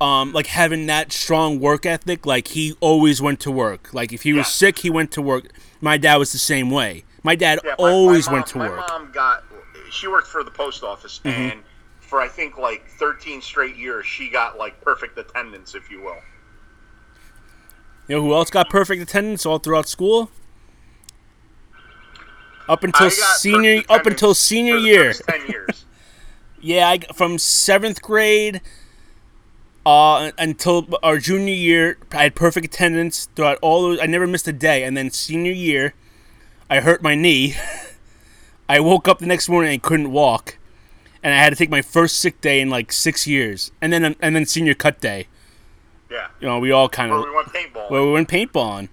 um 0.00 0.32
like 0.32 0.46
having 0.46 0.86
that 0.86 1.12
strong 1.12 1.58
work 1.60 1.84
ethic? 1.84 2.24
Like 2.24 2.48
he 2.48 2.76
always 2.80 3.20
went 3.20 3.40
to 3.40 3.50
work. 3.50 3.92
Like 3.92 4.12
if 4.12 4.22
he 4.22 4.32
was 4.32 4.46
Yeah. 4.46 4.52
sick, 4.52 4.78
he 4.78 4.90
went 4.90 5.10
to 5.12 5.22
work. 5.22 5.46
My 5.80 5.96
dad 5.98 6.16
was 6.16 6.32
the 6.32 6.38
same 6.38 6.70
way. 6.70 7.04
My 7.22 7.34
dad 7.34 7.60
Yeah, 7.64 7.74
my- 7.78 7.90
always 7.90 8.26
my 8.26 8.32
mom, 8.32 8.34
went 8.38 8.46
to 8.48 8.58
my 8.58 8.68
work. 8.70 8.80
Mm-hmm. 8.86 9.02
mom 9.04 9.12
got 9.12 9.44
she 9.90 10.06
worked 10.06 10.28
for 10.28 10.44
the 10.44 10.50
post 10.50 10.82
office 10.84 11.20
and 11.24 11.60
for 12.00 12.20
I 12.20 12.28
think 12.28 12.56
like 12.58 12.86
13 12.98 13.42
straight 13.42 13.76
years 13.76 14.06
she 14.06 14.28
got 14.30 14.56
like 14.58 14.80
perfect 14.80 15.18
attendance 15.18 15.74
if 15.74 15.90
you 15.90 16.00
will. 16.02 16.16
You 18.06 18.16
know 18.16 18.22
who 18.22 18.32
else 18.34 18.50
got 18.50 18.70
perfect 18.70 19.02
attendance 19.02 19.44
all 19.44 19.58
throughout 19.58 19.88
school? 19.88 20.30
Up 22.68 22.84
until 22.84 23.10
senior 23.10 23.76
perfect 23.76 23.90
up 23.90 24.06
until 24.06 24.34
senior 24.34 24.74
for 24.76 24.80
the 24.80 24.86
year. 24.86 25.04
first 25.14 25.28
10 25.28 25.46
years. 25.48 25.84
Yeah, 26.60 26.88
I, 26.88 26.98
from 27.14 27.38
seventh 27.38 28.02
grade 28.02 28.60
uh, 29.86 30.32
until 30.38 30.88
our 31.04 31.18
junior 31.18 31.54
year, 31.54 31.98
I 32.10 32.24
had 32.24 32.34
perfect 32.34 32.66
attendance 32.66 33.28
throughout 33.36 33.58
all 33.62 33.82
those. 33.82 34.00
I 34.00 34.06
never 34.06 34.26
missed 34.26 34.48
a 34.48 34.52
day. 34.52 34.82
And 34.82 34.96
then 34.96 35.10
senior 35.12 35.52
year, 35.52 35.94
I 36.68 36.80
hurt 36.80 37.00
my 37.00 37.14
knee. 37.14 37.54
I 38.68 38.80
woke 38.80 39.06
up 39.06 39.20
the 39.20 39.26
next 39.26 39.48
morning 39.48 39.72
and 39.72 39.82
couldn't 39.82 40.10
walk, 40.10 40.58
and 41.22 41.32
I 41.32 41.38
had 41.38 41.50
to 41.50 41.56
take 41.56 41.70
my 41.70 41.80
first 41.80 42.18
sick 42.18 42.40
day 42.40 42.60
in 42.60 42.68
like 42.70 42.90
six 42.92 43.24
years. 43.26 43.70
And 43.80 43.92
then 43.92 44.16
and 44.20 44.34
then 44.34 44.44
senior 44.44 44.74
cut 44.74 45.00
day. 45.00 45.28
Yeah. 46.10 46.26
You 46.40 46.48
know, 46.48 46.58
we 46.58 46.70
all 46.72 46.88
kind 46.88 47.12
of. 47.12 47.20
Where 47.20 47.28
of 47.28 47.30
we 47.30 47.36
went 47.36 47.48
paintball. 47.48 47.90
where 47.90 48.02
we 48.04 48.12
went 48.12 48.28
paintballing. 48.28 48.88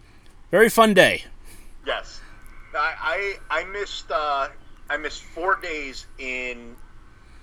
Very 0.51 0.69
fun 0.69 0.93
day. 0.93 1.23
yes. 1.85 2.21
I 2.75 3.37
I, 3.49 3.61
I 3.61 3.63
missed 3.65 4.11
uh, 4.11 4.49
I 4.89 4.97
missed 4.97 5.23
4 5.23 5.59
days 5.61 6.05
in 6.19 6.75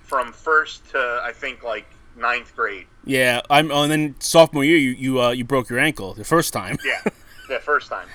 from 0.03 0.31
first 0.31 0.89
to 0.91 1.21
I 1.23 1.31
think 1.33 1.63
like 1.63 1.85
ninth 2.15 2.55
grade. 2.55 2.87
Yeah, 3.05 3.41
I'm. 3.49 3.71
Oh, 3.71 3.83
and 3.83 3.91
then 3.91 4.15
sophomore 4.19 4.63
year, 4.63 4.77
you 4.77 4.91
you 4.91 5.21
uh, 5.21 5.31
you 5.31 5.43
broke 5.43 5.69
your 5.69 5.79
ankle 5.79 6.13
the 6.13 6.23
first 6.23 6.53
time. 6.53 6.77
Yeah. 6.85 7.01
the 7.47 7.59
first 7.59 7.89
time. 7.89 8.07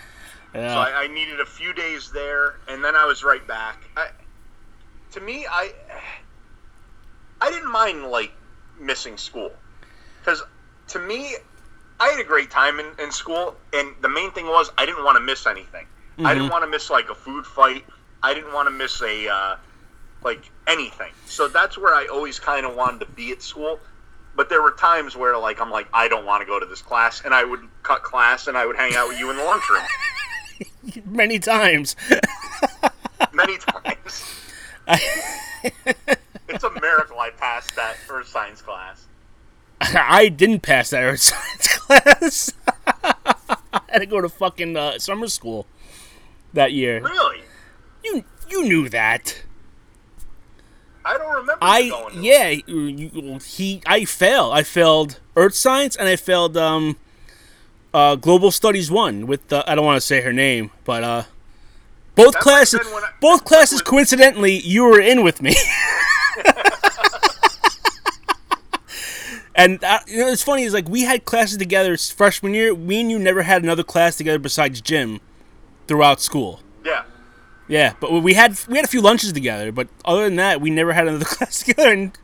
Yeah. 0.55 0.73
So 0.73 0.79
I, 0.79 1.03
I 1.03 1.07
needed 1.09 1.41
a 1.41 1.47
few 1.47 1.73
days 1.73 2.11
there, 2.11 2.57
and 2.69 2.83
then 2.83 2.97
I 2.97 3.05
was 3.05 3.23
right 3.23 3.47
back. 3.47 3.83
I, 3.97 4.09
to 5.13 5.21
me, 5.21 5.47
I 5.51 5.73
I 7.41 7.51
didn't 7.51 7.71
mind 7.71 8.05
like 8.05 8.33
missing 8.81 9.17
school 9.17 9.53
because 10.21 10.43
to 10.89 10.99
me, 10.99 11.37
I 12.01 12.09
had 12.09 12.21
a 12.21 12.25
great 12.25 12.51
time 12.51 12.81
in, 12.81 12.87
in 12.99 13.13
school, 13.13 13.57
and 13.73 13.95
the 14.01 14.09
main 14.09 14.31
thing 14.31 14.47
was 14.47 14.71
I 14.79 14.87
didn't 14.87 15.05
want 15.05 15.17
to 15.17 15.23
miss 15.23 15.47
anything. 15.47 15.87
I 16.25 16.35
didn't 16.35 16.51
want 16.51 16.65
to 16.65 16.71
miss 16.71 16.91
like 16.91 17.11
a 17.11 17.15
food 17.15 17.47
fight. 17.47 17.85
I 18.23 18.35
didn't 18.35 18.53
want 18.53 18.67
to 18.67 18.71
miss 18.71 19.01
a 19.03 19.29
uh, 19.29 19.57
like 20.23 20.51
anything. 20.67 21.13
So 21.27 21.49
that's 21.49 21.79
where 21.79 21.95
I 21.95 22.07
always 22.07 22.39
kind 22.39 22.67
of 22.67 22.75
wanted 22.75 23.01
to 23.01 23.07
be 23.07 23.31
at 23.31 23.43
school. 23.43 23.79
But 24.35 24.49
there 24.49 24.63
were 24.63 24.73
times 24.73 25.17
where 25.17 25.37
like 25.39 25.61
I'm 25.61 25.71
like 25.71 25.89
I 25.93 26.09
don't 26.09 26.27
want 26.27 26.43
to 26.43 26.47
go 26.47 26.59
to 26.59 26.67
this 26.67 26.83
class, 26.83 27.23
and 27.25 27.33
I 27.33 27.45
would 27.45 27.61
cut 27.83 28.03
class 28.03 28.47
and 28.47 28.57
I 28.57 28.67
would 28.67 28.77
hang 28.77 28.95
out 28.95 29.09
with 29.09 29.19
you 29.19 29.31
in 29.31 29.37
the 29.37 29.45
lunchroom. 29.45 29.83
Many 31.05 31.39
times. 31.39 31.95
many 33.33 33.59
times. 33.59 34.25
it's 36.49 36.65
a 36.65 36.81
miracle 36.81 37.19
I 37.19 37.31
passed 37.31 37.77
that 37.77 37.97
earth 38.11 38.27
science 38.29 38.63
class. 38.63 39.07
I 39.81 40.29
didn't 40.29 40.61
pass 40.61 40.91
that 40.91 41.05
earth 41.05 41.21
science 41.21 41.69
class. 41.69 42.53
I 43.73 43.81
had 43.89 43.99
to 44.01 44.07
go 44.07 44.21
to 44.21 44.29
fucking 44.29 44.77
uh, 44.77 44.99
summer 44.99 45.29
school 45.29 45.67
that 46.53 46.73
year. 46.73 47.01
Really? 47.03 47.43
You 48.05 48.25
you 48.49 48.65
knew 48.65 48.89
that. 48.89 49.43
I 51.05 51.17
don't 51.17 51.29
remember 51.29 51.59
I 51.63 52.11
yeah. 52.15 52.49
You, 52.67 53.39
he 53.39 53.81
I 53.87 54.05
failed. 54.05 54.53
I 54.53 54.63
failed 54.63 55.21
earth 55.37 55.55
science 55.55 55.97
and 55.97 56.09
I 56.09 56.17
failed 56.17 56.57
um 56.57 56.97
uh 57.95 58.17
global 58.17 58.51
studies 58.51 58.91
one 58.91 59.27
with 59.27 59.53
uh, 59.53 59.63
I 59.67 59.75
don't 59.75 59.85
want 59.87 59.97
to 59.97 60.07
say 60.07 60.21
her 60.21 60.33
name, 60.33 60.71
but 60.85 61.03
uh 61.03 61.23
both 62.15 62.35
That 62.35 62.43
classes 62.43 62.75
might've 62.75 62.87
been 62.89 62.95
when 62.95 63.05
I- 63.05 63.13
both 63.21 63.45
classes 63.45 63.81
when- 63.81 63.87
coincidentally 63.87 64.59
you 64.59 64.85
were 64.85 65.01
in 65.01 65.23
with 65.23 65.41
me. 65.43 65.55
And 69.55 69.83
uh, 69.83 69.99
you 70.07 70.19
know, 70.19 70.29
it's 70.29 70.43
funny 70.45 70.63
is 70.63 70.73
like 70.73 70.89
we 70.89 71.03
had 71.03 71.25
classes 71.25 71.59
together 71.59 71.97
freshman 71.97 72.55
year. 72.55 72.73
We 72.73 73.01
and 73.01 73.11
you 73.11 73.19
never 73.19 73.43
had 73.43 73.65
another 73.65 73.83
class 73.83 74.17
together 74.17 74.39
besides 74.39 74.81
gym 74.81 75.21
throughout 75.89 76.21
school. 76.21 76.61
Yeah. 76.85 77.03
Yeah, 77.67 77.95
but 78.01 78.13
we 78.13 78.35
had 78.35 78.57
we 78.69 78.77
had 78.77 78.85
a 78.85 78.89
few 78.89 79.01
lunches 79.03 79.33
together, 79.33 79.73
but 79.73 79.89
other 80.05 80.25
than 80.25 80.37
that, 80.37 80.61
we 80.61 80.71
never 80.71 80.93
had 80.93 81.07
another 81.09 81.25
class 81.27 81.59
together. 81.65 81.93
And 81.93 82.17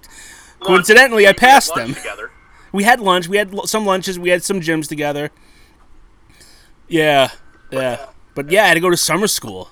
Coincidentally, 0.60 1.24
I 1.26 1.30
we 1.30 1.34
had 1.34 1.36
passed 1.36 1.70
lunch 1.76 1.88
them. 1.88 1.94
Together. 1.96 2.30
we 2.72 2.84
had 2.84 3.00
lunch. 3.00 3.28
We 3.28 3.36
had 3.36 3.52
l- 3.54 3.66
some 3.66 3.84
lunches. 3.84 4.18
We 4.18 4.30
had 4.30 4.42
some 4.42 4.60
gyms 4.60 4.88
together. 4.88 5.30
Yeah, 6.88 7.30
yeah, 7.70 8.06
but 8.34 8.50
yeah, 8.50 8.64
I 8.64 8.68
had 8.68 8.74
to 8.74 8.80
go 8.80 8.90
to 8.90 8.96
summer 8.96 9.26
school. 9.26 9.68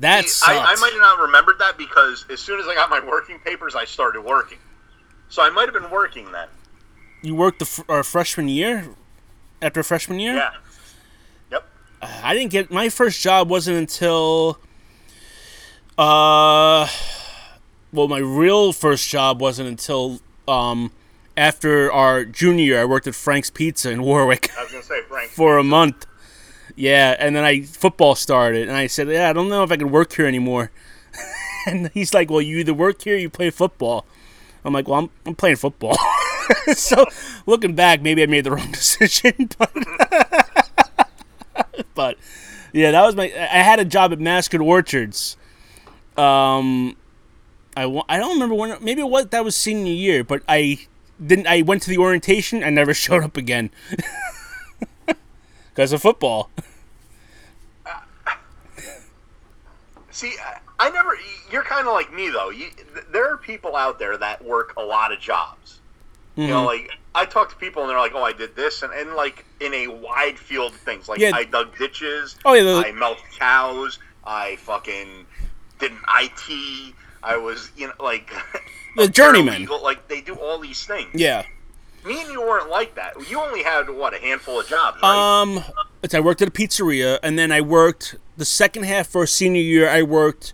That 0.00 0.28
sucked. 0.28 0.50
I, 0.52 0.72
I 0.72 0.76
might 0.76 0.92
have 0.92 1.00
not 1.00 1.18
remembered 1.20 1.58
that 1.58 1.78
because 1.78 2.26
as 2.30 2.40
soon 2.40 2.60
as 2.60 2.66
I 2.68 2.74
got 2.74 2.90
my 2.90 3.00
working 3.04 3.38
papers, 3.38 3.74
I 3.74 3.84
started 3.86 4.20
working. 4.22 4.58
So 5.28 5.42
I 5.42 5.50
might 5.50 5.64
have 5.64 5.72
been 5.74 5.90
working 5.90 6.30
then. 6.32 6.48
you 7.22 7.34
worked 7.34 7.58
the 7.60 7.64
fr- 7.64 7.82
our 7.88 8.02
freshman 8.02 8.48
year 8.48 8.88
after 9.62 9.82
freshman 9.82 10.20
year. 10.20 10.34
Yeah. 10.34 10.50
I 12.02 12.34
didn't 12.34 12.50
get 12.50 12.70
my 12.70 12.88
first 12.88 13.20
job 13.20 13.48
wasn't 13.48 13.78
until 13.78 14.58
uh 15.98 16.86
well 17.92 18.08
my 18.08 18.18
real 18.18 18.72
first 18.72 19.08
job 19.08 19.40
wasn't 19.40 19.68
until 19.68 20.20
um 20.46 20.92
after 21.36 21.90
our 21.90 22.24
junior 22.24 22.64
year 22.64 22.80
I 22.80 22.84
worked 22.84 23.06
at 23.06 23.14
Frank's 23.14 23.50
Pizza 23.50 23.90
in 23.90 24.02
Warwick 24.08 24.50
I 24.58 24.62
was 24.62 24.72
gonna 24.72 24.82
say 24.84 25.02
Frank. 25.08 25.30
for 25.30 25.58
a 25.58 25.64
month. 25.64 26.06
Yeah, 26.78 27.16
and 27.18 27.34
then 27.34 27.42
I 27.44 27.62
football 27.62 28.14
started 28.14 28.68
and 28.68 28.76
I 28.76 28.86
said, 28.86 29.08
"Yeah, 29.08 29.30
I 29.30 29.32
don't 29.32 29.48
know 29.48 29.62
if 29.62 29.72
I 29.72 29.78
can 29.78 29.90
work 29.90 30.12
here 30.12 30.26
anymore." 30.26 30.70
and 31.66 31.90
he's 31.94 32.12
like, 32.12 32.28
"Well, 32.28 32.42
you 32.42 32.58
either 32.58 32.74
work 32.74 33.00
here 33.02 33.14
or 33.14 33.18
you 33.18 33.30
play 33.30 33.48
football." 33.48 34.04
I'm 34.62 34.74
like, 34.74 34.86
"Well, 34.86 34.98
I'm, 34.98 35.10
I'm 35.24 35.34
playing 35.34 35.56
football." 35.56 35.96
so, 36.74 37.06
looking 37.46 37.74
back, 37.74 38.02
maybe 38.02 38.22
I 38.22 38.26
made 38.26 38.44
the 38.44 38.50
wrong 38.50 38.72
decision, 38.72 39.48
but 39.58 39.72
but 41.96 42.16
yeah, 42.72 42.92
that 42.92 43.02
was 43.04 43.16
my. 43.16 43.24
I 43.24 43.58
had 43.62 43.80
a 43.80 43.84
job 43.84 44.12
at 44.12 44.20
Masker 44.20 44.62
Orchards. 44.62 45.36
Um, 46.16 46.96
I 47.76 47.82
I 48.08 48.18
don't 48.18 48.34
remember 48.34 48.54
when. 48.54 48.76
Maybe 48.84 49.00
it 49.00 49.08
was 49.10 49.26
that 49.26 49.42
was 49.44 49.56
senior 49.56 49.92
year, 49.92 50.22
but 50.22 50.42
I 50.48 50.86
didn't. 51.24 51.48
I 51.48 51.62
went 51.62 51.82
to 51.82 51.90
the 51.90 51.98
orientation. 51.98 52.62
I 52.62 52.70
never 52.70 52.94
showed 53.04 53.24
up 53.24 53.36
again 53.36 53.70
because 55.74 55.92
of 55.92 56.00
football. 56.02 56.50
See, 60.10 60.34
I- 60.42 60.58
I 60.78 60.90
never. 60.90 61.18
You're 61.50 61.62
kind 61.62 61.86
of 61.86 61.94
like 61.94 62.12
me 62.12 62.28
though. 62.30 62.50
You, 62.50 62.66
there 63.10 63.30
are 63.32 63.36
people 63.38 63.76
out 63.76 63.98
there 63.98 64.16
that 64.18 64.44
work 64.44 64.74
a 64.76 64.82
lot 64.82 65.10
of 65.12 65.18
jobs. 65.20 65.80
You 66.34 66.48
know, 66.48 66.62
Mhm. 66.62 66.66
like 66.66 66.90
I 67.16 67.24
talk 67.24 67.48
to 67.50 67.56
people 67.56 67.82
and 67.82 67.90
they're 67.90 67.98
like, 67.98 68.12
"Oh, 68.14 68.22
I 68.22 68.32
did 68.32 68.54
this," 68.54 68.82
and, 68.82 68.92
and 68.92 69.14
like 69.14 69.44
in 69.60 69.72
a 69.74 69.88
wide 69.88 70.38
field 70.38 70.72
of 70.72 70.78
things. 70.78 71.08
Like 71.08 71.18
Yeah. 71.18 71.32
I 71.34 71.44
dug 71.44 71.76
ditches. 71.78 72.36
Oh, 72.44 72.52
yeah, 72.54 72.62
the- 72.62 72.84
I 72.86 72.92
milked 72.92 73.22
cows. 73.38 73.98
I 74.24 74.56
fucking 74.56 75.26
did 75.78 75.92
an 75.92 75.98
IT. 76.20 76.94
I 77.22 77.36
was, 77.36 77.70
you 77.76 77.86
know, 77.88 77.94
like 78.00 78.30
The 78.96 79.02
a 79.04 79.08
journeyman. 79.08 79.66
paralegal. 79.66 79.82
Like 79.82 80.08
they 80.08 80.20
do 80.20 80.34
all 80.34 80.58
these 80.58 80.84
things. 80.84 81.10
Yeah. 81.14 81.44
Me 82.04 82.20
and 82.22 82.30
you 82.30 82.40
weren't 82.40 82.68
like 82.70 82.94
that. 82.94 83.14
You 83.28 83.40
only 83.40 83.64
had 83.64 83.90
what 83.90 84.14
a 84.14 84.18
handful 84.18 84.60
of 84.60 84.68
jobs, 84.68 84.98
right? 85.02 85.40
Um, 85.42 85.64
it's, 86.04 86.14
I 86.14 86.20
worked 86.20 86.40
at 86.40 86.46
a 86.46 86.52
pizzeria, 86.52 87.18
and 87.22 87.36
then 87.36 87.50
I 87.50 87.60
worked 87.60 88.14
the 88.36 88.44
second 88.44 88.84
half 88.84 89.08
for 89.08 89.26
senior 89.26 89.60
year. 89.62 89.88
I 89.88 90.02
worked. 90.02 90.52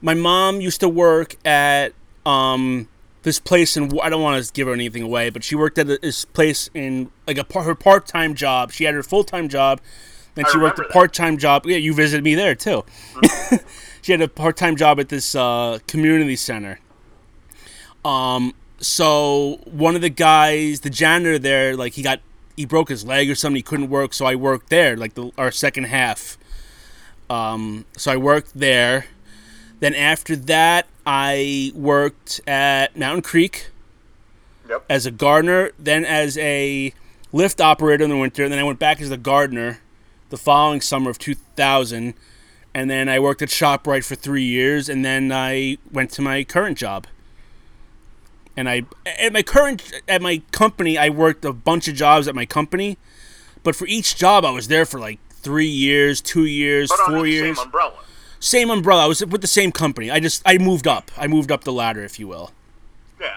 My 0.00 0.14
mom 0.14 0.60
used 0.60 0.78
to 0.80 0.88
work 0.88 1.34
at 1.44 1.92
um 2.26 2.88
this 3.22 3.38
place, 3.38 3.76
and 3.76 3.98
I 4.02 4.08
don't 4.08 4.22
want 4.22 4.44
to 4.44 4.52
give 4.52 4.66
her 4.66 4.72
anything 4.72 5.02
away, 5.02 5.30
but 5.30 5.44
she 5.44 5.54
worked 5.54 5.78
at 5.78 5.86
this 5.86 6.24
place 6.24 6.70
in 6.74 7.10
like 7.26 7.38
a 7.38 7.44
par- 7.44 7.64
her 7.64 7.74
part 7.74 8.06
time 8.06 8.34
job. 8.34 8.72
She 8.72 8.84
had 8.84 8.94
her 8.94 9.02
full 9.02 9.24
time 9.24 9.48
job, 9.48 9.80
then 10.34 10.44
I 10.46 10.50
she 10.50 10.58
worked 10.58 10.78
a 10.78 10.84
part 10.84 11.12
time 11.12 11.38
job. 11.38 11.66
Yeah, 11.66 11.76
you 11.76 11.92
visited 11.94 12.24
me 12.24 12.34
there 12.34 12.54
too. 12.54 12.84
she 14.02 14.12
had 14.12 14.20
a 14.20 14.28
part 14.28 14.56
time 14.56 14.76
job 14.76 15.00
at 15.00 15.08
this 15.08 15.34
uh, 15.34 15.78
community 15.86 16.36
center. 16.36 16.80
Um, 18.04 18.54
so 18.78 19.60
one 19.64 19.94
of 19.94 20.00
the 20.00 20.10
guys, 20.10 20.80
the 20.80 20.90
janitor 20.90 21.38
there, 21.38 21.76
like 21.76 21.94
he 21.94 22.02
got 22.02 22.20
he 22.56 22.64
broke 22.64 22.88
his 22.88 23.04
leg 23.04 23.30
or 23.30 23.34
something. 23.34 23.56
He 23.56 23.62
couldn't 23.62 23.90
work, 23.90 24.14
so 24.14 24.26
I 24.26 24.34
worked 24.34 24.70
there, 24.70 24.96
like 24.96 25.14
the 25.14 25.30
our 25.36 25.50
second 25.50 25.84
half. 25.84 26.38
Um, 27.28 27.84
so 27.96 28.10
I 28.10 28.16
worked 28.16 28.58
there. 28.58 29.06
Then 29.80 29.94
after 29.94 30.36
that, 30.36 30.86
I 31.06 31.72
worked 31.74 32.40
at 32.46 32.96
Mountain 32.96 33.22
Creek 33.22 33.70
yep. 34.68 34.84
as 34.88 35.06
a 35.06 35.10
gardener, 35.10 35.72
then 35.78 36.04
as 36.04 36.38
a 36.38 36.94
lift 37.32 37.60
operator 37.60 38.04
in 38.04 38.10
the 38.10 38.16
winter, 38.16 38.44
and 38.44 38.52
then 38.52 38.58
I 38.58 38.62
went 38.62 38.78
back 38.78 39.00
as 39.00 39.10
a 39.10 39.16
gardener 39.16 39.80
the 40.28 40.36
following 40.36 40.80
summer 40.80 41.10
of 41.10 41.18
2000, 41.18 42.14
and 42.74 42.90
then 42.90 43.08
I 43.08 43.18
worked 43.18 43.42
at 43.42 43.48
ShopRite 43.48 44.04
for 44.04 44.14
three 44.14 44.44
years, 44.44 44.88
and 44.88 45.04
then 45.04 45.32
I 45.32 45.78
went 45.90 46.10
to 46.12 46.22
my 46.22 46.44
current 46.44 46.78
job. 46.78 47.06
And 48.56 48.68
I 48.68 48.84
at 49.18 49.32
my 49.32 49.42
current 49.42 50.02
at 50.06 50.20
my 50.20 50.42
company, 50.50 50.98
I 50.98 51.08
worked 51.08 51.44
a 51.44 51.52
bunch 51.52 51.88
of 51.88 51.94
jobs 51.94 52.28
at 52.28 52.34
my 52.34 52.44
company, 52.44 52.98
but 53.62 53.74
for 53.74 53.86
each 53.86 54.16
job, 54.16 54.44
I 54.44 54.50
was 54.50 54.68
there 54.68 54.84
for 54.84 55.00
like 55.00 55.18
three 55.30 55.68
years, 55.68 56.20
two 56.20 56.44
years, 56.44 56.90
But 56.90 56.98
four 57.06 57.22
the 57.22 57.30
years. 57.30 57.56
same 57.56 57.64
umbrella. 57.66 57.94
Same 58.40 58.70
umbrella. 58.70 59.04
I 59.04 59.06
was 59.06 59.24
with 59.24 59.42
the 59.42 59.46
same 59.46 59.70
company. 59.70 60.10
I 60.10 60.18
just 60.18 60.42
I 60.46 60.56
moved 60.58 60.86
up. 60.86 61.10
I 61.16 61.26
moved 61.26 61.52
up 61.52 61.64
the 61.64 61.72
ladder, 61.72 62.02
if 62.02 62.18
you 62.18 62.26
will. 62.26 62.50
Yeah, 63.20 63.36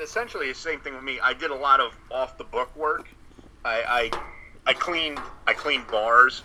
essentially 0.00 0.48
the 0.48 0.54
same 0.54 0.80
thing 0.80 0.94
with 0.94 1.02
me. 1.02 1.18
I 1.20 1.32
did 1.32 1.50
a 1.50 1.54
lot 1.54 1.80
of 1.80 1.92
off 2.10 2.38
the 2.38 2.44
book 2.44 2.74
work. 2.76 3.08
I, 3.64 4.10
I 4.14 4.70
I 4.70 4.72
cleaned 4.74 5.18
I 5.46 5.54
cleaned 5.54 5.88
bars. 5.88 6.42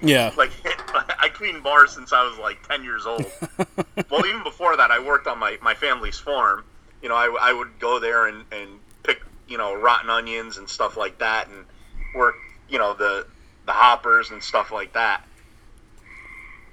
Yeah. 0.00 0.32
Like 0.36 0.52
I 0.64 1.28
cleaned 1.28 1.62
bars 1.62 1.92
since 1.92 2.14
I 2.14 2.26
was 2.26 2.38
like 2.38 2.66
ten 2.66 2.82
years 2.82 3.04
old. 3.04 3.26
well, 4.10 4.26
even 4.26 4.42
before 4.42 4.76
that, 4.78 4.90
I 4.90 4.98
worked 4.98 5.26
on 5.26 5.38
my, 5.38 5.58
my 5.60 5.74
family's 5.74 6.18
farm. 6.18 6.64
You 7.02 7.10
know, 7.10 7.14
I, 7.14 7.36
I 7.40 7.52
would 7.52 7.78
go 7.78 7.98
there 7.98 8.26
and, 8.26 8.44
and 8.50 8.80
pick 9.02 9.20
you 9.46 9.58
know 9.58 9.74
rotten 9.74 10.08
onions 10.08 10.56
and 10.56 10.68
stuff 10.68 10.96
like 10.96 11.18
that, 11.18 11.48
and 11.48 11.66
work 12.14 12.36
you 12.70 12.78
know 12.78 12.94
the 12.94 13.26
the 13.66 13.72
hoppers 13.72 14.30
and 14.30 14.42
stuff 14.42 14.72
like 14.72 14.94
that. 14.94 15.22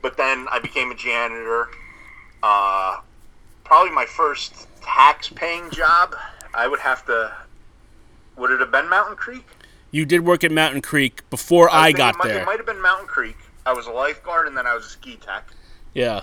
But 0.06 0.18
then 0.18 0.46
I 0.52 0.60
became 0.60 0.92
a 0.92 0.96
janitor. 0.96 1.68
Uh, 2.44 3.00
probably 3.64 3.90
my 3.90 4.06
first 4.06 4.68
tax 4.80 5.30
paying 5.30 5.72
job. 5.72 6.16
I 6.54 6.68
would 6.68 6.80
have 6.80 7.04
to. 7.08 7.36
Would 8.38 8.52
it 8.52 8.60
have 8.60 8.70
been 8.70 8.88
Mountain 8.88 9.16
Creek? 9.16 9.44
You 9.90 10.06
did 10.06 10.22
work 10.22 10.44
at 10.44 10.52
Mountain 10.52 10.84
Creek 10.84 11.28
before 11.32 11.72
I, 11.74 11.88
think 11.88 11.98
got 11.98 12.14
it 12.14 12.18
might, 12.20 12.28
there. 12.28 12.44
It 12.44 12.46
might 12.46 12.58
have 12.58 12.68
been 12.68 12.84
Mountain 12.84 13.08
Creek. 13.08 13.36
I 13.66 13.74
was 13.74 13.88
a 13.88 13.92
lifeguard 13.92 14.46
and 14.46 14.56
then 14.56 14.68
I 14.68 14.76
was 14.76 14.86
a 14.86 14.90
ski 14.90 15.16
tech. 15.16 15.48
Yeah. 15.96 16.22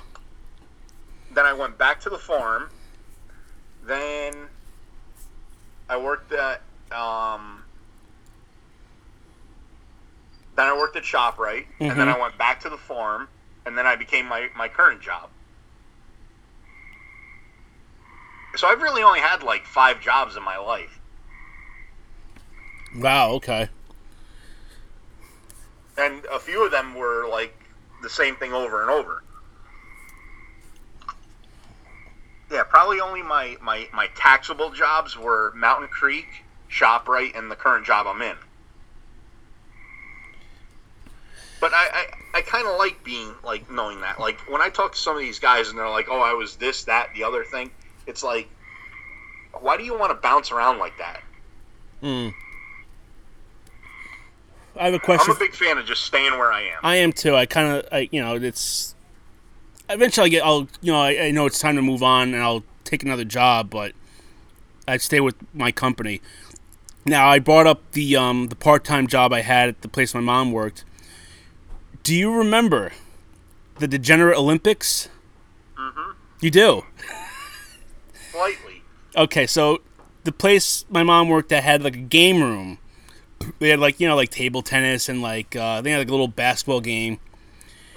Then 1.35 1.45
I 1.45 1.53
went 1.53 1.77
back 1.77 2.01
to 2.03 2.09
the 2.09 2.18
farm. 2.18 2.71
Then 3.85 4.33
I 5.88 5.97
worked 5.97 6.33
at 6.33 6.62
um, 6.92 7.64
then 10.55 10.66
I 10.66 10.77
worked 10.77 10.95
at 10.95 11.03
Shoprite, 11.03 11.66
and 11.81 11.99
then. 11.99 12.09
I 12.09 12.16
went 12.16 12.38
back 12.38 12.61
to 12.61 12.68
the 12.68 12.77
farm, 12.77 13.27
and 13.66 13.77
then 13.77 13.87
I 13.87 13.96
became 13.96 14.27
my, 14.27 14.48
my 14.57 14.68
current 14.68 15.01
job. 15.01 15.31
So 18.57 18.66
I've 18.66 18.83
really 18.83 19.03
only 19.03 19.20
had 19.20 19.42
like 19.42 19.64
five 19.66 20.01
jobs 20.01 20.37
in 20.37 20.42
my 20.42 20.59
life. 20.59 20.98
Wow. 22.96 23.33
Okay. 23.33 23.68
and 25.96 26.25
a 26.27 26.38
few 26.38 26.64
of 26.64 26.70
them 26.70 26.94
were 26.94 27.29
like 27.29 27.55
the 28.03 28.11
same 28.11 28.37
thing 28.37 28.53
over 28.53 28.83
and 28.83 28.90
over. 28.90 29.22
Yeah, 32.51 32.64
probably 32.64 33.01
only 33.01 33.22
my 33.22 33.57
my 33.62 33.88
my 33.92 34.09
taxable 34.14 34.70
jobs 34.70 35.16
were 35.16 35.53
Mountain 35.55 35.88
Creek, 35.88 36.27
Shoprite, 36.70 37.37
and 37.37 37.51
the 37.51 37.57
current 37.57 37.87
job 37.87 38.07
I'm 38.07 38.20
in. 38.22 38.37
But 41.62 41.72
I 41.72 42.09
I, 42.35 42.38
I 42.38 42.42
kind 42.42 42.66
of 42.66 42.77
like 42.77 43.05
being 43.05 43.33
like 43.44 43.70
knowing 43.70 44.01
that. 44.01 44.18
Like 44.18 44.40
when 44.51 44.61
I 44.61 44.68
talk 44.68 44.94
to 44.94 44.98
some 44.98 45.14
of 45.14 45.22
these 45.22 45.38
guys 45.38 45.68
and 45.68 45.79
they're 45.79 45.88
like, 45.88 46.09
"Oh, 46.11 46.20
I 46.20 46.33
was 46.35 46.57
this, 46.57 46.83
that, 46.85 47.11
the 47.14 47.22
other 47.22 47.44
thing," 47.44 47.70
it's 48.09 48.25
like, 48.25 48.48
why 49.61 49.77
do 49.77 49.85
you 49.85 49.96
want 49.96 50.11
to 50.11 50.16
bounce 50.20 50.51
around 50.51 50.81
like 50.81 50.98
that? 50.98 51.22
Hmm. 52.01 52.29
I 54.75 54.87
have 54.87 54.94
a 54.94 54.98
question. 54.98 55.31
I'm 55.31 55.37
a 55.37 55.38
big 55.38 55.55
fan 55.55 55.79
of 55.79 55.87
just 55.87 56.03
staying 56.03 56.33
where 56.33 56.53
I 56.53 56.62
am. 56.62 56.79
I 56.83 56.96
am 56.96 57.12
too. 57.12 57.37
I 57.37 57.46
kind 57.46 57.77
of, 57.77 57.87
I 57.92 58.09
you 58.11 58.20
know, 58.20 58.35
it's 58.35 58.96
eventually 59.88 60.27
I 60.27 60.29
get. 60.31 60.44
I'll, 60.44 60.66
you 60.81 60.90
know, 60.90 61.01
I, 61.01 61.27
I 61.27 61.31
know 61.31 61.46
it's 61.46 61.61
time 61.61 61.77
to 61.77 61.83
move 61.83 62.03
on, 62.03 62.35
and 62.35 62.42
I'll 62.42 62.64
take 62.83 63.05
another 63.05 63.25
job, 63.25 63.70
but 63.70 63.92
I 64.88 64.96
stay 64.96 65.20
with 65.20 65.37
my 65.55 65.70
company. 65.70 66.22
Now 67.07 67.29
I 67.29 67.38
brought 67.38 67.68
up 67.68 67.92
the 67.92 68.16
um 68.16 68.48
the 68.48 68.57
part 68.57 68.83
time 68.83 69.07
job 69.07 69.33
I 69.33 69.42
had 69.42 69.68
at 69.68 69.83
the 69.83 69.88
place 69.88 70.12
my 70.12 70.20
mom 70.20 70.51
worked. 70.51 70.85
Do 72.03 72.15
you 72.15 72.33
remember 72.35 72.93
the 73.79 73.87
Degenerate 73.88 74.37
Olympics? 74.37 75.09
hmm 75.77 76.12
You 76.41 76.51
do. 76.51 76.85
Slightly. 78.31 78.83
Okay, 79.17 79.47
so 79.47 79.83
the 80.25 80.33
place 80.33 80.85
my 80.91 81.03
mom 81.03 81.29
worked 81.29 81.53
at 81.53 81.62
had 81.62 81.83
like 81.83 81.95
a 81.95 81.99
game 82.01 82.43
room. 82.43 82.79
They 83.59 83.69
had 83.71 83.81
like 83.81 84.01
you 84.01 84.09
know 84.09 84.17
like 84.17 84.31
table 84.31 84.62
tennis 84.62 85.09
and 85.09 85.21
like 85.23 85.55
uh, 85.57 85.81
they 85.81 85.91
had 85.91 85.99
like 85.99 86.09
a 86.09 86.12
little 86.12 86.29
basketball 86.29 86.81
game. 86.81 87.19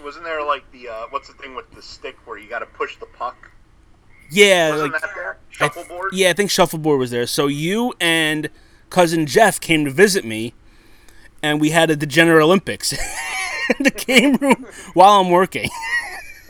Wasn't 0.03 0.23
there 0.23 0.43
like 0.45 0.69
the 0.71 0.89
uh, 0.89 1.05
what's 1.09 1.27
the 1.27 1.33
thing 1.35 1.55
with 1.55 1.71
the 1.73 1.81
stick 1.81 2.17
where 2.25 2.37
you 2.37 2.47
got 2.49 2.59
to 2.59 2.65
push 2.67 2.97
the 2.97 3.05
puck? 3.07 3.51
Yeah, 4.31 4.71
Wasn't 4.71 4.91
like 4.93 5.01
that 5.01 5.11
there? 5.15 5.37
I 5.59 5.67
th- 5.67 5.73
Shuffleboard. 5.85 6.09
yeah, 6.13 6.29
I 6.29 6.33
think 6.33 6.49
shuffleboard 6.51 6.99
was 6.99 7.11
there. 7.11 7.27
So 7.27 7.47
you 7.47 7.93
and 8.01 8.49
cousin 8.89 9.25
Jeff 9.27 9.59
came 9.59 9.85
to 9.85 9.91
visit 9.91 10.25
me, 10.25 10.53
and 11.43 11.61
we 11.61 11.69
had 11.69 11.89
a 11.91 11.95
degenerate 11.95 12.43
Olympics 12.43 12.93
the 13.79 13.91
game 13.91 14.35
room 14.35 14.65
while 14.93 15.21
I'm 15.21 15.29
working. 15.29 15.69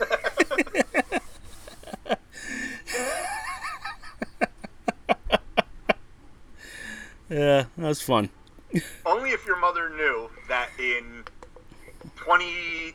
yeah, 7.30 7.64
that 7.76 7.88
was 7.88 8.02
fun. 8.02 8.30
Only 9.04 9.30
if 9.30 9.46
your 9.46 9.58
mother 9.58 9.90
knew 9.90 10.30
that 10.48 10.68
in 10.78 11.24
twenty, 12.16 12.94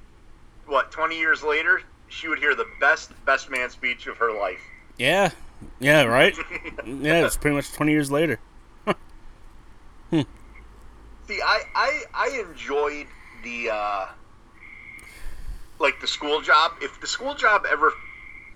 what 0.67 0.91
twenty 0.91 1.17
years 1.17 1.43
later, 1.43 1.81
she 2.07 2.27
would 2.27 2.39
hear 2.39 2.55
the 2.55 2.67
best 2.79 3.11
best 3.25 3.49
man 3.49 3.69
speech 3.69 4.07
of 4.07 4.17
her 4.17 4.31
life. 4.31 4.61
Yeah, 4.97 5.31
yeah, 5.79 6.03
right. 6.03 6.37
Yeah, 6.85 7.25
it's 7.25 7.37
pretty 7.37 7.55
much 7.55 7.71
20 7.73 7.91
years 7.91 8.11
later. 8.11 8.39
See, 10.11 10.25
I 11.41 11.63
I, 11.75 12.03
I 12.13 12.43
enjoyed 12.47 13.07
the 13.43 13.69
uh, 13.71 14.05
like 15.79 15.99
the 15.99 16.07
school 16.07 16.41
job. 16.41 16.73
If 16.81 16.99
the 17.01 17.07
school 17.07 17.35
job 17.35 17.65
ever 17.69 17.93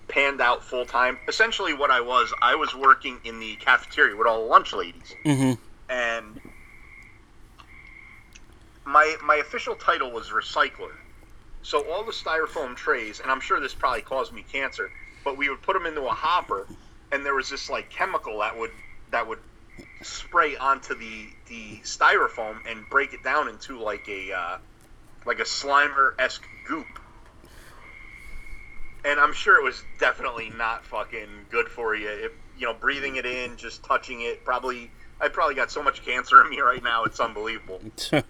panned 0.08 0.40
out 0.40 0.64
full 0.64 0.86
time, 0.86 1.18
essentially 1.28 1.74
what 1.74 1.90
I 1.90 2.00
was, 2.00 2.32
I 2.40 2.54
was 2.54 2.74
working 2.74 3.18
in 3.24 3.40
the 3.40 3.56
cafeteria 3.56 4.16
with 4.16 4.26
all 4.26 4.42
the 4.42 4.48
lunch 4.48 4.72
ladies, 4.72 5.14
hmm 5.24 5.52
and 5.88 6.40
my 8.84 9.16
my 9.22 9.36
official 9.36 9.74
title 9.74 10.10
was 10.10 10.28
recycler. 10.30 10.92
So 11.62 11.84
all 11.90 12.04
the 12.04 12.12
styrofoam 12.12 12.76
trays, 12.76 13.18
and 13.18 13.30
I'm 13.30 13.40
sure 13.40 13.60
this 13.60 13.74
probably 13.74 14.02
caused 14.02 14.32
me 14.32 14.44
cancer, 14.50 14.90
but 15.24 15.36
we 15.36 15.48
would 15.48 15.62
put 15.62 15.74
them 15.74 15.84
into 15.84 16.02
a 16.02 16.10
hopper, 16.12 16.66
and 17.10 17.26
there 17.26 17.34
was 17.34 17.50
this 17.50 17.68
like 17.68 17.90
chemical 17.90 18.38
that 18.38 18.56
would 18.56 18.70
that 19.10 19.26
would 19.26 19.40
spray 20.02 20.56
onto 20.56 20.94
the 20.94 21.28
the 21.48 21.80
styrofoam 21.82 22.58
and 22.70 22.88
break 22.88 23.12
it 23.12 23.22
down 23.24 23.48
into 23.48 23.80
like 23.80 24.08
a 24.08 24.32
uh, 24.32 24.58
like 25.26 25.40
a 25.40 25.44
Slimer 25.44 26.12
esque 26.18 26.46
goop. 26.64 26.86
And 29.04 29.20
I'm 29.20 29.32
sure 29.32 29.60
it 29.60 29.64
was 29.64 29.84
definitely 29.98 30.50
not 30.50 30.84
fucking 30.84 31.46
good 31.50 31.68
for 31.68 31.94
you. 31.94 32.08
If 32.08 32.32
you 32.58 32.66
know, 32.66 32.74
breathing 32.74 33.16
it 33.16 33.26
in, 33.26 33.56
just 33.56 33.84
touching 33.84 34.22
it, 34.22 34.44
probably 34.44 34.90
I 35.20 35.28
probably 35.28 35.54
got 35.54 35.70
so 35.70 35.82
much 35.82 36.04
cancer 36.04 36.42
in 36.42 36.50
me 36.50 36.60
right 36.60 36.82
now, 36.82 37.04
it's 37.04 37.20
unbelievable. 37.20 37.80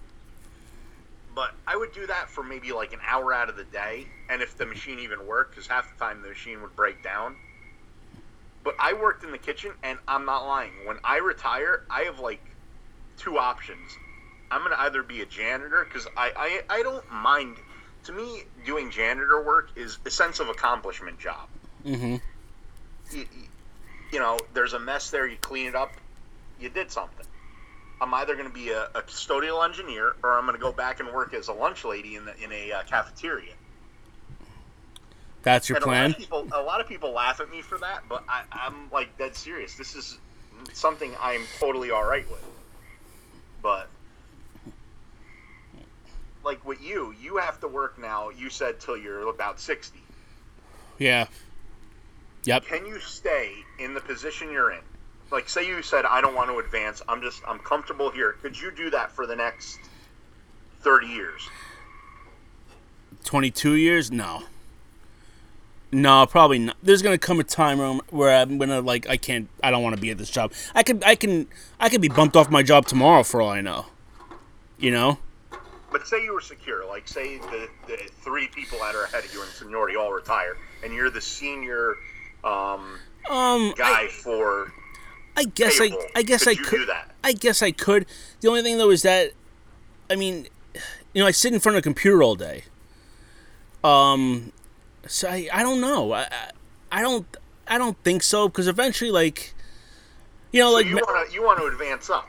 But 1.35 1.53
I 1.67 1.77
would 1.77 1.93
do 1.93 2.07
that 2.07 2.31
for 2.31 2.43
maybe 2.43 2.73
like 2.73 2.95
an 2.95 2.99
hour 3.07 3.31
out 3.35 3.51
of 3.51 3.57
the 3.57 3.65
day, 3.65 4.07
and 4.31 4.41
if 4.41 4.57
the 4.57 4.65
machine 4.65 4.99
even 5.01 5.27
worked, 5.27 5.51
because 5.51 5.67
half 5.67 5.93
the 5.93 6.03
time 6.03 6.23
the 6.23 6.29
machine 6.29 6.63
would 6.63 6.75
break 6.75 7.03
down. 7.03 7.37
But 8.65 8.75
I 8.81 8.95
worked 8.95 9.23
in 9.23 9.33
the 9.33 9.39
kitchen, 9.39 9.73
and 9.83 9.99
I'm 10.09 10.25
not 10.25 10.47
lying. 10.47 10.73
When 10.87 10.97
I 11.05 11.19
retire, 11.19 11.83
I 11.91 12.05
have 12.05 12.21
like 12.21 12.41
two 13.19 13.37
options. 13.37 13.99
I'm 14.51 14.63
gonna 14.63 14.77
either 14.79 15.03
be 15.03 15.23
a 15.23 15.27
janitor 15.27 15.85
because 15.85 16.07
I, 16.17 16.63
I 16.69 16.79
I 16.79 16.83
don't 16.83 17.11
mind. 17.13 17.57
To 18.05 18.13
me, 18.13 18.45
doing 18.65 18.91
janitor 18.91 19.43
work 19.43 19.71
is 19.75 19.99
a 20.07 20.11
sense 20.11 20.39
of 20.39 20.49
accomplishment 20.49 21.19
job. 21.19 21.49
hmm 21.85 22.17
You, 23.11 23.27
you 24.13 24.21
know, 24.21 24.39
there's 24.55 24.75
a 24.75 24.79
mess 24.79 25.11
there. 25.11 25.27
You 25.27 25.37
clean 25.39 25.67
it 25.67 25.75
up. 25.75 25.93
You 26.61 26.69
did 26.69 26.93
something. 26.93 27.27
I'm 28.01 28.13
either 28.15 28.35
going 28.35 28.47
to 28.47 28.55
be 28.55 28.71
a, 28.71 28.85
a 28.95 29.03
custodial 29.03 29.65
engineer 29.65 30.15
or 30.23 30.39
I'm 30.39 30.45
going 30.45 30.57
to 30.57 30.63
go 30.63 30.71
back 30.71 31.01
and 31.01 31.11
work 31.13 31.35
as 31.35 31.49
a 31.49 31.53
lunch 31.53 31.85
lady 31.85 32.15
in 32.15 32.27
the, 32.27 32.37
in 32.43 32.53
a 32.53 32.73
uh, 32.73 32.83
cafeteria. 32.85 33.55
That's 35.43 35.69
your 35.69 35.77
and 35.77 35.85
a 35.85 35.89
lot 35.89 35.93
plan? 35.93 36.11
of 36.11 36.17
people, 36.17 36.49
a 36.53 36.63
lot 36.63 36.81
of 36.81 36.89
people 36.89 37.13
laugh 37.13 37.41
at 37.41 37.51
me 37.51 37.63
for 37.63 37.79
that, 37.79 38.03
but 38.09 38.23
I, 38.29 38.43
I'm 38.53 38.91
like 38.93 39.17
dead 39.17 39.35
serious. 39.35 39.77
This 39.77 39.95
is 39.95 40.19
something 40.73 41.15
I'm 41.21 41.43
totally 41.59 41.91
all 41.91 42.05
right 42.05 42.29
with. 42.31 42.45
But 43.63 43.89
like 46.47 46.65
with 46.65 46.81
you, 46.81 47.13
you 47.21 47.37
have 47.37 47.61
to 47.61 47.69
work 47.69 47.99
now. 47.99 48.31
You 48.31 48.49
said 48.49 48.81
till 48.81 48.97
you're 48.97 49.29
about 49.29 49.61
sixty. 49.61 50.01
Yeah. 50.97 51.27
Yep. 52.45 52.65
Can 52.65 52.87
you 52.87 53.01
stay 53.01 53.53
in 53.81 53.93
the 53.93 54.01
position 54.01 54.51
you're 54.51 54.71
in? 54.71 54.81
Like, 55.33 55.49
say 55.49 55.67
you 55.67 55.83
said, 55.83 56.05
I 56.05 56.21
don't 56.21 56.37
want 56.37 56.49
to 56.51 56.59
advance. 56.59 57.03
I'm 57.09 57.21
just, 57.21 57.43
I'm 57.49 57.59
comfortable 57.59 58.09
here. 58.11 58.35
Could 58.41 58.59
you 58.59 58.71
do 58.71 58.89
that 58.91 59.11
for 59.11 59.27
the 59.27 59.35
next 59.35 59.81
thirty 60.81 61.09
years? 61.09 61.43
22 63.25 63.75
years? 63.75 64.13
No. 64.13 64.45
No, 65.91 66.27
probably 66.27 66.61
not. 66.61 66.77
There's 66.81 67.03
gonna 67.03 67.19
come 67.19 67.41
a 67.41 67.45
time 67.45 67.79
where 67.79 67.89
I'm, 67.89 68.01
where 68.11 68.37
I'm 68.37 68.59
gonna 68.59 68.81
like 68.81 69.09
I 69.09 69.17
can't 69.17 69.49
I 69.63 69.73
don't 69.73 69.83
want 69.83 69.97
to 69.97 70.01
be 70.01 70.11
at 70.11 70.19
this 70.19 70.31
job. 70.31 70.53
I 70.75 70.83
could 70.85 71.03
I 71.03 71.17
can 71.17 71.49
I 71.81 71.89
could 71.89 72.01
be 72.01 72.09
bumped 72.09 72.37
off 72.37 72.51
my 72.51 72.63
job 72.63 72.87
tomorrow 72.87 73.25
for 73.25 73.41
all 73.41 73.51
I 73.51 73.61
know. 73.61 73.87
You 74.79 74.93
know? 74.93 75.19
But 75.91 76.07
say 76.07 76.25
you 76.25 76.35
were 76.35 76.41
secure, 76.41 76.87
like 76.87 77.07
say 77.07 77.39
the, 77.39 77.69
the 77.87 77.97
three 78.23 78.49
people 78.49 78.79
that 78.81 78.95
are 78.95 79.05
ahead 79.05 79.25
of 79.25 79.33
you 79.33 79.43
in 79.43 79.49
seniority 79.49 79.97
all 79.97 80.13
retire, 80.13 80.57
and 80.85 80.93
you're 80.93 81.11
the 81.11 81.21
senior 81.21 81.97
um, 82.45 82.99
Um 83.31 83.73
guy 83.77 84.05
I, 84.05 84.09
for 84.09 84.73
I 85.37 85.45
guess 85.45 85.81
I. 85.81 85.91
I 86.15 86.23
guess 86.23 86.45
could 86.45 86.59
I 86.59 86.63
could 86.63 86.79
do 86.79 86.87
that. 86.87 87.15
I 87.23 87.33
guess 87.33 87.63
I 87.63 87.71
could. 87.71 88.07
The 88.41 88.49
only 88.49 88.63
thing 88.63 88.79
though 88.79 88.91
is 88.91 89.03
that 89.03 89.33
I 90.11 90.17
mean, 90.17 90.49
you 91.13 91.23
know, 91.23 91.27
I 91.27 91.31
sit 91.31 91.53
in 91.53 91.61
front 91.61 91.77
of 91.77 91.81
a 91.81 91.83
computer 91.83 92.23
all 92.23 92.35
day. 92.35 92.65
Um 93.85 94.53
so 95.07 95.29
I, 95.29 95.49
I 95.53 95.63
don't 95.63 95.81
know. 95.81 96.13
I, 96.13 96.23
I 96.23 96.51
I 96.91 97.03
don't 97.03 97.27
I 97.69 97.79
don't 97.79 97.97
think 98.03 98.23
so 98.23 98.49
because 98.49 98.69
eventually 98.69 99.11
like 99.11 99.55
you 100.53 100.61
know 100.61 100.71
So 100.71 100.77
like 100.77 100.87
you 100.87 100.97
want 100.97 101.29
to 101.29 101.35
you 101.35 101.45
want 101.45 101.59
to 101.59 101.67
advance 101.67 102.11
up. 102.11 102.29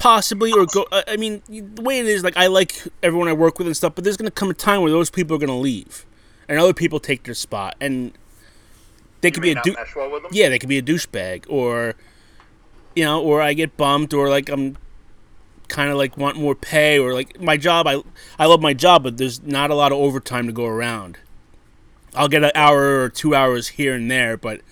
Possibly 0.00 0.50
or 0.50 0.64
go 0.64 0.86
I 0.92 1.18
mean 1.18 1.42
the 1.48 1.82
way 1.82 2.00
it 2.00 2.06
is 2.06 2.24
like 2.24 2.34
I 2.36 2.46
like 2.46 2.88
everyone 3.02 3.28
I 3.28 3.34
work 3.34 3.58
with 3.58 3.66
and 3.66 3.76
stuff 3.76 3.94
but 3.94 4.02
there's 4.02 4.16
going 4.16 4.30
to 4.30 4.34
come 4.34 4.48
a 4.48 4.54
time 4.54 4.80
where 4.80 4.90
those 4.90 5.10
people 5.10 5.36
are 5.36 5.38
going 5.38 5.48
to 5.48 5.54
leave 5.54 6.06
and 6.48 6.58
other 6.58 6.72
people 6.72 6.98
take 6.98 7.24
their 7.24 7.34
spot 7.34 7.76
and 7.82 8.12
they 9.20 9.28
You 9.28 9.32
could 9.32 9.42
be 9.42 9.52
a 9.52 9.56
mesh 9.56 9.94
well 9.94 10.10
with 10.10 10.22
them. 10.22 10.30
yeah 10.32 10.48
they 10.48 10.58
could 10.58 10.70
be 10.70 10.78
a 10.78 10.82
douchebag 10.82 11.44
or 11.48 11.94
you 12.96 13.04
know 13.04 13.22
or 13.22 13.42
I 13.42 13.52
get 13.52 13.76
bumped 13.76 14.14
or 14.14 14.30
like 14.30 14.48
I'm 14.48 14.78
kind 15.68 15.90
of 15.90 15.98
like 15.98 16.16
want 16.16 16.38
more 16.38 16.54
pay 16.54 16.98
or 16.98 17.12
like 17.12 17.38
my 17.38 17.58
job 17.58 17.86
I 17.86 18.02
I 18.38 18.46
love 18.46 18.62
my 18.62 18.72
job 18.72 19.02
but 19.02 19.18
there's 19.18 19.42
not 19.42 19.70
a 19.70 19.74
lot 19.74 19.92
of 19.92 19.98
overtime 19.98 20.46
to 20.46 20.52
go 20.52 20.64
around 20.64 21.18
I'll 22.14 22.26
get 22.28 22.42
an 22.42 22.52
hour 22.54 23.02
or 23.02 23.10
two 23.10 23.34
hours 23.34 23.68
here 23.68 23.94
and 23.94 24.10
there 24.10 24.38
but 24.38 24.62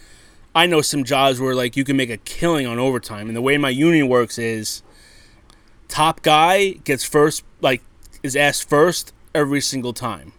I 0.54 0.64
know 0.64 0.80
some 0.80 1.04
jobs 1.04 1.38
where 1.38 1.54
like 1.54 1.76
you 1.76 1.84
can 1.84 1.98
make 1.98 2.08
a 2.08 2.16
killing 2.16 2.66
on 2.66 2.78
overtime 2.78 3.26
and 3.28 3.36
the 3.36 3.42
way 3.42 3.58
my 3.58 3.68
union 3.68 4.08
works 4.08 4.38
is 4.38 4.82
top 5.88 6.22
guy 6.22 6.70
gets 6.84 7.04
first 7.04 7.44
like 7.60 7.82
is 8.22 8.36
asked 8.36 8.68
first 8.68 9.12
every 9.34 9.60
single 9.60 9.92
time. 9.92 10.32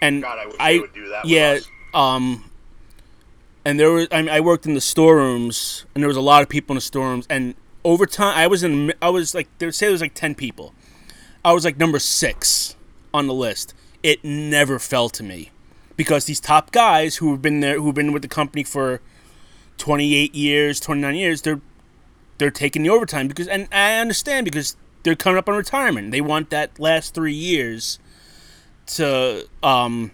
And 0.00 0.22
God, 0.22 0.38
I 0.38 0.46
wish 0.46 0.56
I 0.58 0.72
they 0.72 0.80
would 0.80 0.92
do 0.94 1.08
that. 1.08 1.24
yeah 1.26 1.58
um 1.94 2.50
and 3.64 3.78
there 3.78 3.90
was 3.92 4.08
I 4.10 4.22
mean 4.22 4.30
I 4.30 4.40
worked 4.40 4.66
in 4.66 4.74
the 4.74 4.80
storerooms 4.80 5.84
and 5.94 6.02
there 6.02 6.08
was 6.08 6.16
a 6.16 6.20
lot 6.22 6.42
of 6.42 6.48
people 6.48 6.74
in 6.74 6.76
the 6.76 6.80
storerooms 6.80 7.26
and 7.30 7.54
over 7.84 8.06
time 8.06 8.36
I 8.36 8.46
was 8.46 8.62
in 8.62 8.92
I 9.00 9.10
was 9.10 9.34
like 9.34 9.48
they 9.58 9.70
say 9.70 9.86
there 9.86 9.92
was 9.92 10.00
like 10.00 10.14
10 10.14 10.34
people. 10.34 10.74
I 11.44 11.52
was 11.52 11.64
like 11.64 11.76
number 11.76 11.98
6 11.98 12.76
on 13.12 13.26
the 13.26 13.34
list. 13.34 13.74
It 14.02 14.24
never 14.24 14.78
fell 14.78 15.08
to 15.10 15.22
me 15.22 15.50
because 15.96 16.24
these 16.24 16.40
top 16.40 16.72
guys 16.72 17.16
who 17.16 17.30
have 17.32 17.42
been 17.42 17.60
there 17.60 17.80
who've 17.80 17.94
been 17.94 18.12
with 18.12 18.22
the 18.22 18.28
company 18.28 18.64
for 18.64 19.00
28 19.78 20.34
years 20.34 20.78
29 20.80 21.14
years 21.14 21.42
they're 21.42 21.60
they're 22.38 22.50
taking 22.50 22.82
the 22.82 22.90
overtime 22.90 23.28
because 23.28 23.48
and 23.48 23.68
I 23.72 23.98
understand 23.98 24.44
because 24.44 24.76
they're 25.02 25.16
coming 25.16 25.38
up 25.38 25.48
on 25.48 25.56
retirement. 25.56 26.10
They 26.10 26.20
want 26.20 26.50
that 26.50 26.78
last 26.78 27.14
3 27.14 27.32
years 27.32 27.98
to 28.86 29.48
um 29.62 30.10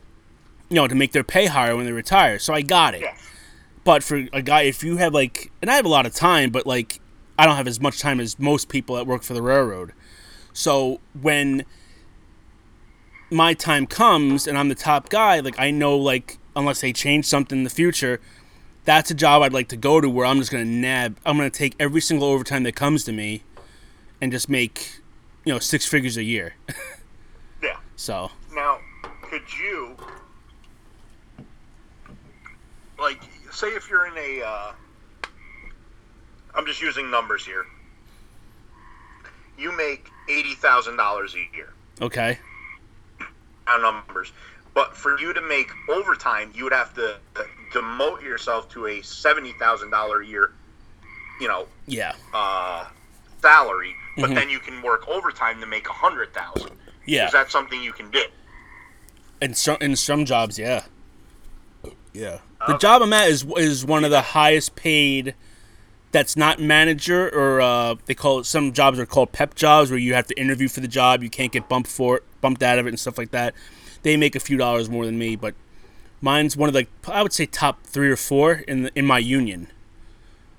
you 0.69 0.77
know 0.77 0.87
to 0.87 0.95
make 0.95 1.13
their 1.13 1.25
pay 1.25 1.47
higher 1.47 1.77
when 1.77 1.87
they 1.87 1.93
retire. 1.93 2.39
So 2.39 2.55
I 2.55 2.63
got 2.63 2.95
it. 2.95 3.05
But 3.89 4.03
for 4.05 4.27
a 4.35 4.43
guy, 4.43 4.63
if 4.63 4.85
you 4.85 4.99
have 4.99 5.15
like, 5.15 5.51
and 5.63 5.71
I 5.71 5.77
have 5.77 5.87
a 5.87 5.89
lot 5.89 6.05
of 6.05 6.13
time, 6.13 6.51
but 6.51 6.67
like, 6.67 7.01
I 7.39 7.47
don't 7.47 7.57
have 7.57 7.67
as 7.67 7.81
much 7.81 8.01
time 8.01 8.21
as 8.21 8.39
most 8.39 8.69
people 8.69 8.97
that 8.97 9.07
work 9.07 9.23
for 9.23 9.33
the 9.33 9.41
railroad. 9.41 9.95
So 10.53 11.01
when 11.19 11.65
my 13.31 13.55
time 13.55 13.87
comes 13.87 14.47
and 14.47 14.59
I'm 14.59 14.69
the 14.69 14.75
top 14.75 15.09
guy, 15.09 15.41
like 15.41 15.59
I 15.59 15.71
know, 15.71 15.97
like 15.97 16.37
unless 16.55 16.83
they 16.83 16.93
change 16.93 17.25
something 17.25 17.59
in 17.59 17.65
the 17.65 17.71
future, 17.71 18.21
that's 18.89 19.11
a 19.11 19.15
job 19.15 19.43
I'd 19.43 19.53
like 19.53 19.69
to 19.69 19.77
go 19.77 20.01
to 20.01 20.09
where 20.09 20.25
I'm 20.25 20.39
just 20.39 20.51
gonna 20.51 20.65
nab. 20.65 21.19
I'm 21.27 21.37
gonna 21.37 21.51
take 21.51 21.77
every 21.79 22.01
single 22.01 22.27
overtime 22.27 22.63
that 22.63 22.75
comes 22.75 23.05
to 23.05 23.13
me, 23.13 23.43
and 24.19 24.33
just 24.33 24.49
make, 24.49 25.01
you 25.45 25.53
know, 25.53 25.59
six 25.59 25.85
figures 25.85 26.17
a 26.17 26.25
year. 26.25 26.55
Yeah. 27.61 27.77
so 27.97 28.31
Now, 28.55 28.79
could 29.21 29.43
you, 29.61 29.97
like, 33.01 33.21
say 33.51 33.67
if 33.67 33.91
you're 33.91 34.07
in 34.07 34.17
a, 34.17 34.47
uh, 34.47 34.73
I'm 36.55 36.65
just 36.65 36.81
using 36.81 37.11
numbers 37.11 37.45
here. 37.45 37.67
You 39.59 39.77
make 39.77 40.09
eighty 40.31 40.55
thousand 40.55 40.97
dollars 40.97 41.35
a 41.35 41.57
year. 41.57 41.73
Okay. 42.01 42.39
On 43.67 43.83
numbers, 43.83 44.33
but 44.73 44.97
for 44.97 45.19
you 45.19 45.33
to 45.35 45.43
make 45.43 45.69
overtime, 45.89 46.53
you 46.55 46.63
would 46.63 46.73
have 46.73 46.95
to 46.95 47.19
demote 47.73 48.23
yourself 48.23 48.69
to 48.71 48.87
a 48.87 49.03
seventy 49.03 49.53
thousand 49.53 49.91
dollar 49.91 50.21
a 50.23 50.27
year, 50.27 50.53
you 51.41 51.49
know, 51.49 51.67
Yeah. 51.87 52.15
uh, 52.35 52.87
salary. 53.43 53.95
But 54.17 54.31
Mhm. 54.31 54.35
then 54.35 54.51
you 54.51 54.59
can 54.59 54.83
work 54.83 55.07
overtime 55.09 55.61
to 55.61 55.67
make 55.67 55.89
a 55.89 55.93
hundred 55.93 56.35
thousand. 56.35 56.73
Yeah. 57.07 57.27
Is 57.27 57.33
that 57.33 57.51
something 57.51 57.83
you 57.83 57.93
can 57.93 58.11
do? 58.11 58.25
In 59.41 59.55
some 59.55 59.77
in 59.81 59.95
some 59.97 60.25
jobs, 60.25 60.59
yeah. 60.59 60.85
Yeah. 62.13 62.39
The 62.67 62.75
Okay. 62.75 62.79
job 62.79 63.03
I'm 63.03 63.13
at 63.13 63.29
is 63.29 63.47
is 63.57 63.85
one 63.85 64.05
of 64.05 64.11
the 64.11 64.21
highest 64.23 64.75
paid. 64.75 65.35
That's 66.11 66.37
not 66.37 66.59
manager 66.59 67.29
or 67.29 67.61
uh, 67.61 67.95
they 68.07 68.15
call 68.15 68.41
it 68.41 68.47
some 68.47 68.73
jobs 68.73 68.99
are 68.99 69.07
called 69.07 69.31
pep 69.31 69.55
jobs 69.55 69.91
where 69.91 69.99
you 69.99 70.15
have 70.15 70.27
to 70.29 70.41
interview 70.41 70.67
for 70.69 70.81
the 70.81 70.89
job. 70.89 71.23
You 71.23 71.31
can't 71.31 71.53
get 71.53 71.69
bumped 71.69 71.91
for 71.91 72.17
it, 72.17 72.25
bumped 72.41 72.63
out 72.63 72.79
of 72.79 72.87
it 72.87 72.91
and 72.91 72.99
stuff 72.99 73.19
like 73.19 73.31
that. 73.31 73.55
They 74.03 74.17
make 74.17 74.35
a 74.35 74.41
few 74.41 74.57
dollars 74.57 74.89
more 74.89 75.05
than 75.05 75.19
me, 75.19 75.37
but 75.37 75.55
mine's 76.21 76.57
one 76.57 76.69
of 76.69 76.75
the 76.75 76.87
I 77.07 77.23
would 77.23 77.33
say 77.33 77.47
top 77.47 77.83
three 77.85 78.11
or 78.11 78.17
four 78.17 78.55
in 78.55 78.85
the, 78.85 78.99
in 78.99 79.07
my 79.07 79.19
union. 79.19 79.69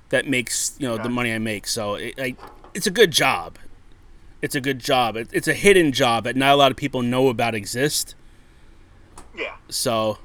That 0.09 0.27
makes 0.27 0.75
you 0.79 0.87
know 0.87 0.97
the 0.97 1.09
money 1.09 1.31
I 1.31 1.37
make. 1.37 1.67
So 1.67 1.95
it, 1.95 2.15
I, 2.17 2.35
it's 2.73 2.87
a 2.87 2.91
good 2.91 3.11
job. 3.11 3.59
It's 4.41 4.55
a 4.55 4.61
good 4.61 4.79
job. 4.79 5.15
It, 5.15 5.29
it's 5.31 5.47
a 5.47 5.53
hidden 5.53 5.91
job 5.91 6.23
that 6.23 6.35
not 6.35 6.53
a 6.53 6.55
lot 6.55 6.71
of 6.71 6.77
people 6.77 7.01
know 7.01 7.27
about 7.27 7.53
exist. 7.53 8.15
Yeah. 9.35 9.55
So 9.69 10.17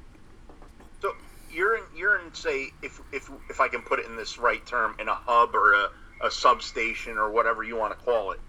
So 1.03 1.15
you're 1.53 1.77
in, 1.77 1.83
you're 1.95 2.19
in 2.19 2.33
say 2.33 2.71
if 2.83 3.01
if 3.13 3.31
if 3.51 3.61
I 3.61 3.69
can 3.69 3.83
put 3.83 3.99
it 3.99 4.07
in 4.07 4.17
this 4.17 4.39
right 4.39 4.65
term 4.65 4.97
in 4.99 5.09
a 5.09 5.15
hub 5.15 5.55
or 5.55 5.75
a, 5.75 5.89
a 6.23 6.31
substation 6.31 7.19
or 7.19 7.31
whatever 7.31 7.63
you 7.63 7.77
want 7.77 7.99
to 7.99 8.05
call 8.05 8.33
it. 8.33 8.41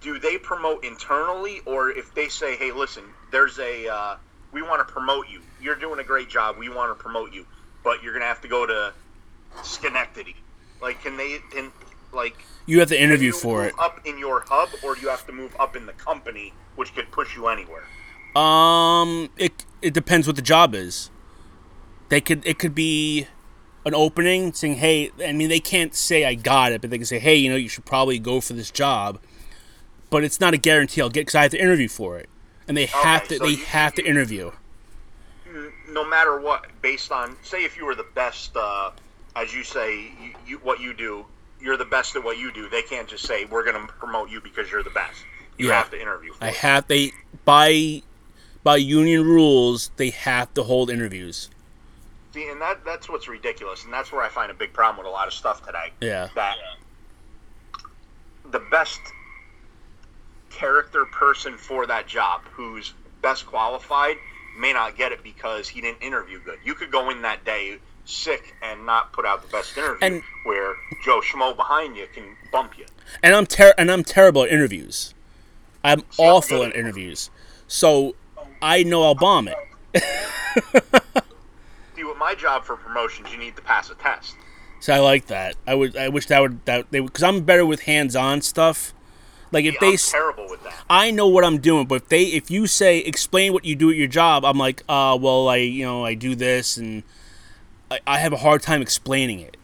Do 0.00 0.18
they 0.18 0.36
promote 0.36 0.84
internally 0.84 1.60
or 1.64 1.90
if 1.90 2.14
they 2.14 2.28
say, 2.28 2.56
hey, 2.56 2.70
listen, 2.70 3.04
there's 3.30 3.58
a 3.58 3.88
uh, 3.88 4.16
we 4.56 4.62
want 4.62 4.86
to 4.86 4.90
promote 4.90 5.28
you. 5.28 5.42
You're 5.60 5.74
doing 5.74 6.00
a 6.00 6.04
great 6.04 6.30
job. 6.30 6.56
We 6.56 6.70
want 6.70 6.96
to 6.96 7.02
promote 7.02 7.34
you, 7.34 7.44
but 7.84 8.02
you're 8.02 8.14
gonna 8.14 8.24
have 8.24 8.40
to 8.40 8.48
go 8.48 8.64
to 8.64 8.94
Schenectady. 9.62 10.34
Like, 10.80 11.02
can 11.02 11.18
they? 11.18 11.40
Can 11.50 11.70
like 12.10 12.36
you 12.64 12.80
have 12.80 12.88
to 12.88 12.98
interview 12.98 13.28
you 13.28 13.32
for 13.34 13.64
move 13.64 13.66
it. 13.66 13.78
up 13.78 14.00
in 14.06 14.18
your 14.18 14.44
hub, 14.48 14.70
or 14.82 14.94
do 14.94 15.02
you 15.02 15.08
have 15.08 15.26
to 15.26 15.32
move 15.32 15.54
up 15.60 15.76
in 15.76 15.84
the 15.84 15.92
company, 15.92 16.54
which 16.74 16.94
could 16.94 17.10
push 17.10 17.36
you 17.36 17.48
anywhere? 17.48 17.84
Um, 18.34 19.28
it 19.36 19.66
it 19.82 19.92
depends 19.92 20.26
what 20.26 20.36
the 20.36 20.42
job 20.42 20.74
is. 20.74 21.10
They 22.08 22.22
could 22.22 22.46
it 22.46 22.58
could 22.58 22.74
be 22.74 23.26
an 23.84 23.94
opening 23.94 24.54
saying, 24.54 24.76
"Hey," 24.76 25.10
I 25.22 25.32
mean, 25.32 25.50
they 25.50 25.60
can't 25.60 25.94
say 25.94 26.24
I 26.24 26.34
got 26.34 26.72
it, 26.72 26.80
but 26.80 26.88
they 26.88 26.96
can 26.96 27.04
say, 27.04 27.18
"Hey, 27.18 27.36
you 27.36 27.50
know, 27.50 27.56
you 27.56 27.68
should 27.68 27.84
probably 27.84 28.18
go 28.18 28.40
for 28.40 28.54
this 28.54 28.70
job." 28.70 29.20
But 30.08 30.24
it's 30.24 30.40
not 30.40 30.54
a 30.54 30.56
guarantee 30.56 31.02
I'll 31.02 31.10
get 31.10 31.22
because 31.22 31.34
I 31.34 31.42
have 31.42 31.50
to 31.50 31.60
interview 31.60 31.88
for 31.88 32.16
it, 32.16 32.30
and 32.68 32.76
they 32.76 32.86
have 32.86 33.22
Okay, 33.22 33.28
to 33.34 33.36
so 33.38 33.44
they 33.44 33.50
you- 33.52 33.64
have 33.66 33.94
to 33.94 34.04
interview. 34.04 34.50
no 35.88 36.04
matter 36.04 36.38
what, 36.40 36.66
based 36.82 37.10
on 37.12 37.36
say 37.42 37.64
if 37.64 37.76
you 37.76 37.84
were 37.86 37.94
the 37.94 38.06
best, 38.14 38.56
uh, 38.56 38.90
as 39.34 39.54
you 39.54 39.62
say, 39.64 40.12
you, 40.22 40.34
you, 40.46 40.56
what 40.58 40.80
you 40.80 40.92
do, 40.92 41.24
you're 41.60 41.76
the 41.76 41.84
best 41.84 42.16
at 42.16 42.22
what 42.24 42.38
you 42.38 42.52
do. 42.52 42.68
They 42.68 42.82
can't 42.82 43.08
just 43.08 43.24
say 43.24 43.44
we're 43.46 43.64
going 43.64 43.86
to 43.86 43.92
promote 43.94 44.30
you 44.30 44.40
because 44.40 44.70
you're 44.70 44.82
the 44.82 44.90
best. 44.90 45.18
You 45.58 45.68
Yeah. 45.68 45.78
have 45.78 45.90
to 45.90 46.00
interview. 46.00 46.32
For 46.34 46.44
I 46.44 46.50
have 46.50 46.86
they 46.88 47.12
by 47.44 48.02
by 48.62 48.76
union 48.76 49.24
rules 49.24 49.90
they 49.96 50.10
have 50.10 50.52
to 50.54 50.62
hold 50.64 50.90
interviews. 50.90 51.48
See, 52.34 52.46
and 52.48 52.60
that 52.60 52.84
that's 52.84 53.08
what's 53.08 53.26
ridiculous, 53.28 53.84
and 53.84 53.92
that's 53.92 54.12
where 54.12 54.20
I 54.22 54.28
find 54.28 54.50
a 54.50 54.54
big 54.54 54.74
problem 54.74 54.98
with 54.98 55.06
a 55.06 55.10
lot 55.10 55.26
of 55.28 55.32
stuff 55.32 55.64
today. 55.64 55.92
Yeah. 56.02 56.28
That 56.34 56.56
the 58.50 58.60
best 58.70 59.00
character 60.60 61.04
person 61.04 61.56
for 61.56 61.86
that 61.86 62.06
job, 62.06 62.40
who's 62.52 62.94
best 63.22 63.46
qualified, 63.46 64.16
may 64.58 64.72
not 64.72 64.96
get 64.96 65.12
it 65.12 65.22
because 65.22 65.68
he 65.68 65.80
didn't 65.80 66.02
interview 66.02 66.40
good. 66.40 66.58
You 66.64 66.74
could 66.74 66.90
go 66.90 67.10
in 67.10 67.22
that 67.22 67.44
day 67.44 67.78
sick 68.06 68.54
and 68.62 68.86
not 68.86 69.12
put 69.12 69.26
out 69.26 69.42
the 69.42 69.48
best 69.48 69.76
interview, 69.76 69.98
And- 70.06 70.22
where 70.44 70.74
Joe 71.04 71.20
Schmo 71.20 71.54
behind 71.56 71.96
you 71.96 72.06
can 72.12 72.36
bump 72.52 72.78
you. 72.78 72.86
and 73.22 73.34
I'm 73.34 73.46
ter- 73.46 73.74
and 73.76 73.90
I'm 73.90 74.02
terrible 74.04 74.44
at 74.44 74.48
interviews. 74.50 75.12
I'm 75.84 76.02
awful 76.18 76.64
at 76.64 76.74
interviews, 76.74 77.30
so 77.68 78.14
I 78.62 78.82
know 78.82 79.02
I'll 79.04 79.14
bomb 79.14 79.48
it. 79.48 79.56
See, 81.94 82.04
with 82.04 82.16
my 82.18 82.34
job 82.34 82.64
for 82.64 82.76
promotions, 82.76 83.30
you 83.32 83.38
need 83.38 83.56
to 83.56 83.62
pass 83.62 83.90
a 83.90 83.94
test. 83.94 84.34
So 84.80 84.92
I 84.94 84.98
like 85.00 85.26
that. 85.26 85.56
I 85.66 85.74
would. 85.74 85.96
I 85.96 86.08
wish 86.08 86.26
that 86.26 86.40
would 86.40 86.64
that 86.66 86.90
they 86.90 87.00
because 87.00 87.22
I'm 87.22 87.42
better 87.42 87.64
with 87.64 87.82
hands-on 87.82 88.42
stuff. 88.42 88.92
Like 89.56 89.64
if 89.64 89.74
See, 89.76 89.78
they, 89.80 89.92
I'm 89.92 89.96
terrible 89.96 90.50
with 90.50 90.62
that. 90.64 90.74
I 90.90 91.10
know 91.10 91.28
what 91.28 91.42
I'm 91.42 91.56
doing, 91.56 91.86
but 91.86 92.02
if 92.02 92.08
they, 92.10 92.24
if 92.24 92.50
you 92.50 92.66
say 92.66 92.98
explain 92.98 93.54
what 93.54 93.64
you 93.64 93.74
do 93.74 93.88
at 93.88 93.96
your 93.96 94.06
job, 94.06 94.44
I'm 94.44 94.58
like, 94.58 94.82
uh, 94.86 95.16
well, 95.18 95.48
I, 95.48 95.56
you 95.56 95.82
know, 95.82 96.04
I 96.04 96.12
do 96.12 96.34
this, 96.34 96.76
and 96.76 97.02
I, 97.90 98.00
I 98.06 98.18
have 98.18 98.34
a 98.34 98.36
hard 98.36 98.60
time 98.60 98.82
explaining 98.82 99.40
it. 99.40 99.56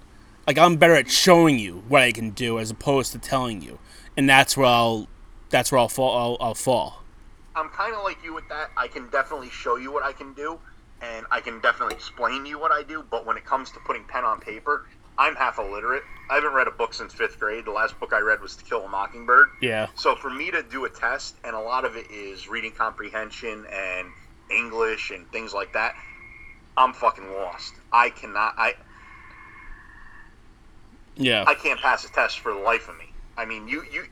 Like 0.46 0.56
I'm 0.56 0.76
better 0.76 0.94
at 0.94 1.10
showing 1.10 1.58
you 1.58 1.84
what 1.88 2.00
I 2.00 2.10
can 2.10 2.30
do 2.30 2.58
as 2.58 2.70
opposed 2.70 3.12
to 3.12 3.18
telling 3.18 3.60
you, 3.60 3.80
and 4.16 4.26
that's 4.26 4.56
where 4.56 4.66
I'll, 4.66 5.08
that's 5.50 5.70
where 5.70 5.78
I'll 5.78 5.90
fall. 5.90 6.16
I'll, 6.16 6.48
I'll 6.48 6.54
fall. 6.54 7.02
I'm 7.54 7.68
kind 7.68 7.94
of 7.94 8.02
like 8.02 8.16
you 8.24 8.32
with 8.32 8.48
that. 8.48 8.70
I 8.78 8.88
can 8.88 9.10
definitely 9.10 9.50
show 9.50 9.76
you 9.76 9.92
what 9.92 10.04
I 10.04 10.12
can 10.14 10.32
do, 10.32 10.58
and 11.02 11.26
I 11.30 11.42
can 11.42 11.60
definitely 11.60 11.96
explain 11.96 12.44
to 12.44 12.48
you 12.48 12.58
what 12.58 12.72
I 12.72 12.82
do. 12.82 13.04
But 13.10 13.26
when 13.26 13.36
it 13.36 13.44
comes 13.44 13.70
to 13.72 13.78
putting 13.80 14.04
pen 14.04 14.24
on 14.24 14.40
paper, 14.40 14.86
I'm 15.18 15.34
half 15.36 15.58
illiterate. 15.58 16.02
I 16.30 16.36
haven't 16.36 16.54
read 16.54 16.66
a 16.66 16.70
book 16.72 16.94
since 16.94 17.12
fifth 17.12 17.38
grade. 17.38 17.64
The 17.66 17.70
last 17.72 17.98
book 18.00 18.12
I 18.12 18.20
read 18.20 18.40
was 18.40 18.56
To 18.56 18.64
Kill 18.64 18.84
a 18.84 18.88
Mockingbird. 18.88 19.48
Yeah. 19.60 19.88
So 19.94 20.14
for 20.14 20.30
me 20.30 20.50
to 20.50 20.62
do 20.62 20.84
a 20.84 20.88
test, 20.88 21.34
and 21.44 21.54
a 21.54 21.60
lot 21.60 21.84
of 21.84 21.96
it 21.96 22.10
is 22.10 22.48
reading 22.48 22.72
comprehension 22.72 23.66
and 23.72 24.08
English 24.50 25.10
and 25.10 25.26
things 25.30 25.52
like 25.52 25.72
that, 25.74 25.94
I'm 26.76 26.92
fucking 26.94 27.30
lost. 27.32 27.74
I 27.92 28.10
cannot. 28.10 28.54
I 28.56 28.74
Yeah. 31.16 31.44
I 31.46 31.54
can't 31.54 31.80
pass 31.80 32.04
a 32.04 32.12
test 32.12 32.40
for 32.40 32.52
the 32.54 32.60
life 32.60 32.88
of 32.88 32.96
me. 32.96 33.04
I 33.36 33.44
mean, 33.44 33.68
you 33.68 33.84
you 33.92 34.04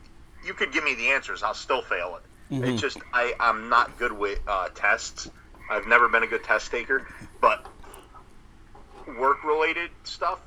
you 0.45 0.55
could 0.55 0.73
give 0.73 0.85
me 0.85 0.95
the 0.95 1.09
answers, 1.09 1.43
I'll 1.43 1.55
still 1.55 1.83
fail 1.83 2.17
it. 2.17 2.55
Mhm. 2.55 2.67
It's 2.73 2.83
just 2.83 2.99
I 3.15 3.35
I'm 3.41 3.69
not 3.69 3.99
good 3.99 4.13
with 4.13 4.41
uh, 4.47 4.69
tests. 4.75 5.29
I've 5.71 5.87
never 5.87 6.09
been 6.09 6.23
a 6.23 6.27
good 6.27 6.45
test 6.45 6.71
taker, 6.71 7.07
but 7.41 7.67
work 9.19 9.45
related 9.45 9.91
stuff, 10.05 10.41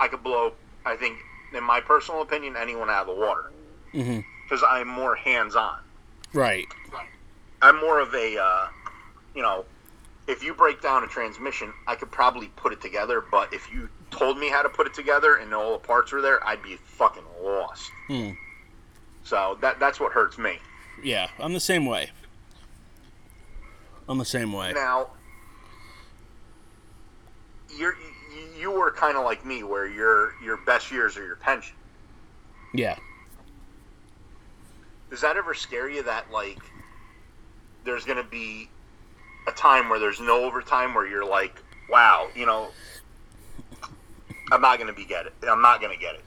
I, 0.00 0.08
could 0.08 0.22
blow. 0.22 0.52
I 0.84 0.96
think, 0.96 1.18
in 1.54 1.62
my 1.62 1.80
personal 1.80 2.22
opinion, 2.22 2.56
anyone 2.56 2.90
out 2.90 3.08
of 3.08 3.14
the 3.14 3.20
water 3.20 3.52
hmm 3.92 4.20
because 4.50 4.64
I'm 4.68 4.88
more 4.88 5.14
hands 5.14 5.54
on. 5.54 5.78
Right. 6.32 6.66
I'm 7.62 7.78
more 7.80 8.00
of 8.00 8.12
a, 8.14 8.36
uh, 8.36 8.66
you 9.34 9.42
know, 9.42 9.64
if 10.26 10.42
you 10.42 10.54
break 10.54 10.82
down 10.82 11.04
a 11.04 11.06
transmission, 11.06 11.72
I 11.86 11.94
could 11.94 12.10
probably 12.10 12.48
put 12.56 12.72
it 12.72 12.80
together. 12.80 13.22
But 13.30 13.54
if 13.54 13.72
you 13.72 13.88
told 14.10 14.38
me 14.38 14.48
how 14.48 14.62
to 14.62 14.68
put 14.68 14.88
it 14.88 14.94
together 14.94 15.36
and 15.36 15.54
all 15.54 15.74
the 15.74 15.78
parts 15.78 16.10
were 16.10 16.20
there, 16.20 16.44
I'd 16.44 16.62
be 16.62 16.76
fucking 16.76 17.22
lost. 17.40 17.92
Hmm. 18.08 18.30
So 19.22 19.56
that 19.60 19.78
that's 19.78 20.00
what 20.00 20.10
hurts 20.10 20.36
me. 20.36 20.58
Yeah. 21.00 21.28
I'm 21.38 21.52
the 21.52 21.60
same 21.60 21.86
way. 21.86 22.10
I'm 24.08 24.18
the 24.18 24.24
same 24.24 24.52
way. 24.52 24.72
Now, 24.72 25.10
you're 27.78 27.96
you- 28.60 28.70
were 28.70 28.90
kind 28.92 29.16
of 29.16 29.24
like 29.24 29.44
me, 29.44 29.62
where 29.62 29.86
your 29.86 30.34
your 30.42 30.56
best 30.58 30.90
years 30.90 31.16
are 31.16 31.24
your 31.24 31.36
pension. 31.36 31.74
Yeah. 32.74 32.96
Does 35.10 35.20
that 35.22 35.36
ever 35.36 35.54
scare 35.54 35.88
you 35.88 36.02
that 36.04 36.30
like 36.30 36.58
there's 37.84 38.04
going 38.04 38.18
to 38.18 38.28
be 38.30 38.68
a 39.48 39.52
time 39.52 39.88
where 39.88 39.98
there's 39.98 40.20
no 40.20 40.44
overtime 40.44 40.94
where 40.94 41.06
you're 41.06 41.24
like, 41.24 41.60
wow, 41.88 42.28
you 42.36 42.46
know, 42.46 42.68
I'm 44.52 44.60
not 44.60 44.76
going 44.78 44.86
to 44.86 44.92
be 44.92 45.04
get 45.04 45.26
it. 45.26 45.32
I'm 45.48 45.62
not 45.62 45.80
going 45.80 45.92
to 45.92 46.00
get 46.00 46.14
it. 46.14 46.22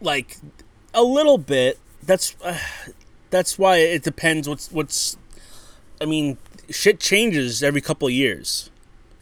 like 0.00 0.36
a 0.94 1.02
little 1.02 1.38
bit. 1.38 1.78
That's 2.02 2.36
uh, 2.44 2.58
that's 3.30 3.58
why 3.58 3.78
it 3.78 4.02
depends. 4.02 4.48
What's 4.48 4.70
what's. 4.70 5.16
I 6.00 6.04
mean, 6.04 6.36
shit 6.70 7.00
changes 7.00 7.62
every 7.62 7.80
couple 7.80 8.06
of 8.08 8.14
years. 8.14 8.70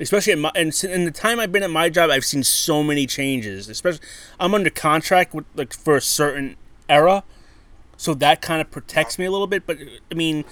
Especially 0.01 0.35
my 0.35 0.51
and 0.55 0.73
in 0.85 1.05
the 1.05 1.11
time 1.11 1.39
I've 1.39 1.53
been 1.53 1.63
at 1.63 1.71
my 1.71 1.91
job, 1.91 2.11
I've 2.11 2.25
seen 2.25 2.43
so 2.43 2.83
many 2.83 3.07
changes. 3.07 3.69
Especially, 3.69 4.01
I'm 4.41 4.55
under 4.55 4.71
contract 4.71 5.35
with 5.35 5.45
like 5.55 5.75
for 5.75 5.97
a 5.97 6.01
certain 6.01 6.57
era, 6.89 7.23
so 7.97 8.15
that 8.15 8.41
kind 8.41 8.63
of 8.63 8.71
protects 8.71 9.19
me 9.19 9.27
a 9.27 9.31
little 9.31 9.47
bit. 9.47 9.67
But 9.67 9.79
I 10.11 10.15
mean, 10.15 10.45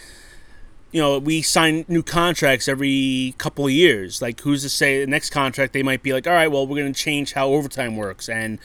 you 0.92 1.00
know, 1.00 1.18
we 1.18 1.40
sign 1.40 1.86
new 1.88 2.02
contracts 2.02 2.68
every 2.68 3.34
couple 3.38 3.64
of 3.64 3.72
years. 3.72 4.20
Like, 4.20 4.40
who's 4.40 4.62
to 4.62 4.68
say 4.68 5.00
the 5.00 5.10
next 5.10 5.30
contract 5.30 5.72
they 5.72 5.82
might 5.82 6.02
be 6.02 6.12
like, 6.12 6.26
all 6.26 6.34
right, 6.34 6.48
well, 6.48 6.66
we're 6.66 6.76
going 6.76 6.92
to 6.92 7.00
change 7.00 7.32
how 7.32 7.48
overtime 7.48 7.96
works 7.96 8.28
and 8.28 8.58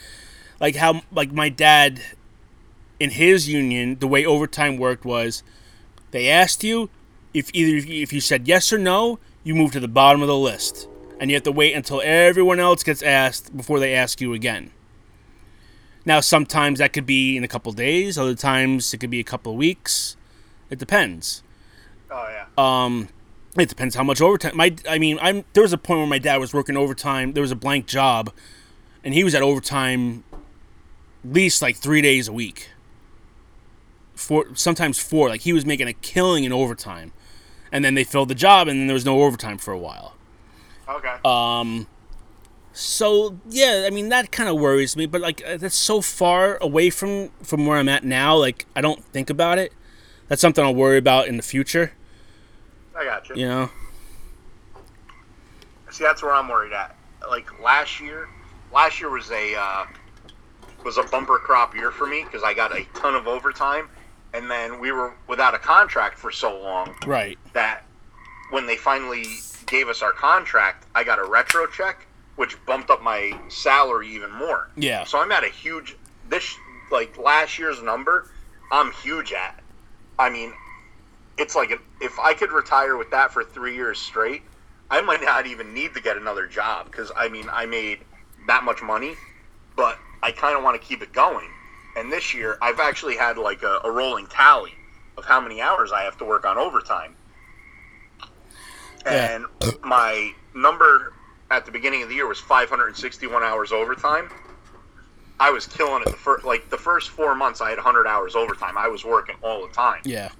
like 0.60 0.76
how 0.76 1.02
like 1.12 1.32
my 1.32 1.48
dad 1.48 2.00
in 3.00 3.10
his 3.10 3.48
union 3.48 3.98
the 3.98 4.06
way 4.06 4.24
overtime 4.24 4.76
worked 4.76 5.04
was 5.04 5.42
they 6.10 6.28
asked 6.28 6.62
you 6.62 6.88
if 7.32 7.50
either 7.52 7.86
if 7.92 8.12
you 8.12 8.20
said 8.20 8.46
yes 8.46 8.72
or 8.72 8.78
no 8.78 9.18
you 9.44 9.54
move 9.54 9.70
to 9.72 9.80
the 9.80 9.88
bottom 9.88 10.22
of 10.22 10.28
the 10.28 10.36
list 10.36 10.88
and 11.20 11.30
you 11.30 11.36
have 11.36 11.44
to 11.44 11.52
wait 11.52 11.74
until 11.74 12.00
everyone 12.02 12.58
else 12.58 12.82
gets 12.82 13.02
asked 13.02 13.56
before 13.56 13.78
they 13.78 13.94
ask 13.94 14.20
you 14.20 14.32
again. 14.32 14.70
Now, 16.04 16.20
sometimes 16.20 16.80
that 16.80 16.92
could 16.92 17.06
be 17.06 17.36
in 17.36 17.44
a 17.44 17.48
couple 17.48 17.72
days, 17.72 18.18
other 18.18 18.34
times 18.34 18.92
it 18.92 18.98
could 18.98 19.10
be 19.10 19.20
a 19.20 19.24
couple 19.24 19.52
of 19.52 19.58
weeks. 19.58 20.16
It 20.70 20.78
depends. 20.78 21.42
Oh 22.10 22.28
yeah. 22.28 22.46
Um, 22.58 23.08
it 23.56 23.68
depends 23.68 23.94
how 23.94 24.02
much 24.02 24.20
overtime. 24.20 24.56
My, 24.56 24.74
I 24.88 24.98
mean, 24.98 25.18
I'm 25.22 25.44
there 25.52 25.62
was 25.62 25.72
a 25.72 25.78
point 25.78 26.00
where 26.00 26.06
my 26.06 26.18
dad 26.18 26.38
was 26.38 26.52
working 26.52 26.76
overtime. 26.76 27.32
There 27.32 27.42
was 27.42 27.52
a 27.52 27.56
blank 27.56 27.86
job, 27.86 28.32
and 29.02 29.14
he 29.14 29.24
was 29.24 29.34
at 29.34 29.42
overtime, 29.42 30.24
at 30.32 31.32
least 31.32 31.62
like 31.62 31.76
three 31.76 32.02
days 32.02 32.28
a 32.28 32.32
week. 32.32 32.70
Four, 34.14 34.54
sometimes 34.54 34.98
four. 34.98 35.28
Like 35.28 35.42
he 35.42 35.52
was 35.52 35.64
making 35.64 35.88
a 35.88 35.92
killing 35.92 36.44
in 36.44 36.52
overtime, 36.52 37.12
and 37.74 37.84
then 37.84 37.94
they 37.94 38.04
filled 38.04 38.28
the 38.28 38.36
job, 38.36 38.68
and 38.68 38.78
then 38.78 38.86
there 38.86 38.94
was 38.94 39.04
no 39.04 39.22
overtime 39.22 39.58
for 39.58 39.72
a 39.72 39.78
while. 39.78 40.14
Okay. 40.88 41.16
Um, 41.24 41.88
so 42.72 43.36
yeah, 43.48 43.82
I 43.84 43.90
mean 43.90 44.10
that 44.10 44.30
kind 44.30 44.48
of 44.48 44.56
worries 44.60 44.96
me, 44.96 45.06
but 45.06 45.20
like 45.20 45.42
uh, 45.44 45.56
that's 45.56 45.74
so 45.74 46.00
far 46.00 46.56
away 46.60 46.88
from 46.88 47.30
from 47.42 47.66
where 47.66 47.76
I'm 47.76 47.88
at 47.88 48.04
now. 48.04 48.36
Like 48.36 48.66
I 48.76 48.80
don't 48.80 49.04
think 49.06 49.28
about 49.28 49.58
it. 49.58 49.72
That's 50.28 50.40
something 50.40 50.64
I'll 50.64 50.74
worry 50.74 50.98
about 50.98 51.26
in 51.26 51.36
the 51.36 51.42
future. 51.42 51.92
I 52.96 53.04
got 53.04 53.28
you. 53.28 53.36
You 53.36 53.48
know. 53.48 53.70
See, 55.90 56.04
that's 56.04 56.22
where 56.22 56.32
I'm 56.32 56.48
worried 56.48 56.72
at. 56.72 56.96
Like 57.28 57.60
last 57.60 58.00
year, 58.00 58.28
last 58.72 59.00
year 59.00 59.10
was 59.10 59.30
a 59.32 59.56
uh, 59.56 59.86
was 60.84 60.96
a 60.96 61.02
bumper 61.02 61.38
crop 61.38 61.74
year 61.74 61.90
for 61.90 62.06
me 62.06 62.22
because 62.22 62.44
I 62.44 62.54
got 62.54 62.76
a 62.76 62.84
ton 62.94 63.16
of 63.16 63.26
overtime, 63.26 63.88
and 64.34 64.50
then 64.50 64.80
we 64.80 64.92
were 64.92 65.14
without 65.28 65.54
a 65.54 65.58
contract 65.58 66.18
for 66.18 66.30
so 66.30 66.60
long 66.60 66.94
Right. 67.06 67.38
that 67.54 67.84
when 68.50 68.66
they 68.66 68.76
finally 68.76 69.24
gave 69.66 69.88
us 69.88 70.02
our 70.02 70.12
contract, 70.12 70.86
I 70.94 71.04
got 71.04 71.18
a 71.18 71.24
retro 71.24 71.66
check, 71.66 72.06
which 72.36 72.56
bumped 72.66 72.90
up 72.90 73.02
my 73.02 73.38
salary 73.48 74.08
even 74.14 74.30
more. 74.32 74.68
Yeah. 74.76 75.04
So 75.04 75.18
I'm 75.20 75.32
at 75.32 75.44
a 75.44 75.48
huge 75.48 75.96
this 76.28 76.54
like 76.90 77.16
last 77.16 77.58
year's 77.58 77.82
number. 77.82 78.30
I'm 78.70 78.92
huge 78.92 79.32
at. 79.32 79.60
I 80.18 80.30
mean, 80.30 80.52
it's 81.38 81.54
like 81.54 81.70
if 82.00 82.18
I 82.18 82.34
could 82.34 82.52
retire 82.52 82.96
with 82.96 83.10
that 83.12 83.32
for 83.32 83.44
three 83.44 83.74
years 83.74 83.98
straight, 83.98 84.42
I 84.90 85.00
might 85.00 85.22
not 85.22 85.46
even 85.46 85.72
need 85.72 85.94
to 85.94 86.00
get 86.00 86.16
another 86.16 86.46
job 86.46 86.86
because 86.86 87.10
I 87.16 87.28
mean 87.28 87.48
I 87.50 87.66
made 87.66 88.00
that 88.46 88.64
much 88.64 88.82
money, 88.82 89.14
but 89.76 89.98
I 90.22 90.32
kind 90.32 90.56
of 90.56 90.62
want 90.62 90.80
to 90.80 90.86
keep 90.86 91.02
it 91.02 91.12
going. 91.12 91.48
And 91.96 92.12
this 92.12 92.34
year 92.34 92.58
I've 92.60 92.80
actually 92.80 93.16
had 93.16 93.38
like 93.38 93.62
a, 93.62 93.80
a 93.84 93.90
rolling 93.90 94.26
tally 94.26 94.74
of 95.16 95.24
how 95.24 95.40
many 95.40 95.60
hours 95.60 95.92
I 95.92 96.02
have 96.02 96.18
to 96.18 96.24
work 96.24 96.44
on 96.44 96.58
overtime. 96.58 97.14
Yeah. 99.04 99.36
And 99.36 99.74
my 99.82 100.32
number 100.54 101.12
at 101.50 101.66
the 101.66 101.72
beginning 101.72 102.02
of 102.02 102.08
the 102.08 102.14
year 102.14 102.26
was 102.26 102.40
561 102.40 103.42
hours 103.42 103.72
overtime. 103.72 104.30
I 105.38 105.50
was 105.50 105.66
killing 105.66 106.02
it 106.02 106.10
the 106.10 106.16
first 106.16 106.44
like 106.44 106.70
the 106.70 106.78
first 106.78 107.10
four 107.10 107.34
months. 107.34 107.60
I 107.60 107.70
had 107.70 107.78
100 107.78 108.06
hours 108.06 108.36
overtime. 108.36 108.78
I 108.78 108.88
was 108.88 109.04
working 109.04 109.36
all 109.42 109.66
the 109.66 109.72
time. 109.72 110.00
Yeah. 110.04 110.30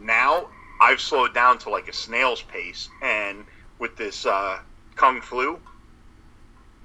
Now 0.00 0.48
I've 0.80 1.00
slowed 1.00 1.34
down 1.34 1.58
to 1.58 1.70
like 1.70 1.88
a 1.88 1.92
snail's 1.92 2.42
pace, 2.42 2.88
and 3.02 3.44
with 3.78 3.96
this 3.96 4.24
uh, 4.24 4.60
kung 4.94 5.20
flu, 5.20 5.58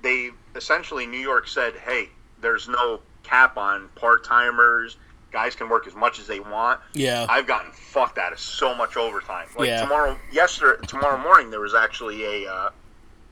they 0.01 0.31
essentially 0.55 1.05
New 1.05 1.19
York 1.19 1.47
said, 1.47 1.75
"Hey, 1.75 2.09
there's 2.41 2.67
no 2.67 3.01
cap 3.27 3.57
on 3.57 3.89
part 3.95 4.23
timers. 4.23 4.97
Guys 5.31 5.55
can 5.55 5.69
work 5.69 5.85
as 5.87 5.93
much 5.95 6.19
as 6.19 6.27
they 6.27 6.39
want." 6.39 6.79
Yeah. 6.93 7.25
I've 7.29 7.45
gotten 7.47 7.71
fucked 7.71 8.17
out 8.17 8.31
of 8.31 8.39
so 8.39 8.73
much 8.73 8.95
overtime. 8.97 9.47
Like 9.55 9.67
Yeah. 9.67 9.81
tomorrow, 9.81 10.17
yesterday, 10.31 10.85
tomorrow 10.87 11.17
morning, 11.17 11.49
there 11.51 11.59
was 11.59 11.75
actually 11.75 12.45
a, 12.45 12.51
uh, 12.51 12.69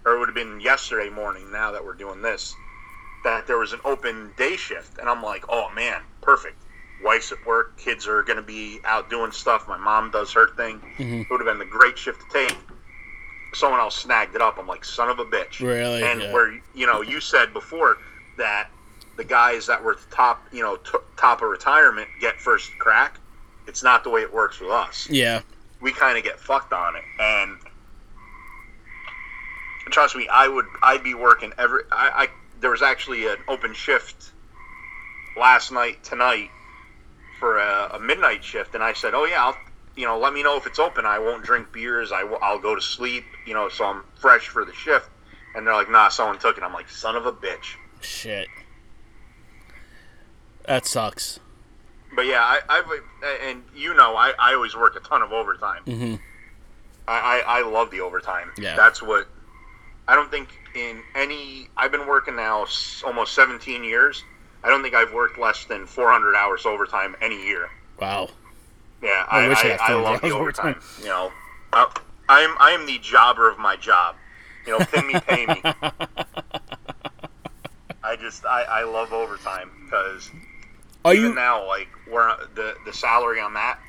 or 0.05 0.15
it 0.15 0.19
would 0.19 0.27
have 0.27 0.35
been 0.35 0.59
yesterday 0.59 1.09
morning. 1.09 1.51
Now 1.51 1.71
that 1.71 1.83
we're 1.83 1.93
doing 1.93 2.21
this, 2.21 2.53
that 3.23 3.47
there 3.47 3.57
was 3.57 3.73
an 3.73 3.79
open 3.85 4.33
day 4.37 4.55
shift, 4.57 4.97
and 4.99 5.09
I'm 5.09 5.23
like, 5.23 5.45
oh 5.49 5.69
man, 5.73 6.01
perfect. 6.21 6.61
Wife's 7.03 7.31
at 7.31 7.45
work, 7.45 7.77
kids 7.77 8.07
are 8.07 8.23
going 8.23 8.37
to 8.37 8.43
be 8.43 8.79
out 8.85 9.09
doing 9.09 9.31
stuff. 9.31 9.67
My 9.67 9.77
mom 9.77 10.11
does 10.11 10.31
her 10.33 10.49
thing. 10.55 10.79
Mhm. 10.97 11.21
It 11.21 11.29
would 11.29 11.39
have 11.41 11.45
been 11.47 11.59
the 11.59 11.65
great 11.65 11.97
shift 11.97 12.21
to 12.21 12.27
take. 12.47 12.57
Someone 13.53 13.79
else 13.79 13.97
snagged 13.97 14.35
it 14.35 14.41
up. 14.41 14.57
I'm 14.57 14.67
like, 14.67 14.83
son 14.85 15.09
of 15.09 15.19
a 15.19 15.25
bitch. 15.25 15.59
Really? 15.59 16.03
And 16.03 16.21
Yeah. 16.21 16.33
where 16.33 16.51
you 16.73 16.85
know 16.85 17.01
you 17.01 17.19
said 17.21 17.53
before 17.53 17.97
that 18.37 18.69
the 19.17 19.23
guys 19.23 19.67
that 19.67 19.83
were 19.83 19.97
top, 20.11 20.45
you 20.51 20.61
know, 20.61 20.77
t- 20.77 20.97
top 21.17 21.41
of 21.41 21.49
retirement 21.49 22.07
get 22.19 22.39
first 22.39 22.71
crack. 22.79 23.19
It's 23.67 23.83
not 23.83 24.03
the 24.03 24.09
way 24.09 24.21
it 24.21 24.33
works 24.33 24.59
with 24.59 24.69
us. 24.69 25.09
Yeah. 25.09 25.41
We 25.81 25.91
kind 25.91 26.17
of 26.17 26.23
get 26.23 26.39
fucked 26.39 26.73
on 26.73 26.95
it, 26.95 27.03
and 27.19 27.57
trust 29.91 30.15
me, 30.15 30.27
I 30.31 30.47
would, 30.47 30.65
I'd 30.81 31.03
be 31.03 31.13
working 31.13 31.53
every. 31.57 31.83
I, 31.91 32.23
I 32.23 32.27
there 32.61 32.71
was 32.71 32.81
actually 32.81 33.27
an 33.27 33.37
open 33.47 33.73
shift 33.73 34.31
last 35.37 35.71
night, 35.71 36.03
tonight, 36.03 36.49
for 37.39 37.57
a, 37.57 37.91
a 37.93 37.99
midnight 37.99 38.43
shift, 38.43 38.73
and 38.73 38.83
I 38.83 38.93
said, 38.93 39.13
oh 39.13 39.25
yeah, 39.25 39.43
I'll, 39.43 39.57
you 39.95 40.05
know, 40.05 40.17
let 40.17 40.33
me 40.33 40.41
know 40.41 40.57
if 40.57 40.65
it's 40.65 40.79
open. 40.79 41.05
I 41.05 41.19
won't 41.19 41.43
drink 41.43 41.71
beers. 41.71 42.11
I 42.11 42.21
I'll 42.41 42.59
go 42.59 42.73
to 42.73 42.81
sleep, 42.81 43.25
you 43.45 43.53
know, 43.53 43.69
so 43.69 43.85
I'm 43.85 44.03
fresh 44.19 44.47
for 44.47 44.65
the 44.65 44.73
shift. 44.73 45.09
And 45.55 45.65
they're 45.65 45.73
like, 45.73 45.89
nah, 45.89 46.09
someone 46.09 46.37
took 46.37 46.57
it. 46.57 46.63
I'm 46.63 46.73
like, 46.73 46.89
son 46.89 47.15
of 47.15 47.25
a 47.25 47.31
bitch. 47.31 47.75
Shit. 48.01 48.47
That 50.67 50.85
sucks. 50.85 51.39
But 52.15 52.25
yeah, 52.25 52.41
I, 52.41 52.59
I've 52.69 52.85
and 53.43 53.63
you 53.75 53.93
know, 53.93 54.15
I, 54.15 54.33
I 54.39 54.53
always 54.53 54.75
work 54.75 54.95
a 54.95 54.99
ton 55.01 55.21
of 55.21 55.31
overtime. 55.31 55.83
Mhm. 55.85 56.19
I, 57.07 57.43
I, 57.45 57.59
I 57.59 57.61
love 57.69 57.91
the 57.91 58.01
overtime. 58.01 58.51
Yeah. 58.57 58.75
that's 58.75 59.01
what 59.01 59.27
I 60.07 60.15
don't 60.15 60.31
think 60.31 60.49
in 60.75 61.01
any. 61.13 61.67
I've 61.77 61.91
been 61.91 62.07
working 62.07 62.35
now 62.35 62.65
almost 63.05 63.33
17 63.33 63.83
years. 63.83 64.23
I 64.63 64.69
don't 64.69 64.81
think 64.81 64.95
I've 64.95 65.13
worked 65.13 65.37
less 65.37 65.65
than 65.65 65.85
400 65.85 66.35
hours 66.35 66.65
overtime 66.65 67.15
any 67.21 67.45
year. 67.45 67.69
Wow. 67.99 68.29
Yeah, 69.03 69.25
I 69.29 69.41
I, 69.45 69.47
wish 69.49 69.63
I 69.63 69.67
I, 69.67 69.71
had 69.71 69.79
I, 69.81 69.93
love 69.95 70.21
the 70.21 70.31
overtime. 70.31 70.75
overtime. 70.75 70.81
You 71.01 71.07
know, 71.09 71.31
uh, 71.73 71.85
I'm 72.29 72.55
I 72.59 72.71
am 72.71 72.85
the 72.87 72.97
jobber 72.99 73.49
of 73.49 73.59
my 73.59 73.75
job. 73.75 74.15
You 74.65 74.79
know, 74.79 74.85
pay 74.85 75.01
me, 75.03 75.19
pay 75.19 75.45
me. 75.45 75.61
I 78.03 78.15
just 78.15 78.45
I, 78.45 78.63
I 78.63 78.83
love 78.83 79.13
overtime 79.13 79.69
because 79.85 80.31
Are 81.05 81.13
even 81.13 81.29
you 81.29 81.35
now 81.35 81.65
like 81.67 81.87
where 82.09 82.35
the 82.55 82.75
the 82.85 82.93
salary 82.93 83.39
on 83.39 83.53
that? 83.53 83.79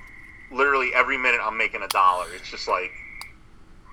literally 0.52 0.92
every 0.94 1.18
minute 1.18 1.40
I'm 1.42 1.58
making 1.58 1.82
a 1.82 1.88
dollar. 1.88 2.26
It's 2.34 2.48
just 2.48 2.68
like 2.68 2.92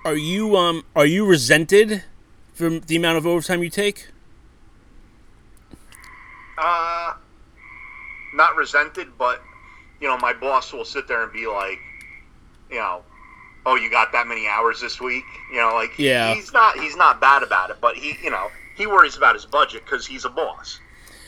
are 0.04 0.14
you 0.16 0.56
um 0.56 0.84
are 0.94 1.06
you 1.06 1.26
resented 1.26 2.04
from 2.52 2.80
the 2.80 2.94
amount 2.96 3.18
of 3.18 3.26
overtime 3.26 3.62
you 3.62 3.70
take? 3.70 4.08
uh, 6.58 7.14
not 8.34 8.54
resented, 8.56 9.08
but 9.18 9.42
you 10.00 10.08
know, 10.08 10.16
my 10.18 10.32
boss 10.32 10.72
will 10.72 10.84
sit 10.84 11.08
there 11.08 11.22
and 11.24 11.32
be 11.32 11.46
like, 11.46 11.78
you 12.70 12.76
know, 12.76 13.02
oh, 13.66 13.74
you 13.76 13.90
got 13.90 14.12
that 14.12 14.26
many 14.26 14.46
hours 14.46 14.80
this 14.80 15.00
week. 15.00 15.24
You 15.50 15.58
know, 15.58 15.74
like 15.74 15.98
Yeah. 15.98 16.34
he's 16.34 16.52
not 16.52 16.78
he's 16.78 16.96
not 16.96 17.20
bad 17.20 17.42
about 17.42 17.70
it, 17.70 17.78
but 17.80 17.96
he 17.96 18.16
you 18.22 18.30
know 18.30 18.48
he 18.76 18.86
worries 18.86 19.16
about 19.16 19.34
his 19.34 19.44
budget 19.46 19.84
because 19.84 20.06
he's 20.06 20.24
a 20.24 20.30
boss, 20.30 20.78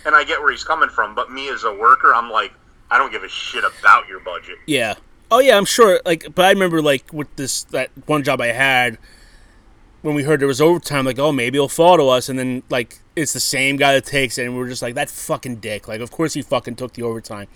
and 0.07 0.15
I 0.15 0.25
get 0.25 0.41
where 0.41 0.51
he's 0.51 0.65
coming 0.65 0.89
from. 0.89 1.15
But 1.15 1.31
me 1.31 1.49
as 1.49 1.65
a 1.65 1.75
worker, 1.75 2.15
I'm 2.15 2.31
like, 2.31 2.53
I 2.91 2.97
don't 2.97 3.11
give 3.11 3.25
a 3.25 3.29
shit 3.29 3.65
about 3.65 4.09
your 4.09 4.21
budget. 4.21 4.57
Yeah. 4.67 4.95
Oh 5.31 5.41
yeah, 5.41 5.57
I'm 5.57 5.65
sure. 5.65 6.01
Like, 6.07 6.35
but 6.35 6.45
I 6.45 6.51
remember 6.51 6.81
like 6.81 7.13
with 7.13 7.35
this 7.37 7.65
that 7.65 7.91
one 8.07 8.23
job 8.23 8.41
I 8.41 8.49
had 8.49 8.97
when 10.03 10.15
we 10.15 10.23
heard 10.23 10.41
there 10.41 10.47
was 10.47 10.61
overtime. 10.61 11.05
Like, 11.05 11.19
oh, 11.19 11.33
maybe 11.33 11.59
he'll 11.59 11.69
fall 11.69 11.97
to 11.97 12.09
us, 12.09 12.29
and 12.29 12.39
then 12.39 12.63
like 12.71 13.01
it's 13.17 13.33
the 13.33 13.41
same 13.41 13.77
guy 13.77 13.93
that 13.95 14.05
takes 14.05 14.39
it, 14.39 14.45
and 14.45 14.57
we're 14.57 14.69
just 14.69 14.83
like 14.83 14.95
that 14.95 15.11
fucking 15.11 15.57
dick. 15.57 15.89
Like, 15.89 16.01
of 16.01 16.13
course 16.13 16.35
he 16.35 16.43
fucking 16.43 16.77
took 16.77 16.93
the 16.93 17.03
overtime. 17.03 17.49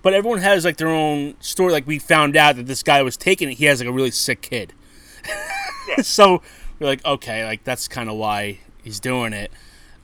But 0.00 0.14
everyone 0.14 0.38
has 0.38 0.64
like 0.64 0.78
their 0.78 0.88
own 0.88 1.34
story. 1.40 1.72
Like 1.72 1.86
we 1.86 1.98
found 1.98 2.36
out 2.36 2.56
that 2.56 2.66
this 2.66 2.82
guy 2.82 3.02
was 3.02 3.16
taking 3.16 3.50
it. 3.50 3.58
He 3.58 3.66
has 3.66 3.80
like 3.80 3.88
a 3.88 3.92
really 3.92 4.10
sick 4.10 4.40
kid. 4.40 4.72
Yeah. 5.88 5.96
so 6.02 6.40
we're 6.78 6.86
like, 6.86 7.04
okay, 7.04 7.44
like 7.44 7.64
that's 7.64 7.88
kind 7.88 8.08
of 8.08 8.16
why 8.16 8.60
he's 8.82 9.00
doing 9.00 9.34
it. 9.34 9.50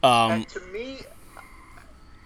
Um, 0.03 0.33
and 0.33 0.49
to 0.51 0.61
me, 0.73 1.01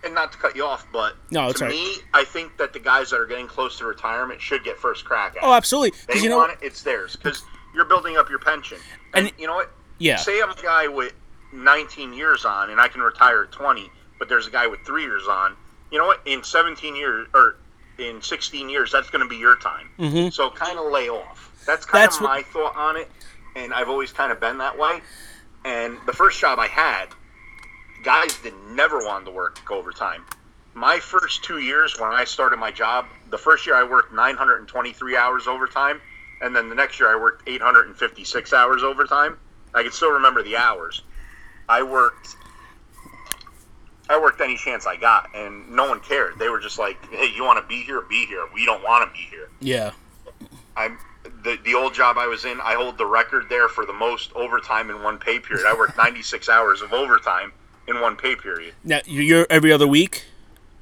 and 0.09 0.15
not 0.15 0.33
to 0.33 0.39
cut 0.39 0.57
you 0.57 0.65
off, 0.65 0.87
but 0.93 1.15
No, 1.31 1.53
to 1.53 1.65
right. 1.65 1.71
me, 1.71 1.97
I 2.13 2.25
think 2.25 2.57
that 2.59 2.73
the 2.73 2.79
guys 2.81 3.11
that 3.11 3.21
are 3.21 3.27
getting 3.27 3.47
close 3.47 3.79
to 3.79 3.85
retirement 3.87 4.41
should 4.41 4.65
get 4.65 4.77
first 4.79 5.05
crack 5.05 5.37
at 5.37 5.43
oh, 5.45 5.53
absolutely. 5.53 5.99
They 6.13 6.21
you 6.21 6.29
know, 6.29 6.37
want 6.39 6.53
it, 6.53 6.59
it's 6.63 6.83
theirs. 6.83 7.15
Because 7.17 7.43
you're 7.75 7.85
building 7.85 8.17
up 8.17 8.29
your 8.29 8.39
pension. 8.41 8.79
And, 9.15 9.27
And- 9.29 9.35
you 9.39 9.47
know 9.47 9.55
what? 9.55 9.71
yeah, 9.99 10.17
Say 10.17 10.41
I'm 10.43 10.51
a 10.51 10.55
guy 10.63 10.89
with 10.89 11.13
19 11.53 12.13
years 12.13 12.45
on, 12.45 12.71
and 12.71 12.81
I 12.81 12.89
can 12.89 13.01
retire 13.01 13.45
at 13.45 13.53
20, 13.53 13.91
but 14.19 14.29
there's 14.29 14.47
a 14.47 14.51
guy 14.51 14.67
with 14.67 14.81
three 14.81 15.03
years 15.05 15.27
on. 15.29 15.57
You 15.91 15.99
know 15.99 16.07
what? 16.07 16.21
In 16.27 16.43
17 16.45 16.95
years, 16.97 17.27
or 17.35 17.57
in 17.99 18.21
16 18.23 18.69
years, 18.69 18.93
that's 18.93 19.11
going 19.11 19.23
to 19.23 19.29
be 19.29 19.37
your 19.37 19.57
time. 19.57 19.89
Mhm. 19.99 20.33
So 20.33 20.51
kind 20.51 20.79
of 20.79 20.91
lay 20.93 21.09
off. 21.09 21.51
That's 21.67 21.85
kind 21.87 22.03
That's 22.05 22.17
of 22.17 22.23
what- 22.23 22.31
my 22.31 22.43
thought 22.43 22.77
on 22.77 22.97
it, 22.97 23.11
and 23.57 23.73
I've 23.75 23.89
always 23.89 24.13
kind 24.13 24.31
of 24.33 24.41
been 24.41 24.59
that 24.59 24.79
way. 24.79 25.01
And 25.65 25.99
the 26.07 26.13
first 26.13 26.39
job 26.41 26.59
I 26.59 26.67
had, 26.69 27.07
guys 28.03 28.37
did 28.39 28.55
never 28.71 28.99
wanted 28.99 29.27
to 29.27 29.31
work 29.31 29.59
overtime. 29.71 30.25
My 30.75 30.99
first 31.01 31.43
two 31.43 31.59
years 31.59 31.99
when 31.99 32.11
I 32.11 32.25
started 32.25 32.59
my 32.59 32.71
job, 32.71 33.07
the 33.31 33.39
first 33.39 33.67
year 33.67 33.75
I 33.75 33.83
worked 33.83 34.13
923 34.13 35.17
hours 35.17 35.47
overtime, 35.47 36.01
and 36.41 36.55
then 36.55 36.69
the 36.69 36.75
next 36.75 37.01
year 37.01 37.09
I 37.09 37.21
worked 37.21 37.49
856 37.49 38.53
hours 38.53 38.83
overtime. 38.83 39.39
I 39.75 39.83
can 39.83 39.93
still 39.93 40.13
remember 40.13 40.43
the 40.43 40.57
hours. 40.57 41.03
I 41.69 41.83
worked. 41.83 42.37
I 44.09 44.19
worked 44.19 44.41
any 44.41 44.57
chance 44.57 44.87
I 44.87 44.97
got, 44.97 45.29
and 45.35 45.71
no 45.71 45.87
one 45.89 46.01
cared. 46.01 46.39
They 46.39 46.49
were 46.49 46.61
just 46.61 46.79
like, 46.79 46.97
"Hey, 47.11 47.31
you 47.35 47.45
want 47.45 47.61
to 47.63 47.69
be 47.69 47.83
here? 47.83 48.01
Be 48.03 48.25
here. 48.27 48.47
We 48.55 48.65
don't 48.65 48.83
want 48.83 49.07
to 49.07 49.13
be 49.13 49.27
here." 49.29 49.49
Yeah. 49.61 49.91
I'm 50.77 50.99
the 51.43 51.59
the 51.65 51.75
old 51.75 51.93
job 51.93 52.17
I 52.17 52.27
was 52.27 52.45
in. 52.45 52.61
I 52.61 52.75
hold 52.75 52.97
the 52.97 53.05
record 53.05 53.49
there 53.51 53.69
for 53.69 53.85
the 53.85 53.93
most 53.93 54.33
overtime 54.35 54.89
in 54.89 55.03
one 55.03 55.19
pay 55.19 55.39
period. 55.41 55.67
I 55.67 55.75
worked 55.75 55.97
96 55.99 56.49
hours 56.49 56.81
of 56.81 56.93
overtime 56.95 57.53
in 57.89 58.01
one 58.01 58.17
pay 58.17 58.37
period. 58.37 58.75
Now 58.85 59.01
you- 59.07 59.23
you're 59.23 59.47
every 59.51 59.73
other 59.73 59.87
week. 59.87 60.25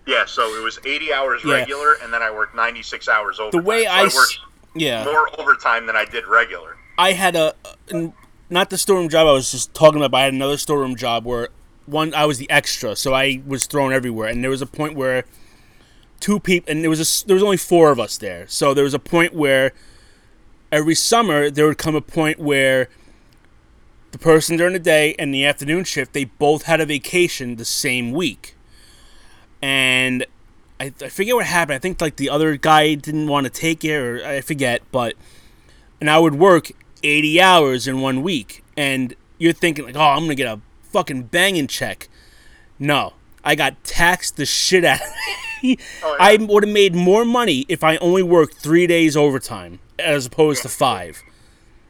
Yeah, 0.06 0.24
so 0.26 0.42
it 0.54 0.62
was 0.62 0.78
80 0.84 1.12
hours 1.12 1.42
Yeah. 1.44 1.54
regular, 1.54 1.94
and 2.02 2.12
then 2.12 2.22
I 2.22 2.30
worked 2.30 2.54
96 2.54 3.08
hours 3.08 3.40
overtime. 3.40 3.60
The 3.62 3.66
way 3.66 3.84
So 3.84 3.90
I, 3.90 4.02
worked 4.04 4.14
s- 4.16 4.38
yeah, 4.74 5.04
more 5.04 5.28
overtime 5.40 5.86
than 5.86 5.96
I 5.96 6.04
did 6.04 6.26
regular. 6.26 6.76
I 6.98 7.12
had 7.12 7.34
a 7.36 7.54
not 8.48 8.70
the 8.70 8.78
storeroom 8.78 9.08
job 9.08 9.26
I 9.26 9.32
was 9.32 9.50
just 9.50 9.74
talking 9.74 9.96
about. 9.98 10.12
But 10.12 10.18
I 10.18 10.24
had 10.24 10.32
another 10.34 10.56
storeroom 10.56 10.94
job 10.96 11.24
where 11.24 11.48
one 11.86 12.14
I 12.14 12.24
was 12.26 12.38
the 12.38 12.48
extra, 12.50 12.94
so 12.96 13.12
I 13.14 13.40
was 13.46 13.66
thrown 13.66 13.92
everywhere. 13.92 14.28
And 14.28 14.42
there 14.44 14.50
was 14.50 14.62
a 14.62 14.66
point 14.66 14.94
where 14.94 15.24
two 16.20 16.38
people, 16.40 16.70
and 16.70 16.82
there 16.82 16.90
was 16.90 17.00
a 17.00 17.26
there 17.26 17.34
was 17.34 17.42
only 17.42 17.56
four 17.56 17.90
of 17.90 17.98
us 17.98 18.16
there. 18.16 18.46
So 18.48 18.72
there 18.74 18.84
was 18.84 18.94
a 18.94 18.98
point 19.00 19.34
where 19.34 19.72
every 20.70 20.94
summer 20.94 21.50
there 21.50 21.66
would 21.66 21.78
come 21.78 21.94
a 21.96 22.00
point 22.00 22.38
where 22.38 22.88
the 24.16 24.22
person 24.22 24.56
during 24.56 24.72
the 24.72 24.78
day 24.78 25.14
and 25.18 25.34
the 25.34 25.44
afternoon 25.44 25.84
shift 25.84 26.14
they 26.14 26.24
both 26.24 26.62
had 26.62 26.80
a 26.80 26.86
vacation 26.86 27.56
the 27.56 27.64
same 27.64 28.12
week, 28.12 28.56
and 29.60 30.24
I, 30.80 30.92
I 31.02 31.08
forget 31.08 31.34
what 31.34 31.46
happened. 31.46 31.76
I 31.76 31.78
think 31.78 32.00
like 32.00 32.16
the 32.16 32.30
other 32.30 32.56
guy 32.56 32.94
didn't 32.94 33.28
want 33.28 33.44
to 33.44 33.50
take 33.50 33.84
it, 33.84 33.94
or 33.94 34.24
I 34.24 34.40
forget, 34.40 34.80
but 34.90 35.14
and 36.00 36.08
I 36.08 36.18
would 36.18 36.34
work 36.34 36.72
80 37.02 37.40
hours 37.40 37.86
in 37.86 38.00
one 38.00 38.22
week. 38.22 38.62
And 38.76 39.14
you're 39.38 39.52
thinking, 39.52 39.84
like, 39.84 39.96
oh, 39.96 40.00
I'm 40.00 40.26
to 40.28 40.34
get 40.34 40.46
a 40.46 40.60
fucking 40.82 41.24
banging 41.24 41.66
check. 41.66 42.08
No, 42.78 43.14
I 43.44 43.54
got 43.54 43.82
taxed 43.84 44.36
the 44.36 44.46
shit 44.46 44.84
out 44.84 45.00
of 45.00 45.06
me. 45.06 45.34
Oh, 46.02 46.10
yeah. 46.10 46.16
I 46.20 46.36
would 46.36 46.64
have 46.64 46.72
made 46.72 46.94
more 46.94 47.24
money 47.24 47.64
if 47.66 47.82
I 47.82 47.96
only 47.96 48.22
worked 48.22 48.56
three 48.56 48.86
days 48.86 49.16
overtime 49.16 49.80
as 49.98 50.26
opposed 50.26 50.62
to 50.62 50.68
five. 50.68 51.22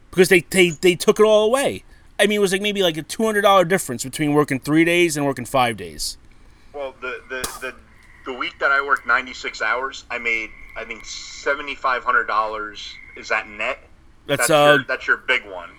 Because 0.09 0.29
they, 0.29 0.39
they, 0.39 0.69
they 0.69 0.95
took 0.95 1.19
it 1.19 1.23
all 1.23 1.45
away. 1.45 1.83
I 2.19 2.27
mean, 2.27 2.37
it 2.37 2.41
was 2.41 2.51
like 2.51 2.61
maybe 2.61 2.81
like 2.83 2.97
a 2.97 3.03
$200 3.03 3.67
difference 3.67 4.03
between 4.03 4.33
working 4.33 4.59
three 4.59 4.83
days 4.85 5.17
and 5.17 5.25
working 5.25 5.45
five 5.45 5.77
days. 5.77 6.17
Well, 6.73 6.95
the, 7.01 7.21
the, 7.29 7.41
the, 7.61 7.75
the 8.25 8.33
week 8.37 8.57
that 8.59 8.71
I 8.71 8.81
worked 8.85 9.05
96 9.07 9.61
hours, 9.61 10.03
I 10.09 10.17
made, 10.17 10.49
I 10.75 10.83
think, 10.85 11.03
$7,500. 11.03 12.93
Is 13.15 13.29
that 13.29 13.47
net? 13.47 13.79
That's, 14.25 14.47
That's, 14.47 14.49
uh, 14.49 14.75
your, 14.77 14.85
that's 14.87 15.07
your 15.07 15.17
big 15.17 15.45
one. 15.45 15.69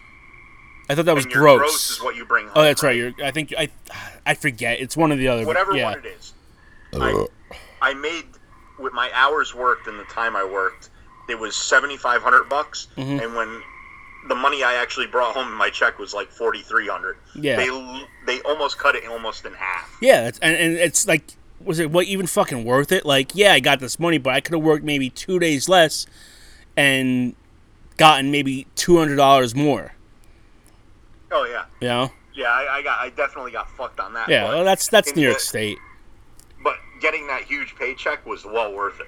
I 0.89 0.95
thought 0.95 1.05
that 1.05 1.15
was 1.15 1.25
and 1.27 1.35
your 1.35 1.43
gross. 1.43 1.59
gross 1.59 1.91
is 1.91 2.03
what 2.03 2.17
you 2.17 2.25
bring 2.25 2.47
home. 2.47 2.55
oh, 2.57 2.63
that's 2.63 2.83
right. 2.83 2.97
You're, 2.97 3.13
I 3.23 3.31
think 3.31 3.53
I, 3.59 3.69
I 4.25 4.33
forget. 4.35 4.81
It's 4.81 4.97
one 4.97 5.13
of 5.13 5.19
the 5.19 5.29
other. 5.29 5.45
Whatever 5.45 5.77
yeah. 5.77 5.91
one 5.91 5.99
it 5.99 6.07
is. 6.07 6.33
I, 6.95 7.27
I 7.83 7.93
made 7.95 8.25
with 8.79 8.95
my 8.95 9.11
hours 9.13 9.55
worked 9.55 9.87
and 9.87 9.99
the 10.01 10.05
time 10.05 10.35
I 10.35 10.45
worked, 10.45 10.89
it 11.29 11.39
was 11.39 11.55
seventy 11.55 11.99
five 11.99 12.23
hundred 12.23 12.45
bucks, 12.49 12.89
Mm-hmm. 12.97 13.21
and 13.23 13.35
when 13.35 13.63
the 14.27 14.35
money 14.35 14.63
I 14.65 14.75
actually 14.75 15.07
brought 15.07 15.35
home 15.35 15.49
in 15.49 15.55
my 15.55 15.71
check 15.71 15.99
was 15.99 16.13
like 16.15 16.29
forty 16.31 16.61
three 16.63 16.89
hundred. 16.89 17.17
Yeah. 17.35 17.57
They 17.57 18.05
they 18.27 18.41
almost 18.43 18.79
cut 18.79 18.95
it 18.97 19.07
almost 19.07 19.45
in 19.47 19.53
half. 19.55 19.97
Yeah, 20.03 20.31
and, 20.43 20.57
and 20.57 20.75
it's 20.75 21.07
like, 21.07 21.25
was 21.65 21.79
it 21.79 21.91
what 21.91 22.07
even 22.07 22.27
fucking 22.27 22.65
worth 22.65 22.91
it? 22.93 23.07
Like, 23.07 23.35
yeah, 23.35 23.53
I 23.53 23.61
got 23.61 23.81
this 23.81 23.99
money, 23.99 24.19
but 24.19 24.35
I 24.35 24.41
could 24.41 24.55
have 24.55 24.63
worked 24.63 24.85
maybe 24.85 25.11
two 25.11 25.39
days 25.39 25.69
less 25.69 26.07
and 26.77 27.35
gotten 27.97 28.31
maybe 28.31 28.67
two 28.75 28.99
hundred 28.99 29.17
dollars 29.17 29.55
more. 29.55 29.93
Oh 31.31 31.45
yeah, 31.45 31.65
You 31.81 31.89
know? 31.89 32.13
yeah. 32.35 32.47
I, 32.47 32.79
I 32.79 32.83
got 32.83 32.99
I 33.01 33.11
definitely 33.11 33.53
got 33.53 33.69
fucked 33.77 34.01
on 34.01 34.15
that. 34.15 34.29
Yeah, 34.29 34.45
well, 34.45 34.65
that's 34.65 34.89
that's 34.89 35.15
New 35.15 35.23
York 35.23 35.37
the- 35.39 35.43
State. 35.43 35.79
But 36.65 36.77
getting 37.01 37.27
that 37.29 37.43
huge 37.45 37.77
paycheck 37.77 38.25
was 38.27 38.45
well 38.45 38.73
worth 38.75 38.99
it. 39.01 39.07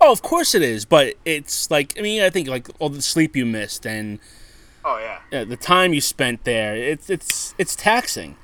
Oh, 0.00 0.12
of 0.12 0.22
course 0.22 0.54
it 0.54 0.62
is, 0.62 0.84
but 0.84 1.14
it's 1.24 1.70
like 1.70 1.98
I 1.98 2.02
mean, 2.02 2.22
I 2.22 2.30
think 2.30 2.48
like 2.48 2.68
all 2.78 2.88
the 2.88 3.02
sleep 3.02 3.36
you 3.36 3.46
missed 3.46 3.86
and 3.86 4.18
Oh 4.84 4.98
yeah. 5.30 5.44
the 5.44 5.56
time 5.56 5.94
you 5.94 6.00
spent 6.00 6.44
there. 6.44 6.76
It's 6.76 7.08
it's 7.08 7.54
it's 7.58 7.74
taxing, 7.74 8.36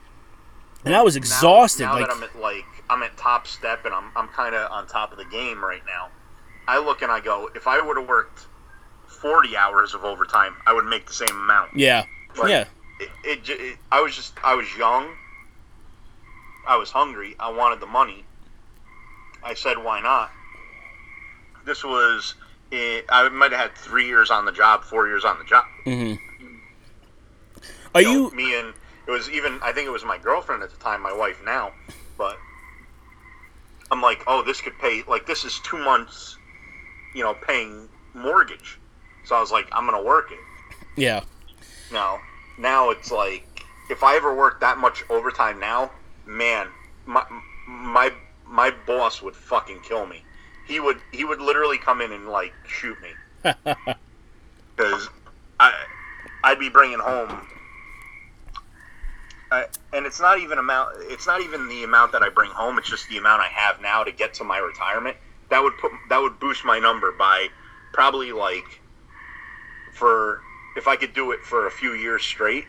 and 0.85 0.95
I 0.95 1.03
was 1.03 1.17
exhausted. 1.17 1.83
Now, 1.85 1.95
now 1.95 2.01
like, 2.01 2.09
that 2.09 2.17
I'm 2.17 2.23
at 2.23 2.41
like 2.41 2.65
I'm 2.89 3.03
at 3.03 3.17
top 3.17 3.47
step 3.47 3.85
and 3.85 3.95
I'm 3.95 4.11
I'm 4.17 4.29
kind 4.29 4.55
of 4.55 4.71
on 4.71 4.87
top 4.87 5.13
of 5.13 5.19
the 5.19 5.27
game 5.27 5.63
right 5.63 5.83
now. 5.87 6.09
I 6.67 6.79
look 6.79 7.03
and 7.03 7.11
I 7.11 7.21
go, 7.21 7.51
if 7.55 7.67
I 7.67 7.81
would 7.81 7.97
have 7.97 8.09
worked 8.09 8.47
40 9.07 9.57
hours 9.57 9.93
of 9.93 10.05
overtime, 10.05 10.55
I 10.67 10.73
would 10.73 10.85
make 10.85 11.07
the 11.07 11.13
same 11.13 11.31
amount. 11.31 11.77
yeah, 11.77 12.05
Like, 12.39 12.49
yeah, 12.49 12.65
It, 13.01 13.11
it, 13.25 13.49
it, 13.51 13.79
I 13.91 14.01
was 14.01 14.15
just 14.15 14.35
I 14.45 14.55
was 14.55 14.67
young. 14.77 15.09
I 16.67 16.77
was 16.77 16.91
hungry. 16.91 17.35
I 17.41 17.51
wanted 17.51 17.81
the 17.81 17.87
money. 17.87 18.25
I 19.43 19.55
said, 19.55 19.79
why 19.79 20.01
not? 20.01 20.31
This 21.71 21.85
was. 21.85 22.35
I 22.73 23.29
might 23.33 23.53
have 23.53 23.61
had 23.61 23.75
three 23.77 24.09
years 24.09 24.29
on 24.29 24.45
the 24.45 24.51
job, 24.51 24.83
four 24.83 25.07
years 25.07 25.25
on 25.25 25.39
the 25.39 25.45
job. 25.45 25.65
Mm-hmm. 25.87 26.15
Are 27.95 28.03
know, 28.03 28.11
you? 28.11 28.31
me 28.35 28.59
and 28.59 28.75
it 29.07 29.11
was 29.13 29.31
even 29.31 29.61
I 29.63 29.71
think 29.71 29.87
it 29.87 29.93
was 29.93 30.05
my 30.05 30.19
girlfriend 30.19 30.65
at 30.65 30.71
the 30.71 30.77
time, 30.79 31.01
my 31.01 31.13
wife 31.13 31.41
now, 31.45 31.71
but 32.19 32.37
I'm 33.93 34.03
like, 34.03 34.25
oh, 34.27 34.43
this 34.43 34.61
could 34.61 34.77
pay 34.81 35.05
like 35.07 35.27
this 35.27 35.45
is 35.45 35.61
two 35.61 35.79
months, 35.79 36.39
you 37.15 37.23
know, 37.23 37.35
paying 37.35 37.89
mortgage. 38.15 38.81
So 39.23 39.37
I 39.37 39.41
was 39.41 39.53
like, 39.53 39.69
I'm 39.71 39.87
gonna 39.87 40.03
work 40.03 40.33
it. 40.33 40.41
Yeah, 40.97 41.23
Now, 41.93 42.19
now 42.59 42.91
it's 42.91 43.13
like 43.13 43.65
if 43.91 44.03
I 44.03 44.17
ever 44.17 44.35
worked 44.35 44.61
that 44.63 44.79
much 44.79 45.05
overtime 45.09 45.61
now, 45.61 45.93
man, 46.27 46.67
my 47.07 47.25
my 47.69 48.13
my 48.45 48.73
boss 48.89 49.23
would 49.23 49.37
fucking 49.37 49.83
kill 49.83 50.07
me. 50.07 50.25
He 50.67 50.81
would 50.81 50.99
he 51.13 51.25
would 51.25 51.41
literally 51.41 51.79
come 51.79 52.01
in 52.01 52.13
and 52.13 52.29
like 52.29 52.53
shoot 52.67 52.97
me 53.03 53.11
because 54.77 55.09
I 55.59 55.73
I'd 56.45 56.59
be 56.59 56.69
bringing 56.69 56.99
home. 56.99 57.47
I, 59.53 59.67
and 59.93 60.07
it's 60.07 60.21
not 60.21 60.39
even 60.39 60.59
amount. 60.59 60.91
It's 61.01 61.27
not 61.27 61.41
even 61.41 61.69
the 61.69 61.83
amount 61.83 62.13
that 62.13 62.23
I 62.23 62.29
bring 62.29 62.51
home. 62.51 62.79
It's 62.79 62.89
just 62.89 63.09
the 63.09 63.17
amount 63.17 63.43
I 63.43 63.49
have 63.49 63.81
now 63.81 64.05
to 64.05 64.13
get 64.13 64.35
to 64.35 64.45
my 64.45 64.59
retirement. 64.59 65.17
That 65.51 65.63
would 65.63 65.77
put 65.79 65.91
that 66.09 66.19
would 66.19 66.39
boost 66.39 66.65
my 66.65 66.79
number 66.79 67.13
by 67.13 67.49
probably 67.93 68.33
like 68.33 68.81
for 69.93 70.41
if 70.77 70.87
I 70.87 70.97
could 70.97 71.15
do 71.15 71.33
it 71.33 71.41
for 71.41 71.67
a 71.67 71.71
few 71.71 71.95
years 71.95 72.23
straight, 72.23 72.67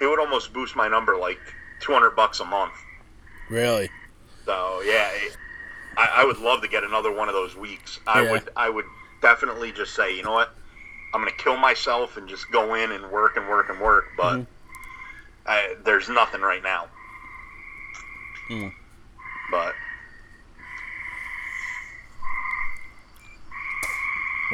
it 0.00 0.06
would 0.06 0.18
almost 0.18 0.52
boost 0.54 0.74
my 0.74 0.88
number 0.88 1.16
like 1.18 1.38
two 1.80 1.92
hundred 1.92 2.16
bucks 2.16 2.40
a 2.40 2.44
month. 2.44 2.74
really. 3.50 3.90
So 4.46 4.80
yeah, 4.84 5.10
it, 5.12 5.36
I, 5.96 6.08
I 6.16 6.24
would 6.24 6.38
love 6.38 6.62
to 6.62 6.68
get 6.68 6.84
another 6.84 7.12
one 7.12 7.28
of 7.28 7.34
those 7.34 7.54
weeks. 7.56 8.00
I 8.06 8.22
Yeah. 8.22 8.30
would 8.32 8.48
I 8.56 8.68
would 8.70 8.86
definitely 9.20 9.72
just 9.72 9.94
say, 9.94 10.16
you 10.16 10.22
know 10.22 10.32
what, 10.32 10.54
I'm 11.14 11.20
gonna 11.20 11.32
kill 11.32 11.56
myself 11.56 12.16
and 12.16 12.28
just 12.28 12.50
go 12.50 12.74
in 12.74 12.92
and 12.92 13.10
work 13.10 13.36
and 13.36 13.48
work 13.48 13.68
and 13.68 13.80
work. 13.80 14.06
But 14.16 14.38
Mhm. 14.40 14.46
I, 15.46 15.74
there's 15.84 16.08
nothing 16.08 16.40
right 16.40 16.62
now. 16.62 16.86
Mm. 18.48 18.72
But 19.50 19.74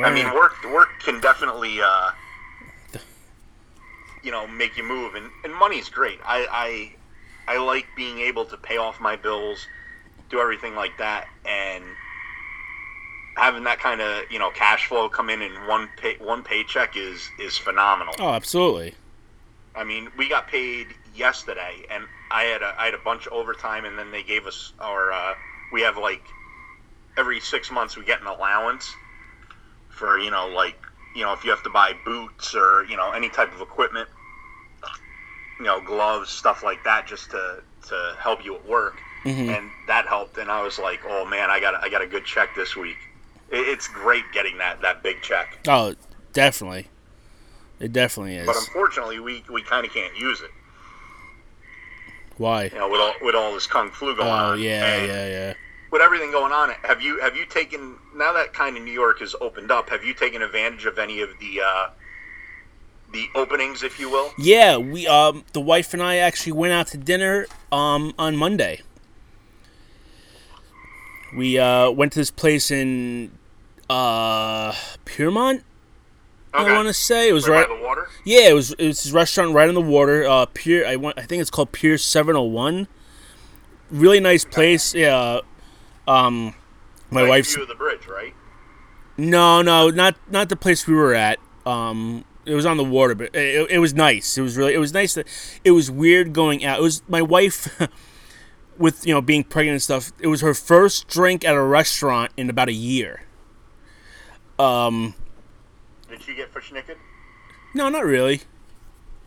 I 0.04 0.12
mean, 0.12 0.32
work 0.32 0.54
work 0.72 0.88
can 1.00 1.20
definitely, 1.20 1.80
uh, 1.80 2.10
you 4.22 4.30
know, 4.30 4.46
make 4.46 4.76
you 4.76 4.84
move, 4.84 5.14
and, 5.14 5.30
and 5.44 5.54
money's 5.54 5.88
great. 5.88 6.20
I, 6.24 6.94
I 7.48 7.54
I 7.54 7.58
like 7.58 7.86
being 7.96 8.18
able 8.20 8.44
to 8.46 8.56
pay 8.56 8.76
off 8.76 9.00
my 9.00 9.16
bills, 9.16 9.66
do 10.30 10.40
everything 10.40 10.74
like 10.74 10.96
that, 10.98 11.28
and 11.44 11.84
having 13.36 13.64
that 13.64 13.78
kind 13.78 14.00
of 14.00 14.24
you 14.30 14.38
know 14.38 14.50
cash 14.50 14.86
flow 14.86 15.08
come 15.08 15.30
in 15.30 15.42
in 15.42 15.52
one 15.66 15.88
pay, 15.96 16.16
one 16.18 16.42
paycheck 16.42 16.96
is 16.96 17.30
is 17.38 17.56
phenomenal. 17.56 18.14
Oh, 18.18 18.30
absolutely. 18.30 18.94
I 19.74 19.84
mean, 19.84 20.08
we 20.16 20.28
got 20.28 20.48
paid 20.48 20.88
yesterday, 21.14 21.84
and 21.90 22.04
I 22.30 22.44
had 22.44 22.62
a 22.62 22.74
I 22.78 22.86
had 22.86 22.94
a 22.94 22.98
bunch 22.98 23.26
of 23.26 23.32
overtime, 23.32 23.84
and 23.84 23.98
then 23.98 24.10
they 24.10 24.22
gave 24.22 24.46
us 24.46 24.72
our 24.80 25.12
uh, 25.12 25.34
we 25.72 25.82
have 25.82 25.96
like 25.96 26.22
every 27.16 27.40
six 27.40 27.70
months 27.70 27.96
we 27.96 28.04
get 28.04 28.20
an 28.20 28.26
allowance 28.26 28.94
for 29.88 30.18
you 30.18 30.30
know 30.30 30.46
like 30.48 30.76
you 31.14 31.22
know 31.24 31.32
if 31.32 31.44
you 31.44 31.50
have 31.50 31.62
to 31.64 31.70
buy 31.70 31.92
boots 32.04 32.54
or 32.54 32.84
you 32.84 32.96
know 32.96 33.12
any 33.12 33.28
type 33.28 33.52
of 33.54 33.60
equipment, 33.60 34.08
you 35.58 35.64
know 35.64 35.80
gloves 35.80 36.30
stuff 36.30 36.62
like 36.62 36.82
that 36.84 37.06
just 37.06 37.30
to 37.30 37.62
to 37.88 38.16
help 38.18 38.44
you 38.44 38.54
at 38.54 38.68
work, 38.68 39.00
Mhm. 39.28 39.56
and 39.58 39.70
that 39.86 40.06
helped. 40.06 40.38
And 40.38 40.50
I 40.50 40.62
was 40.62 40.78
like, 40.78 41.00
oh 41.06 41.24
man, 41.24 41.50
I 41.50 41.60
got 41.60 41.74
a- 41.74 41.82
I 41.82 41.88
got 41.88 42.02
a 42.02 42.06
good 42.06 42.24
check 42.24 42.54
this 42.56 42.74
week. 42.76 42.96
It, 43.50 43.66
it's 43.68 43.88
great 43.88 44.24
getting 44.32 44.58
that 44.58 44.80
that 44.82 45.02
big 45.02 45.22
check, 45.22 45.58
Oh, 45.68 45.94
definitely. 46.32 46.88
It 47.80 47.92
definitely 47.92 48.36
is. 48.36 48.46
but 48.46 48.56
unfortunately 48.56 49.20
we 49.20 49.44
we 49.50 49.62
kind 49.62 49.86
of 49.86 49.92
can't 49.92 50.16
use 50.18 50.40
it. 50.40 50.50
Why? 52.36 52.64
you 52.72 52.78
know, 52.78 52.88
with 52.88 53.00
all 53.00 53.14
with 53.22 53.34
all 53.34 53.52
this 53.54 53.66
kung 53.66 53.90
flu 53.90 54.14
going 54.14 54.28
Oh 54.28 54.52
on. 54.52 54.60
yeah, 54.60 55.04
yeah, 55.04 55.26
yeah. 55.28 55.54
With 55.90 56.02
everything 56.02 56.30
going 56.30 56.52
on, 56.52 56.70
have 56.82 57.00
you 57.00 57.18
have 57.20 57.34
you 57.36 57.46
taken 57.46 57.96
now 58.14 58.32
that 58.34 58.52
kind 58.52 58.76
of 58.76 58.82
New 58.82 58.92
York 58.92 59.20
has 59.20 59.34
opened 59.40 59.70
up? 59.70 59.88
Have 59.90 60.04
you 60.04 60.14
taken 60.14 60.42
advantage 60.42 60.84
of 60.86 60.98
any 60.98 61.20
of 61.20 61.30
the 61.40 61.60
uh, 61.64 61.88
the 63.10 63.26
openings, 63.34 63.82
if 63.82 63.98
you 63.98 64.10
will. 64.10 64.30
Yeah, 64.38 64.76
we 64.76 65.06
um 65.06 65.44
the 65.54 65.62
wife 65.62 65.94
and 65.94 66.02
I 66.02 66.16
actually 66.16 66.52
went 66.52 66.74
out 66.74 66.88
to 66.88 66.98
dinner 66.98 67.46
um 67.72 68.12
on 68.18 68.36
Monday. 68.36 68.82
We 71.36 71.58
uh 71.58 71.90
went 71.90 72.12
to 72.12 72.18
this 72.20 72.30
place 72.30 72.70
in 72.70 73.32
uh 73.90 74.74
Piermont. 75.04 75.62
Okay. 76.54 76.70
I 76.70 76.74
want 76.74 76.88
to 76.88 76.94
say 76.94 77.28
it 77.28 77.32
was 77.32 77.46
Right 77.46 77.56
right. 77.60 77.68
by 77.68 77.76
the 77.76 77.82
water. 77.82 78.08
Yeah, 78.24 78.48
it 78.48 78.54
was 78.54 78.72
it 78.72 78.86
was 78.86 79.02
this 79.04 79.12
restaurant 79.12 79.52
right 79.54 79.68
on 79.68 79.74
the 79.74 79.80
water. 79.82 80.26
Uh, 80.26 80.46
Pier. 80.46 80.86
I 80.86 80.96
want 80.96 81.18
I 81.18 81.22
think 81.22 81.40
it's 81.40 81.50
called 81.50 81.72
Pier 81.72 81.98
Seven 81.98 82.34
Hundred 82.34 82.48
One. 82.48 82.88
Really 83.90 84.20
nice 84.20 84.44
place. 84.44 84.94
Yeah. 84.94 85.40
Um, 86.06 86.54
my 87.10 87.22
Right 87.22 87.28
wife's 87.28 87.52
view 87.54 87.62
of 87.62 87.68
the 87.68 87.74
bridge, 87.74 88.06
right? 88.06 88.34
no, 89.18 89.60
no, 89.62 89.90
not 89.90 90.16
not 90.30 90.48
the 90.48 90.56
place 90.56 90.86
we 90.86 90.94
were 90.94 91.14
at. 91.14 91.38
Um, 91.66 92.24
it 92.46 92.54
was 92.54 92.64
on 92.64 92.78
the 92.78 92.84
water, 92.84 93.14
but 93.14 93.34
it, 93.34 93.70
it 93.72 93.78
was 93.78 93.92
nice. 93.92 94.38
It 94.38 94.42
was 94.42 94.56
really 94.56 94.72
it 94.74 94.78
was 94.78 94.94
nice. 94.94 95.14
That, 95.14 95.26
it 95.64 95.72
was 95.72 95.90
weird 95.90 96.32
going 96.32 96.64
out. 96.64 96.78
It 96.78 96.82
was 96.82 97.02
my 97.08 97.20
wife, 97.20 97.68
with 98.78 99.06
you 99.06 99.14
know 99.14 99.20
being 99.20 99.44
pregnant 99.44 99.74
and 99.74 99.82
stuff. 99.82 100.12
It 100.20 100.28
was 100.28 100.40
her 100.40 100.54
first 100.54 101.08
drink 101.08 101.44
at 101.44 101.54
a 101.54 101.62
restaurant 101.62 102.32
in 102.36 102.48
about 102.50 102.68
a 102.68 102.72
year. 102.72 103.22
Um, 104.58 105.14
Did 106.10 106.22
she 106.22 106.34
get 106.34 106.52
fish 106.52 106.72
naked? 106.72 106.96
no, 107.74 107.88
not 107.88 108.04
really. 108.04 108.42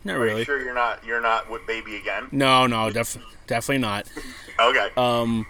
Not 0.04 0.16
Are 0.16 0.20
really. 0.20 0.40
you 0.40 0.44
sure 0.44 0.60
you're 0.62 0.74
not 0.74 1.04
you're 1.04 1.20
not 1.20 1.48
with 1.50 1.66
baby 1.66 1.96
again? 1.96 2.28
No, 2.32 2.66
no, 2.66 2.90
def- 2.90 3.18
definitely 3.46 3.78
not. 3.82 4.08
Okay. 4.60 4.88
Um, 4.98 5.46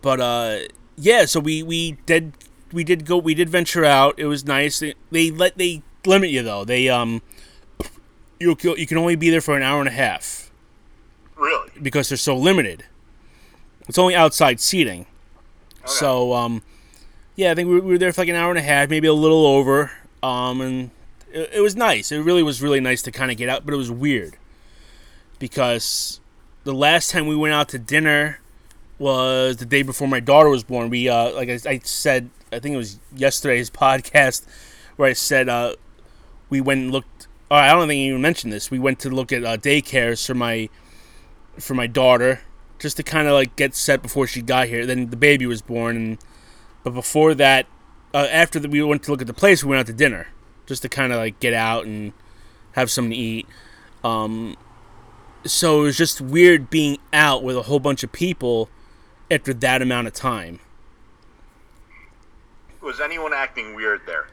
but 0.00 0.18
uh, 0.18 0.58
yeah. 0.96 1.26
So 1.26 1.40
we 1.40 1.62
we 1.62 1.92
did 2.06 2.32
we 2.72 2.82
did 2.82 3.04
go 3.04 3.18
we 3.18 3.34
did 3.34 3.48
venture 3.50 3.84
out. 3.84 4.18
It 4.18 4.24
was 4.26 4.44
nice. 4.46 4.78
They, 4.80 4.94
they 5.10 5.30
let 5.30 5.58
they 5.58 5.82
limit 6.06 6.30
you 6.30 6.42
though. 6.42 6.64
They 6.64 6.88
um, 6.88 7.20
you 8.40 8.56
you 8.62 8.86
can 8.86 8.96
only 8.96 9.14
be 9.14 9.28
there 9.30 9.42
for 9.42 9.56
an 9.56 9.62
hour 9.62 9.78
and 9.80 9.88
a 9.88 9.92
half 9.92 10.50
really? 11.36 11.70
because 11.80 12.08
they're 12.08 12.18
so 12.18 12.36
limited. 12.36 12.84
It's 13.88 13.98
only 13.98 14.14
outside 14.14 14.60
seating. 14.60 15.06
Okay. 15.80 15.86
So 15.86 16.34
um, 16.34 16.62
yeah, 17.36 17.50
I 17.50 17.54
think 17.54 17.68
we 17.68 17.80
we 17.80 17.92
were 17.92 17.98
there 17.98 18.12
for 18.12 18.22
like 18.22 18.28
an 18.28 18.36
hour 18.36 18.50
and 18.50 18.58
a 18.58 18.62
half, 18.62 18.90
maybe 18.90 19.08
a 19.08 19.14
little 19.14 19.46
over. 19.46 19.90
Um, 20.22 20.60
and 20.60 20.90
it, 21.32 21.50
it 21.54 21.60
was 21.60 21.74
nice. 21.76 22.12
It 22.12 22.18
really 22.18 22.42
was 22.42 22.60
really 22.60 22.80
nice 22.80 23.02
to 23.02 23.12
kind 23.12 23.30
of 23.30 23.36
get 23.36 23.48
out, 23.48 23.64
but 23.64 23.72
it 23.72 23.78
was 23.78 23.90
weird 23.90 24.36
because 25.38 26.20
the 26.64 26.74
last 26.74 27.10
time 27.10 27.26
we 27.26 27.36
went 27.36 27.54
out 27.54 27.68
to 27.70 27.78
dinner 27.78 28.40
was 28.98 29.56
the 29.58 29.64
day 29.64 29.82
before 29.82 30.08
my 30.08 30.20
daughter 30.20 30.48
was 30.48 30.64
born. 30.64 30.90
We 30.90 31.08
uh, 31.08 31.32
like 31.32 31.48
I, 31.48 31.58
I 31.70 31.80
said, 31.84 32.30
I 32.52 32.58
think 32.58 32.74
it 32.74 32.78
was 32.78 32.98
yesterday's 33.14 33.70
podcast 33.70 34.44
where 34.96 35.08
I 35.08 35.14
said 35.14 35.48
uh, 35.48 35.76
we 36.50 36.60
went 36.60 36.80
and 36.82 36.92
looked. 36.92 37.26
I 37.50 37.72
don't 37.72 37.88
think 37.88 38.00
I 38.00 38.08
even 38.08 38.20
mentioned 38.20 38.52
this. 38.52 38.70
We 38.70 38.78
went 38.78 38.98
to 39.00 39.08
look 39.08 39.32
at 39.32 39.42
uh, 39.42 39.56
daycares 39.56 40.26
for 40.26 40.34
my 40.34 40.68
for 41.58 41.74
my 41.74 41.86
daughter 41.86 42.40
just 42.78 42.96
to 42.96 43.02
kind 43.02 43.26
of 43.28 43.34
like 43.34 43.56
get 43.56 43.74
set 43.74 44.02
before 44.02 44.26
she 44.26 44.42
got 44.42 44.68
here. 44.68 44.86
Then 44.86 45.10
the 45.10 45.16
baby 45.16 45.46
was 45.46 45.62
born, 45.62 45.96
and 45.96 46.18
but 46.82 46.94
before 46.94 47.34
that, 47.34 47.66
uh, 48.14 48.28
after 48.30 48.58
that, 48.58 48.70
we 48.70 48.82
went 48.82 49.02
to 49.04 49.10
look 49.10 49.20
at 49.20 49.26
the 49.26 49.34
place. 49.34 49.62
We 49.62 49.70
went 49.70 49.80
out 49.80 49.86
to 49.86 49.92
dinner 49.92 50.28
just 50.66 50.82
to 50.82 50.88
kind 50.88 51.12
of 51.12 51.18
like 51.18 51.40
get 51.40 51.54
out 51.54 51.86
and 51.86 52.12
have 52.72 52.90
something 52.90 53.10
to 53.10 53.16
eat. 53.16 53.46
Um, 54.04 54.56
so 55.44 55.80
it 55.80 55.84
was 55.84 55.96
just 55.96 56.20
weird 56.20 56.70
being 56.70 56.98
out 57.12 57.42
with 57.42 57.56
a 57.56 57.62
whole 57.62 57.80
bunch 57.80 58.02
of 58.02 58.12
people 58.12 58.68
after 59.30 59.52
that 59.54 59.82
amount 59.82 60.06
of 60.06 60.12
time. 60.12 60.60
Was 62.80 63.00
anyone 63.00 63.32
acting 63.34 63.74
weird 63.74 64.02
there? 64.06 64.28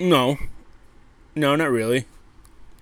No, 0.00 0.38
no, 1.34 1.56
not 1.56 1.70
really. 1.70 2.06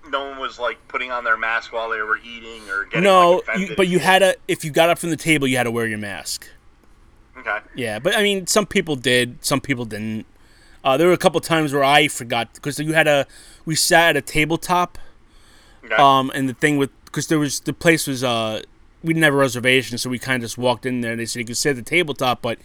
No 0.09 0.29
one 0.29 0.39
was 0.39 0.59
like 0.59 0.77
putting 0.87 1.11
on 1.11 1.23
their 1.23 1.37
mask 1.37 1.73
while 1.73 1.89
they 1.89 2.01
were 2.01 2.17
eating 2.17 2.61
or 2.69 2.85
getting 2.85 3.03
No, 3.03 3.41
like, 3.47 3.57
you, 3.57 3.75
but 3.75 3.87
you 3.87 3.99
had 3.99 4.19
to. 4.19 4.37
If 4.47 4.63
you 4.63 4.71
got 4.71 4.89
up 4.89 4.99
from 4.99 5.09
the 5.09 5.17
table, 5.17 5.47
you 5.47 5.57
had 5.57 5.63
to 5.63 5.71
wear 5.71 5.87
your 5.87 5.97
mask. 5.97 6.47
Okay. 7.37 7.57
Yeah, 7.75 7.99
but 7.99 8.15
I 8.15 8.23
mean, 8.23 8.47
some 8.47 8.65
people 8.65 8.95
did, 8.95 9.43
some 9.43 9.59
people 9.61 9.85
didn't. 9.85 10.25
Uh, 10.83 10.97
there 10.97 11.07
were 11.07 11.13
a 11.13 11.17
couple 11.17 11.39
times 11.41 11.73
where 11.73 11.83
I 11.83 12.07
forgot 12.07 12.53
because 12.53 12.79
you 12.79 12.93
had 12.93 13.07
a. 13.07 13.25
We 13.65 13.75
sat 13.75 14.09
at 14.11 14.17
a 14.17 14.21
tabletop, 14.21 14.97
Okay. 15.83 15.95
um, 15.95 16.31
and 16.35 16.47
the 16.47 16.53
thing 16.53 16.77
with 16.77 16.91
because 17.05 17.27
there 17.27 17.39
was 17.39 17.61
the 17.61 17.73
place 17.73 18.07
was 18.07 18.23
uh 18.23 18.61
we 19.03 19.13
didn't 19.13 19.23
have 19.23 19.33
a 19.33 19.37
reservation, 19.37 19.97
so 19.97 20.09
we 20.09 20.19
kind 20.19 20.35
of 20.35 20.41
just 20.41 20.57
walked 20.57 20.85
in 20.85 21.01
there. 21.01 21.11
And 21.11 21.19
they 21.19 21.25
said 21.25 21.39
you 21.39 21.45
could 21.45 21.57
sit 21.57 21.71
at 21.71 21.75
the 21.77 21.81
tabletop, 21.81 22.41
but 22.41 22.59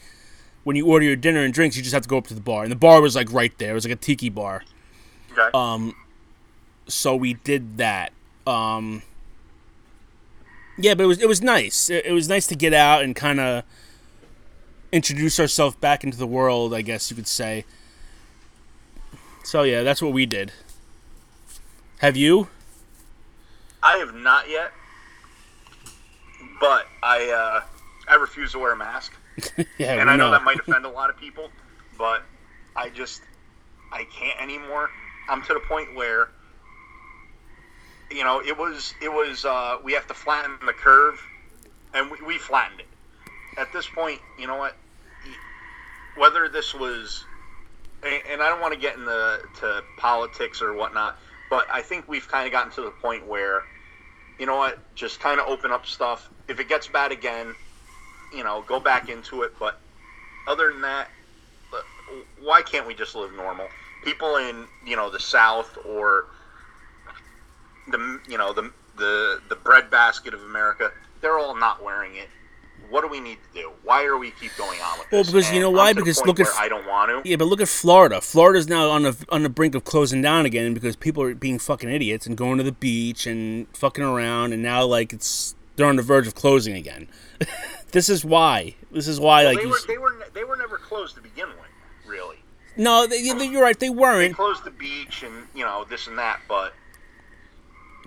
when 0.65 0.77
you 0.77 0.87
order 0.87 1.05
your 1.07 1.17
dinner 1.17 1.41
and 1.41 1.53
drinks, 1.55 1.77
you 1.77 1.83
just 1.83 1.95
have 1.95 2.03
to 2.03 2.09
go 2.09 2.19
up 2.19 2.27
to 2.29 2.35
the 2.35 2.41
bar, 2.41 2.63
and 2.63 2.71
the 2.71 2.77
bar 2.77 3.01
was 3.01 3.17
like 3.17 3.33
right 3.33 3.57
there. 3.59 3.71
It 3.73 3.75
was 3.75 3.85
like 3.87 3.93
a 3.95 3.97
tiki 3.97 4.29
bar. 4.29 4.63
okay. 5.33 5.49
Um, 5.55 5.95
so 6.93 7.17
we 7.17 7.35
did 7.35 7.79
that. 7.79 8.13
Um, 8.47 9.03
yeah, 10.79 10.95
but 10.95 11.05
it 11.05 11.07
was 11.07 11.23
it 11.23 11.29
was 11.29 11.43
nice. 11.43 11.91
It, 11.91 12.07
it 12.07 12.13
was 12.13 12.29
nice 12.29 12.47
to 12.49 12.57
get 12.57 12.73
out 12.73 13.03
and 13.03 13.15
kind 13.15 13.41
of 13.41 13.65
introduce 14.93 15.39
ourselves 15.39 15.77
back 15.77 16.05
into 16.05 16.19
the 16.19 16.27
world. 16.27 16.75
I 16.75 16.83
guess 16.83 17.11
you 17.11 17.17
could 17.17 17.29
say. 17.29 17.65
So 19.45 19.63
yeah, 19.63 19.83
that's 19.83 20.03
what 20.03 20.13
we 20.13 20.27
did. 20.27 20.53
Have 21.99 22.17
you? 22.17 22.49
I 23.83 23.99
have 23.99 24.15
not 24.15 24.49
yet, 24.49 24.73
but 26.61 26.87
I 27.03 27.31
uh, 27.31 27.63
I 28.09 28.15
refuse 28.17 28.53
to 28.53 28.59
wear 28.59 28.73
a 28.73 28.77
mask, 28.77 29.13
Yeah, 29.79 30.01
and 30.01 30.11
I 30.11 30.17
know 30.17 30.31
that 30.31 30.43
might 30.43 30.59
offend 30.67 30.85
a 30.85 30.91
lot 30.91 31.11
of 31.11 31.17
people, 31.19 31.51
but 31.99 32.23
I 32.77 32.91
just 32.91 33.23
I 33.93 34.05
can't 34.05 34.41
anymore. 34.41 34.91
I'm 35.29 35.43
to 35.43 35.55
the 35.55 35.61
point 35.61 35.95
where 35.95 36.29
you 38.11 38.25
know 38.25 38.41
it 38.41 38.57
was 38.57 38.95
it 39.03 39.09
was 39.13 39.45
uh, 39.45 39.79
we 39.83 39.93
have 39.93 40.07
to 40.09 40.15
flatten 40.15 40.59
the 40.67 40.73
curve, 40.73 41.21
and 41.95 42.11
we, 42.11 42.19
we 42.27 42.39
flattened 42.39 42.81
it. 42.81 42.87
At 43.59 43.73
this 43.73 43.89
point, 43.89 44.21
you 44.39 44.47
know 44.47 44.57
what? 44.57 44.77
Whether 46.17 46.49
this 46.49 46.75
was, 46.75 47.25
and 48.03 48.43
I 48.43 48.49
don't 48.49 48.61
want 48.61 48.75
to 48.75 48.81
get 48.81 48.97
into 48.97 49.41
to 49.61 49.83
politics 49.97 50.61
or 50.61 50.75
whatnot, 50.75 51.19
but 51.49 51.67
I 51.71 51.83
think 51.83 52.09
we've 52.09 52.27
kind 52.29 52.47
of 52.47 52.53
gotten 52.53 52.73
to 52.73 52.83
the 52.83 52.91
point 52.91 53.27
where 53.27 53.63
you 54.41 54.47
know 54.47 54.57
what? 54.57 54.79
Just 54.95 55.21
kind 55.21 55.39
of 55.39 55.47
open 55.47 55.71
up 55.71 55.87
stuff. 55.87 56.31
If 56.49 56.59
it 56.59 56.69
gets 56.69 56.89
bad 56.89 57.13
again, 57.13 57.55
you 58.35 58.43
know, 58.43 58.65
go 58.67 58.81
back 58.81 59.11
into 59.11 59.43
it. 59.43 59.53
But 59.59 59.79
other 60.49 60.73
than 60.73 60.81
that, 60.81 61.09
uh, 61.75 61.83
why 62.43 62.63
can't 62.63 62.87
we 62.87 62.95
just 62.95 63.15
live 63.15 63.35
normal? 63.35 63.69
People 64.03 64.37
in 64.37 64.65
you 64.85 64.97
know 64.97 65.11
the 65.11 65.21
South 65.21 65.77
or 65.87 66.25
the 67.91 68.21
you 68.29 68.39
know 68.39 68.53
the 68.53 68.71
the 68.97 69.41
the 69.49 69.57
breadbasket 69.57 70.35
of 70.35 70.43
America, 70.43 70.93
they're 71.21 71.39
all 71.39 71.57
not 71.57 71.83
wearing 71.83 72.15
it. 72.17 72.29
What 72.89 73.03
do 73.03 73.09
we 73.09 73.21
need 73.21 73.39
to 73.55 73.61
do? 73.63 73.71
Why 73.85 74.05
are 74.05 74.17
we 74.19 74.33
keep 74.33 74.51
going 74.57 74.81
on 74.81 74.99
with 74.99 75.13
Well, 75.13 75.23
this? 75.23 75.33
Well, 75.33 75.43
because 75.43 75.53
you 75.55 75.61
know 75.61 75.71
why? 75.71 75.93
Because 75.93 76.21
look 76.27 76.41
at 76.41 76.49
I 76.59 76.69
don't 76.69 76.87
want 76.89 77.25
to. 77.25 77.29
Yeah, 77.29 77.37
but 77.37 77.45
look 77.47 77.61
at 77.61 77.69
Florida. 77.69 78.21
Florida's 78.21 78.69
now 78.69 78.89
on 78.91 79.03
the 79.05 79.17
on 79.29 79.43
the 79.45 79.49
brink 79.49 79.75
of 79.77 79.85
closing 79.85 80.21
down 80.23 80.45
again 80.45 80.75
because 80.75 80.97
people 80.97 81.23
are 81.23 81.35
being 81.35 81.59
fucking 81.61 81.89
idiots 81.89 82.27
and 82.27 82.37
going 82.37 82.59
to 82.59 82.65
the 82.65 82.73
beach 82.73 83.27
and 83.27 83.69
fucking 83.77 84.03
around, 84.03 84.53
and 84.53 84.63
now 84.63 84.85
like 84.85 85.13
it's 85.13 85.55
they're 85.77 85.87
on 85.87 85.97
the 85.97 86.03
verge 86.03 86.27
of 86.27 86.35
closing 86.35 86.75
again. 86.75 87.07
this 87.93 88.09
is 88.09 88.25
why. 88.25 88.75
This 88.91 89.07
is 89.07 89.21
why. 89.21 89.45
like 89.45 89.59
they 89.59 89.67
were 89.67 89.79
they 89.87 89.99
were 89.99 90.17
they 90.35 90.45
were 90.45 90.57
never 90.57 90.77
closed 90.79 91.15
to 91.15 91.21
begin 91.23 91.49
with, 91.49 92.09
really. 92.09 92.39
no, 92.77 93.07
they, 93.07 93.19
you- 93.19 93.41
you're 93.41 93.63
right. 93.63 93.79
They 93.79 93.87
They 93.87 93.95
weren't, 93.95 94.31
They 94.31 94.35
closed 94.35 94.65
the 94.65 94.71
beach 94.73 95.23
and 95.23 95.47
you 95.55 95.65
know 95.65 95.85
this 95.89 96.09
and 96.09 96.19
that, 96.19 96.41
but 96.49 96.75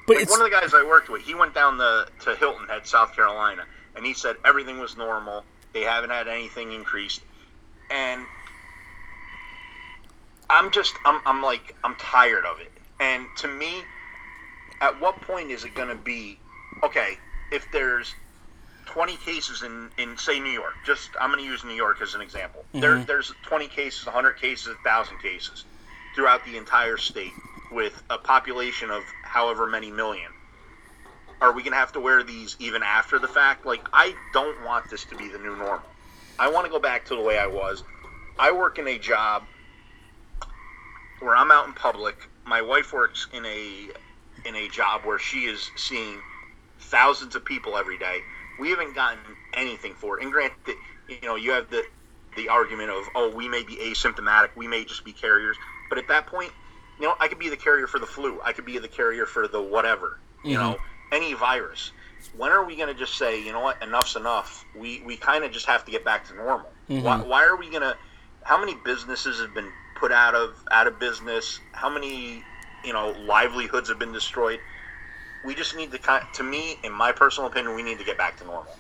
but 0.06 0.16
like 0.16 0.24
it's 0.24 0.32
one 0.32 0.42
of 0.42 0.46
the 0.46 0.52
guys 0.52 0.74
I 0.74 0.84
worked 0.84 1.10
with, 1.10 1.22
he 1.22 1.36
went 1.36 1.54
down 1.54 1.78
the 1.78 2.08
to 2.22 2.36
Hilton 2.36 2.68
Head, 2.68 2.86
South 2.88 3.16
Carolina, 3.16 3.66
and 3.96 4.06
he 4.06 4.14
said 4.14 4.36
everything 4.46 4.80
was 4.80 4.98
normal. 4.98 5.44
They 5.74 5.82
haven't 5.82 6.12
had 6.12 6.28
anything 6.28 6.72
increased, 6.72 7.22
and 7.90 8.26
I'm 10.50 10.72
just 10.72 10.94
I'm 11.06 11.22
I'm 11.26 11.42
like 11.42 11.76
I'm 11.84 11.96
tired 11.96 12.46
of 12.46 12.60
it. 12.60 12.72
And 13.00 13.26
to 13.38 13.48
me, 13.48 13.84
at 14.82 15.00
what 15.02 15.20
point 15.22 15.52
is 15.52 15.64
it 15.64 15.74
going 15.74 15.90
to 15.90 15.96
be 15.96 16.38
okay 16.84 17.18
if 17.52 17.70
there's 17.72 18.14
20 18.86 19.18
cases 19.18 19.64
in 19.64 19.90
in 19.98 20.18
say 20.18 20.40
New 20.40 20.52
York? 20.52 20.74
Just 20.86 21.10
I'm 21.20 21.32
going 21.32 21.44
to 21.44 21.50
use 21.50 21.64
New 21.64 21.74
York 21.74 22.02
as 22.02 22.14
an 22.14 22.22
example. 22.22 22.66
Mm-hmm. 22.70 22.82
There 22.82 23.00
there's 23.00 23.34
20 23.44 23.68
cases, 23.68 24.06
100 24.06 24.34
cases, 24.34 24.68
1,000 24.68 25.18
cases 25.20 25.66
throughout 26.16 26.46
the 26.46 26.58
entire 26.58 26.98
state 26.98 27.34
with 27.72 28.04
a 28.10 28.18
population 28.18 28.92
of 28.92 29.04
however 29.34 29.66
many 29.66 29.90
million. 29.90 30.30
Are 31.42 31.52
we 31.52 31.64
going 31.64 31.74
to 31.74 31.78
have 31.78 31.92
to 31.94 32.00
wear 32.00 32.24
these 32.24 32.56
even 32.60 32.84
after 32.84 33.18
the 33.18 33.28
fact? 33.28 33.66
Like, 33.66 33.82
I 33.92 34.14
don't 34.32 34.64
want 34.64 34.90
this 34.92 35.04
to 35.06 35.16
be 35.16 35.28
the 35.28 35.40
new 35.40 35.58
normal. 35.58 35.82
I 36.38 36.52
want 36.52 36.66
to 36.66 36.72
go 36.72 36.80
back 36.80 37.06
to 37.06 37.16
the 37.16 37.22
way 37.22 37.40
I 37.40 37.48
was. 37.48 37.84
I 38.38 38.52
work 38.52 38.78
in 38.78 38.88
a 38.88 39.00
job 39.00 39.44
where 41.20 41.36
I'm 41.36 41.52
out 41.52 41.68
in 41.68 41.74
public. 41.74 42.16
My 42.46 42.62
wife 42.62 42.94
works 42.94 43.28
in 43.34 43.46
a 43.46 43.90
in 44.46 44.56
a 44.56 44.68
job 44.68 45.02
where 45.06 45.20
she 45.20 45.46
is 45.46 45.72
seeing 45.78 46.20
thousands 46.80 47.36
of 47.36 47.44
people 47.44 47.78
every 47.78 47.98
day. 47.98 48.20
We 48.60 48.70
haven't 48.70 48.94
gotten 48.94 49.20
anything 49.54 49.94
for 49.96 50.20
it. 50.20 50.24
And 50.24 50.32
granted, 50.32 50.76
you 51.08 51.18
know, 51.24 51.36
you 51.36 51.52
have 51.52 51.70
the 51.70 51.84
the 52.36 52.50
argument 52.50 52.90
of, 52.90 53.04
oh, 53.16 53.34
we 53.36 53.48
may 53.48 53.64
be 53.64 53.78
asymptomatic, 53.78 54.50
we 54.56 54.68
may 54.68 54.84
just 54.86 55.06
be 55.06 55.12
carriers. 55.12 55.58
But 55.90 55.98
at 55.98 56.08
that 56.08 56.28
point, 56.28 56.52
You 57.00 57.08
know, 57.08 57.16
I 57.20 57.28
could 57.28 57.40
be 57.40 57.50
the 57.50 57.58
carrier 57.58 57.88
for 57.88 58.00
the 58.00 58.06
flu. 58.06 58.40
I 58.44 58.54
could 58.54 58.66
be 58.66 58.78
the 58.78 58.88
carrier 58.88 59.26
for 59.26 59.48
the 59.48 59.62
whatever. 59.62 60.20
You 60.44 60.58
mm-hmm. 60.58 60.72
know, 60.72 60.78
any 61.12 61.34
virus. 61.34 61.92
When 62.38 62.52
are 62.52 62.64
we 62.64 62.76
going 62.76 62.88
to 62.88 62.94
just 62.94 63.18
say, 63.18 63.44
you 63.44 63.52
know 63.52 63.60
what, 63.60 63.82
enough's 63.82 64.16
enough? 64.16 64.66
We 64.76 65.02
we 65.02 65.18
kind 65.18 65.44
of 65.44 65.52
just 65.52 65.66
have 65.66 65.86
to 65.86 65.92
get 65.92 66.06
back 66.06 66.28
to 66.30 66.36
normal. 66.36 66.70
Why, 66.88 66.96
mm-hmm. 66.96 67.30
why 67.30 67.46
are 67.46 67.56
we 67.56 67.70
going 67.70 67.82
to? 67.82 67.98
How 68.44 68.60
many 68.60 68.76
businesses 68.84 69.40
have 69.40 69.54
been 69.54 69.72
put 69.96 70.12
out 70.12 70.36
of 70.36 70.56
out 70.72 70.88
of 70.88 71.00
business? 71.00 71.60
How 71.72 71.90
many 71.90 72.44
you 72.84 72.94
know 72.94 73.12
livelihoods 73.26 73.90
have 73.90 74.00
been 74.00 74.14
destroyed? 74.14 74.60
We 75.46 75.56
just 75.56 75.76
need 75.76 75.92
to. 75.92 76.28
To 76.34 76.44
me, 76.44 76.78
in 76.84 76.92
my 76.92 77.12
personal 77.12 77.50
opinion, 77.50 77.76
we 77.76 77.84
need 77.84 78.00
to 78.00 78.06
get 78.06 78.18
back 78.18 78.38
to 78.38 78.46
normal. 78.46 78.74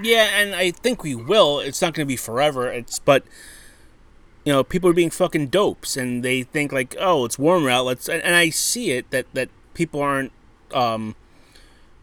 Yeah, 0.00 0.28
and 0.32 0.54
I 0.54 0.70
think 0.70 1.02
we 1.02 1.14
will. 1.14 1.60
It's 1.60 1.82
not 1.82 1.94
going 1.94 2.06
to 2.06 2.08
be 2.08 2.16
forever. 2.16 2.70
It's 2.70 2.98
but 2.98 3.24
you 4.44 4.52
know, 4.52 4.64
people 4.64 4.90
are 4.90 4.94
being 4.94 5.10
fucking 5.10 5.48
dopes, 5.48 5.96
and 5.96 6.24
they 6.24 6.42
think 6.42 6.72
like, 6.72 6.96
oh, 6.98 7.24
it's 7.24 7.38
warmer 7.38 7.70
out. 7.70 7.84
Let's 7.84 8.08
and, 8.08 8.22
and 8.22 8.34
I 8.34 8.50
see 8.50 8.90
it 8.90 9.10
that 9.10 9.26
that 9.34 9.48
people 9.74 10.00
aren't 10.00 10.32
um 10.72 11.14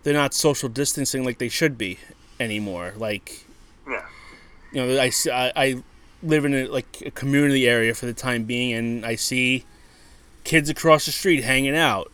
they're 0.04 0.14
not 0.14 0.34
social 0.34 0.70
distancing 0.70 1.24
like 1.24 1.38
they 1.38 1.50
should 1.50 1.78
be 1.78 2.00
anymore. 2.40 2.94
Like 2.98 3.46
Yeah. 3.88 4.06
you 4.72 4.86
know, 4.86 5.02
I 5.02 5.12
I, 5.32 5.52
I 5.56 5.84
live 6.24 6.46
in 6.46 6.54
a, 6.54 6.68
like 6.68 7.02
a 7.06 7.12
community 7.12 7.68
area 7.68 7.94
for 7.94 8.06
the 8.06 8.14
time 8.14 8.44
being, 8.44 8.74
and 8.74 9.06
I 9.06 9.16
see 9.16 9.66
kids 10.44 10.70
across 10.70 11.06
the 11.06 11.12
street 11.12 11.44
hanging 11.44 11.76
out, 11.76 12.12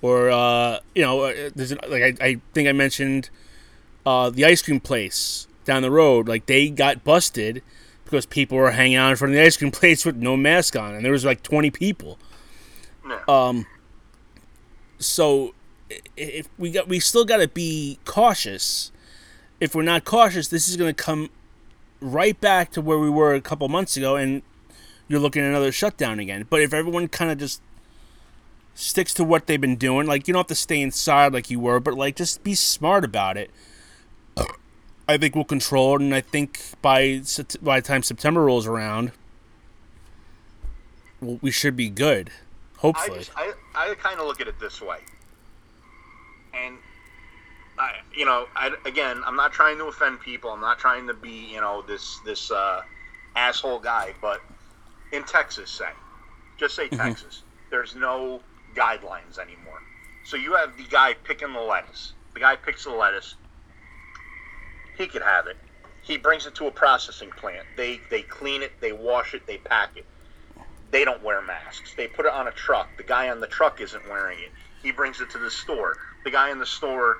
or 0.00 0.30
uh, 0.30 0.78
you 0.94 1.02
know, 1.02 1.20
uh, 1.24 1.50
there's 1.54 1.72
an, 1.72 1.78
like 1.88 2.20
I, 2.20 2.26
I 2.26 2.40
think 2.54 2.68
I 2.68 2.72
mentioned 2.72 3.28
uh, 4.06 4.30
the 4.30 4.44
ice 4.44 4.62
cream 4.62 4.80
place 4.80 5.46
down 5.64 5.82
the 5.82 5.90
road. 5.90 6.28
Like 6.28 6.46
they 6.46 6.70
got 6.70 7.04
busted 7.04 7.62
because 8.12 8.26
people 8.26 8.58
were 8.58 8.70
hanging 8.72 8.98
out 8.98 9.10
in 9.10 9.16
front 9.16 9.32
of 9.32 9.36
the 9.36 9.42
ice 9.42 9.56
cream 9.56 9.70
place 9.70 10.04
with 10.04 10.16
no 10.16 10.36
mask 10.36 10.76
on, 10.76 10.94
and 10.94 11.02
there 11.02 11.12
was 11.12 11.24
like 11.24 11.42
20 11.42 11.70
people. 11.70 12.18
Yeah. 13.08 13.20
Um, 13.26 13.66
so 14.98 15.54
if 16.16 16.46
we 16.58 16.70
got 16.70 16.88
we 16.88 17.00
still 17.00 17.24
got 17.24 17.38
to 17.38 17.48
be 17.48 17.98
cautious 18.04 18.92
if 19.60 19.74
we're 19.74 19.82
not 19.82 20.04
cautious 20.04 20.48
this 20.48 20.68
is 20.68 20.76
going 20.76 20.94
to 20.94 21.02
come 21.02 21.28
right 22.00 22.40
back 22.40 22.70
to 22.70 22.80
where 22.80 22.98
we 22.98 23.10
were 23.10 23.34
a 23.34 23.40
couple 23.40 23.68
months 23.68 23.94
ago 23.96 24.16
and 24.16 24.42
you're 25.08 25.20
looking 25.20 25.42
at 25.42 25.48
another 25.48 25.70
shutdown 25.70 26.18
again 26.18 26.46
but 26.48 26.62
if 26.62 26.72
everyone 26.72 27.08
kind 27.08 27.30
of 27.30 27.36
just 27.36 27.60
sticks 28.74 29.12
to 29.12 29.22
what 29.22 29.46
they've 29.46 29.60
been 29.60 29.76
doing 29.76 30.06
like 30.06 30.26
you 30.26 30.32
don't 30.32 30.40
have 30.40 30.46
to 30.46 30.54
stay 30.54 30.80
inside 30.80 31.34
like 31.34 31.50
you 31.50 31.60
were 31.60 31.78
but 31.78 31.92
like 31.92 32.16
just 32.16 32.42
be 32.42 32.54
smart 32.54 33.04
about 33.04 33.36
it 33.36 33.50
i 35.08 35.16
think 35.16 35.34
we'll 35.34 35.44
control 35.44 35.96
it 35.96 36.02
and 36.02 36.14
i 36.14 36.20
think 36.20 36.60
by 36.80 37.20
by 37.60 37.80
the 37.80 37.86
time 37.86 38.02
september 38.02 38.44
rolls 38.44 38.66
around 38.66 39.12
we 41.40 41.50
should 41.50 41.76
be 41.76 41.88
good 41.88 42.30
I 42.30 42.80
hopefully 42.80 43.18
just 43.18 43.30
I, 43.36 43.52
I 43.74 43.94
kind 43.94 44.18
of 44.18 44.26
look 44.26 44.40
at 44.40 44.48
it 44.48 44.58
this 44.58 44.80
way, 44.80 44.98
and 46.52 46.76
I 47.78 47.92
you 48.14 48.24
know 48.24 48.46
I 48.56 48.74
again 48.84 49.22
I'm 49.24 49.36
not 49.36 49.52
trying 49.52 49.78
to 49.78 49.84
offend 49.84 50.20
people. 50.20 50.50
I'm 50.50 50.60
not 50.60 50.78
trying 50.78 51.06
to 51.06 51.14
be 51.14 51.46
you 51.52 51.60
know 51.60 51.82
this 51.82 52.18
this 52.24 52.50
uh, 52.50 52.82
asshole 53.36 53.78
guy, 53.78 54.14
but 54.20 54.40
in 55.12 55.22
Texas, 55.24 55.70
say 55.70 55.90
just 56.58 56.74
say 56.74 56.88
Texas, 56.88 57.42
there's 57.70 57.94
no 57.94 58.40
guidelines 58.74 59.38
anymore. 59.38 59.80
So 60.24 60.36
you 60.36 60.54
have 60.54 60.76
the 60.76 60.84
guy 60.84 61.14
picking 61.14 61.52
the 61.52 61.60
lettuce. 61.60 62.12
The 62.34 62.40
guy 62.40 62.56
picks 62.56 62.84
the 62.84 62.90
lettuce. 62.90 63.36
He 65.02 65.08
could 65.08 65.22
have 65.22 65.46
it. 65.46 65.56
He 66.02 66.16
brings 66.16 66.46
it 66.46 66.54
to 66.56 66.66
a 66.66 66.70
processing 66.70 67.30
plant. 67.30 67.66
They 67.76 68.00
they 68.10 68.22
clean 68.22 68.62
it. 68.62 68.72
They 68.80 68.92
wash 68.92 69.34
it. 69.34 69.46
They 69.46 69.58
pack 69.58 69.96
it 69.96 70.06
they 70.92 71.04
don't 71.04 71.22
wear 71.24 71.42
masks. 71.42 71.94
They 71.96 72.06
put 72.06 72.26
it 72.26 72.32
on 72.32 72.46
a 72.46 72.52
truck. 72.52 72.96
The 72.98 73.02
guy 73.02 73.30
on 73.30 73.40
the 73.40 73.46
truck 73.46 73.80
isn't 73.80 74.08
wearing 74.08 74.38
it. 74.38 74.52
He 74.82 74.92
brings 74.92 75.20
it 75.20 75.30
to 75.30 75.38
the 75.38 75.50
store. 75.50 75.96
The 76.22 76.30
guy 76.30 76.50
in 76.50 76.58
the 76.58 76.66
store, 76.66 77.16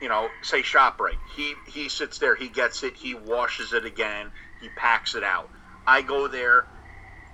you 0.00 0.08
know, 0.08 0.28
say 0.42 0.62
ShopRite. 0.62 1.18
He 1.36 1.54
he 1.66 1.88
sits 1.88 2.18
there. 2.18 2.36
He 2.36 2.48
gets 2.48 2.82
it. 2.84 2.94
He 2.94 3.14
washes 3.14 3.72
it 3.72 3.84
again. 3.84 4.30
He 4.60 4.68
packs 4.76 5.14
it 5.16 5.24
out. 5.24 5.50
I 5.86 6.02
go 6.02 6.28
there, 6.28 6.64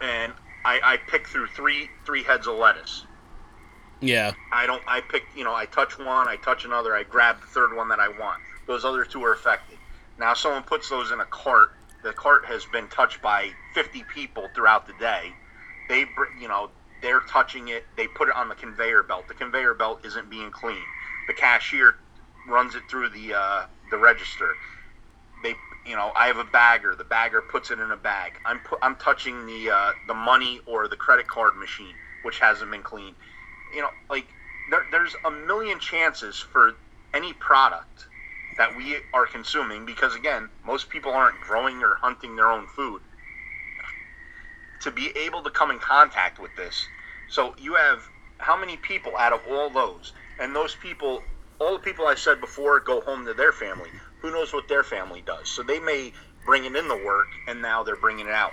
and 0.01 0.33
I, 0.65 0.81
I 0.83 0.97
pick 0.97 1.29
through 1.29 1.49
three 1.49 1.89
three 2.07 2.23
heads 2.23 2.47
of 2.47 2.57
lettuce. 2.57 3.05
yeah 4.01 4.33
I 4.51 4.67
don't. 4.67 4.83
I 4.87 5.03
pick. 5.03 5.25
You 5.37 5.45
know, 5.45 5.55
I 5.55 5.67
touch 5.67 5.99
one. 5.99 6.29
I 6.29 6.37
touch 6.37 6.65
another. 6.65 6.95
I 6.95 7.03
grab 7.03 7.41
the 7.43 7.47
third 7.47 7.77
one 7.77 7.91
that 7.91 8.01
I 8.01 8.09
want. 8.09 8.41
Those 8.67 8.87
other 8.87 9.05
two 9.05 9.23
are 9.25 9.35
affected. 9.35 9.68
Now, 10.19 10.35
someone 10.35 10.65
puts 10.65 10.89
those 10.89 11.11
in 11.13 11.21
a 11.21 11.25
cart. 11.25 11.69
The 12.03 12.13
cart 12.13 12.45
has 12.47 12.65
been 12.67 12.89
touched 12.89 13.23
by 13.23 13.51
50 13.75 14.05
people 14.15 14.49
throughout 14.55 14.87
the 14.87 14.95
day. 14.95 15.31
They, 15.89 16.05
you 16.41 16.49
know, 16.49 16.71
they're 17.03 17.21
touching 17.21 17.69
it. 17.69 17.85
They 17.97 18.07
put 18.09 18.29
it 18.29 18.35
on 18.35 18.49
the 18.49 18.55
conveyor 18.55 19.05
belt. 19.05 19.29
The 19.29 19.35
conveyor 19.35 19.75
belt 19.75 20.01
isn't 20.05 20.29
being 20.29 20.51
cleaned. 20.51 20.83
The 21.29 21.35
cashier 21.35 21.95
runs 22.49 22.75
it 22.75 22.83
through 22.91 23.11
the 23.11 23.35
uh, 23.35 23.63
the 23.91 23.99
register. 23.99 24.55
They, 25.43 25.55
you 25.87 25.95
know, 25.95 26.11
I 26.17 26.27
have 26.27 26.39
a 26.39 26.45
bagger. 26.45 26.95
The 26.97 27.05
bagger 27.05 27.41
puts 27.41 27.71
it 27.71 27.79
in 27.79 27.91
a 27.91 27.97
bag. 27.97 28.33
I'm 28.45 28.59
pu- 28.61 28.79
I'm 28.83 28.97
touching 28.97 29.47
the 29.47 29.71
uh, 29.71 29.93
the 30.09 30.15
money 30.15 30.61
or 30.67 30.89
the 30.89 30.97
credit 30.97 31.29
card 31.29 31.57
machine, 31.57 31.95
which 32.23 32.41
hasn't 32.41 32.71
been 32.71 32.83
cleaned. 32.83 33.15
You 33.75 33.83
know, 33.83 33.91
like 34.11 34.27
there, 34.71 34.87
there's 34.91 35.15
a 35.25 35.31
million 35.31 35.79
chances 35.79 36.39
for 36.39 36.73
any 37.15 37.33
product 37.35 38.08
that 38.59 38.77
we 38.77 38.97
are 39.15 39.27
consuming 39.27 39.87
because 39.87 40.15
again, 40.15 40.51
most 40.65 40.91
people 40.91 41.13
aren't 41.13 41.41
growing 41.41 41.83
or 41.83 41.95
hunting 42.01 42.37
their 42.37 42.51
own 42.51 42.67
food 42.67 43.01
to 44.81 44.91
be 44.91 45.11
able 45.17 45.43
to 45.43 45.51
come 45.51 45.71
in 45.71 45.79
contact 45.79 46.39
with 46.39 46.55
this. 46.57 46.87
So 47.29 47.55
you 47.59 47.75
have 47.75 48.09
how 48.39 48.59
many 48.59 48.77
people 48.77 49.17
out 49.17 49.33
of 49.33 49.41
all 49.51 49.71
those, 49.71 50.13
and 50.39 50.55
those 50.55 50.75
people, 50.77 51.23
all 51.61 51.73
the 51.73 51.79
people 51.79 52.07
I 52.07 52.15
said 52.15 52.41
before, 52.41 52.81
go 52.81 53.01
home 53.01 53.27
to 53.27 53.35
their 53.35 53.53
family. 53.53 53.91
Who 54.21 54.31
knows 54.31 54.53
what 54.53 54.69
their 54.69 54.83
family 54.83 55.23
does? 55.27 55.49
So 55.49 55.63
they 55.63 55.81
may 55.81 56.13
bring 56.45 56.65
it 56.65 56.75
in 56.75 56.89
the 56.89 56.97
work, 56.97 57.29
and 57.47 57.61
now 57.61 57.83
they're 57.83 57.97
bringing 57.97 58.27
it 58.27 58.33
out. 58.33 58.53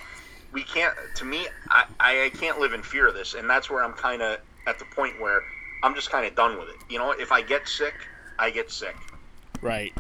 We 0.52 0.64
can't. 0.64 0.94
To 1.16 1.26
me, 1.26 1.48
I, 1.70 1.86
I 2.00 2.32
can't 2.40 2.60
live 2.60 2.74
in 2.74 2.82
fear 2.82 3.08
of 3.08 3.14
this, 3.14 3.34
and 3.34 3.50
that's 3.50 3.70
where 3.70 3.84
I'm 3.84 3.94
kind 3.94 4.22
of 4.22 4.40
at 4.68 4.80
the 4.80 4.86
point 4.86 5.20
where 5.20 5.44
I'm 5.84 5.96
just 5.96 6.12
kind 6.12 6.26
of 6.26 6.36
done 6.36 6.58
with 6.58 6.70
it. 6.70 6.76
You 6.90 7.00
know, 7.00 7.12
if 7.12 7.32
I 7.32 7.42
get 7.42 7.68
sick, 7.68 7.94
I 8.40 8.50
get 8.50 8.72
sick. 8.72 8.96
Right 9.62 9.94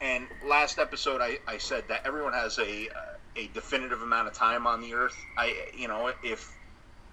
And 0.00 0.26
last 0.44 0.78
episode, 0.78 1.20
I, 1.20 1.38
I 1.46 1.58
said 1.58 1.84
that 1.88 2.04
everyone 2.04 2.32
has 2.32 2.58
a 2.58 2.88
uh, 2.88 3.12
a 3.36 3.46
definitive 3.54 4.02
amount 4.02 4.28
of 4.28 4.34
time 4.34 4.66
on 4.66 4.80
the 4.80 4.94
earth. 4.94 5.16
I 5.38 5.70
you 5.76 5.88
know 5.88 6.12
if 6.22 6.52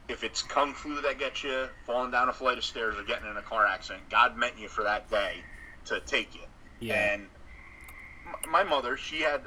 if 0.08 0.24
it's 0.24 0.42
kung 0.42 0.74
fu 0.74 1.02
that 1.02 1.20
gets 1.20 1.44
you 1.44 1.68
falling 1.86 2.12
down 2.12 2.30
a 2.30 2.34
flight 2.34 2.58
of 2.58 2.66
stairs 2.66 2.96
or 2.98 3.04
getting 3.04 3.30
in 3.30 3.38
a 3.38 3.42
car 3.42 3.66
accident, 3.66 4.10
God 4.10 4.36
meant 4.36 4.58
you 4.58 4.68
for 4.68 4.84
that 4.84 5.10
day 5.10 5.36
to 5.86 6.00
take 6.02 6.34
you. 6.34 6.42
Yeah. 6.80 7.14
And 7.14 7.28
m- 8.26 8.52
my 8.52 8.64
mother, 8.64 8.98
she 8.98 9.22
had, 9.22 9.42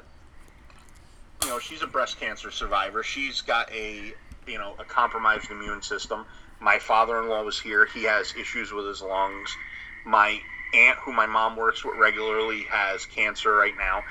you 1.43 1.49
know, 1.49 1.59
she's 1.59 1.81
a 1.81 1.87
breast 1.87 2.19
cancer 2.19 2.49
survivor. 2.49 3.03
She's 3.03 3.41
got 3.41 3.71
a 3.71 4.13
you 4.47 4.57
know 4.57 4.75
a 4.79 4.85
compromised 4.85 5.51
immune 5.51 5.81
system. 5.81 6.25
My 6.59 6.79
father-in-law 6.79 7.43
was 7.43 7.59
here. 7.59 7.85
He 7.85 8.03
has 8.03 8.33
issues 8.39 8.71
with 8.71 8.87
his 8.87 9.01
lungs. 9.01 9.53
My 10.05 10.39
aunt, 10.73 10.97
who 10.99 11.13
my 11.13 11.25
mom 11.25 11.55
works 11.55 11.83
with 11.83 11.97
regularly, 11.97 12.63
has 12.69 13.05
cancer 13.05 13.53
right 13.53 13.77
now. 13.77 14.03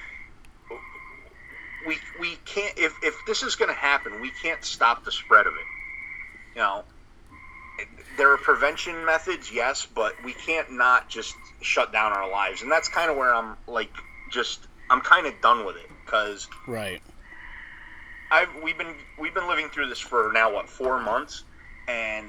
We 1.86 1.98
we 2.20 2.36
can't 2.44 2.78
if 2.78 2.96
if 3.02 3.14
this 3.26 3.42
is 3.42 3.56
going 3.56 3.70
to 3.70 3.74
happen, 3.74 4.20
we 4.20 4.30
can't 4.30 4.64
stop 4.64 5.04
the 5.04 5.12
spread 5.12 5.46
of 5.46 5.54
it. 5.54 5.66
You 6.54 6.62
know, 6.62 6.84
there 8.16 8.32
are 8.32 8.38
prevention 8.38 9.04
methods, 9.04 9.50
yes, 9.52 9.86
but 9.92 10.22
we 10.24 10.32
can't 10.32 10.72
not 10.72 11.08
just 11.08 11.34
shut 11.60 11.92
down 11.92 12.12
our 12.12 12.30
lives, 12.30 12.62
and 12.62 12.70
that's 12.70 12.88
kind 12.88 13.10
of 13.10 13.16
where 13.16 13.34
I'm 13.34 13.56
like, 13.66 13.90
just 14.30 14.66
I'm 14.90 15.00
kind 15.00 15.26
of 15.26 15.40
done 15.40 15.64
with 15.64 15.76
it 15.76 15.90
because 16.04 16.48
right. 16.66 17.00
I've 18.30 18.48
we've 18.62 18.78
been 18.78 18.94
we've 19.18 19.34
been 19.34 19.48
living 19.48 19.68
through 19.68 19.88
this 19.88 19.98
for 19.98 20.30
now 20.32 20.52
what 20.52 20.68
four 20.68 21.00
months, 21.00 21.44
and 21.88 22.26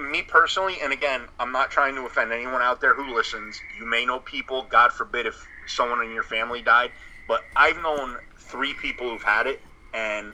me 0.00 0.22
personally, 0.22 0.76
and 0.82 0.92
again, 0.92 1.22
I'm 1.38 1.52
not 1.52 1.70
trying 1.70 1.94
to 1.96 2.02
offend 2.06 2.32
anyone 2.32 2.62
out 2.62 2.80
there 2.80 2.94
who 2.94 3.14
listens. 3.14 3.60
You 3.78 3.86
may 3.86 4.04
know 4.06 4.20
people, 4.20 4.66
God 4.70 4.92
forbid, 4.92 5.26
if 5.26 5.46
someone 5.66 6.02
in 6.02 6.12
your 6.12 6.22
family 6.22 6.62
died, 6.62 6.90
but 7.28 7.44
I've 7.56 7.80
known 7.82 8.16
three 8.38 8.74
people 8.74 9.10
who've 9.10 9.22
had 9.22 9.46
it, 9.46 9.60
and 9.94 10.32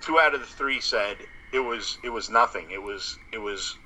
two 0.00 0.18
out 0.18 0.34
of 0.34 0.40
the 0.40 0.46
three 0.46 0.80
said 0.80 1.16
it 1.52 1.60
was 1.60 1.98
it 2.04 2.10
was 2.10 2.30
nothing. 2.30 2.70
It 2.70 2.82
was 2.82 3.18
it 3.32 3.38
was 3.38 3.76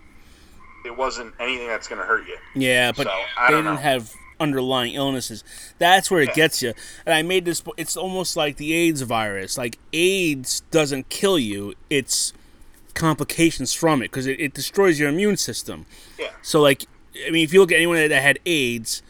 it 0.85 0.97
wasn't 0.97 1.35
anything 1.39 1.68
that's 1.68 1.89
going 1.89 2.01
to 2.01 2.07
hurt 2.07 2.26
you. 2.26 2.37
Yeah, 2.55 2.93
but 2.93 3.07
So, 3.07 3.11
I 3.39 3.51
they 3.51 3.57
didn't 3.57 3.74
know. 3.74 3.80
have 3.80 4.12
underlying 4.41 4.95
illnesses. 4.95 5.45
That's 5.78 6.11
where 6.11 6.20
it 6.20 6.30
Yeah. 6.30 6.35
gets 6.35 6.61
you. 6.62 6.74
And 7.07 7.14
I 7.14 7.22
made 7.22 7.45
this. 7.45 7.62
It's 7.76 7.97
almost 7.97 8.37
like 8.37 8.57
the 8.57 8.72
AIDS 8.74 9.03
virus. 9.03 9.57
Like 9.57 9.78
AIDS 9.93 10.61
doesn't 10.70 11.09
kill 11.09 11.39
you; 11.39 11.74
it's 11.89 12.33
complications 12.95 13.72
from 13.72 14.03
it 14.03 14.07
because 14.07 14.26
it, 14.26 14.40
it 14.40 14.55
destroys 14.55 14.99
your 14.99 15.09
immune 15.09 15.36
system. 15.36 15.86
Yeah. 16.18 16.30
So, 16.43 16.61
like, 16.61 16.84
I 17.26 17.30
mean, 17.30 17.45
if 17.45 17.53
you 17.53 17.61
look 17.61 17.72
at 17.72 17.76
anyone 17.76 17.97
that 17.97 18.22
had 18.22 18.38
AIDS, 18.47 19.03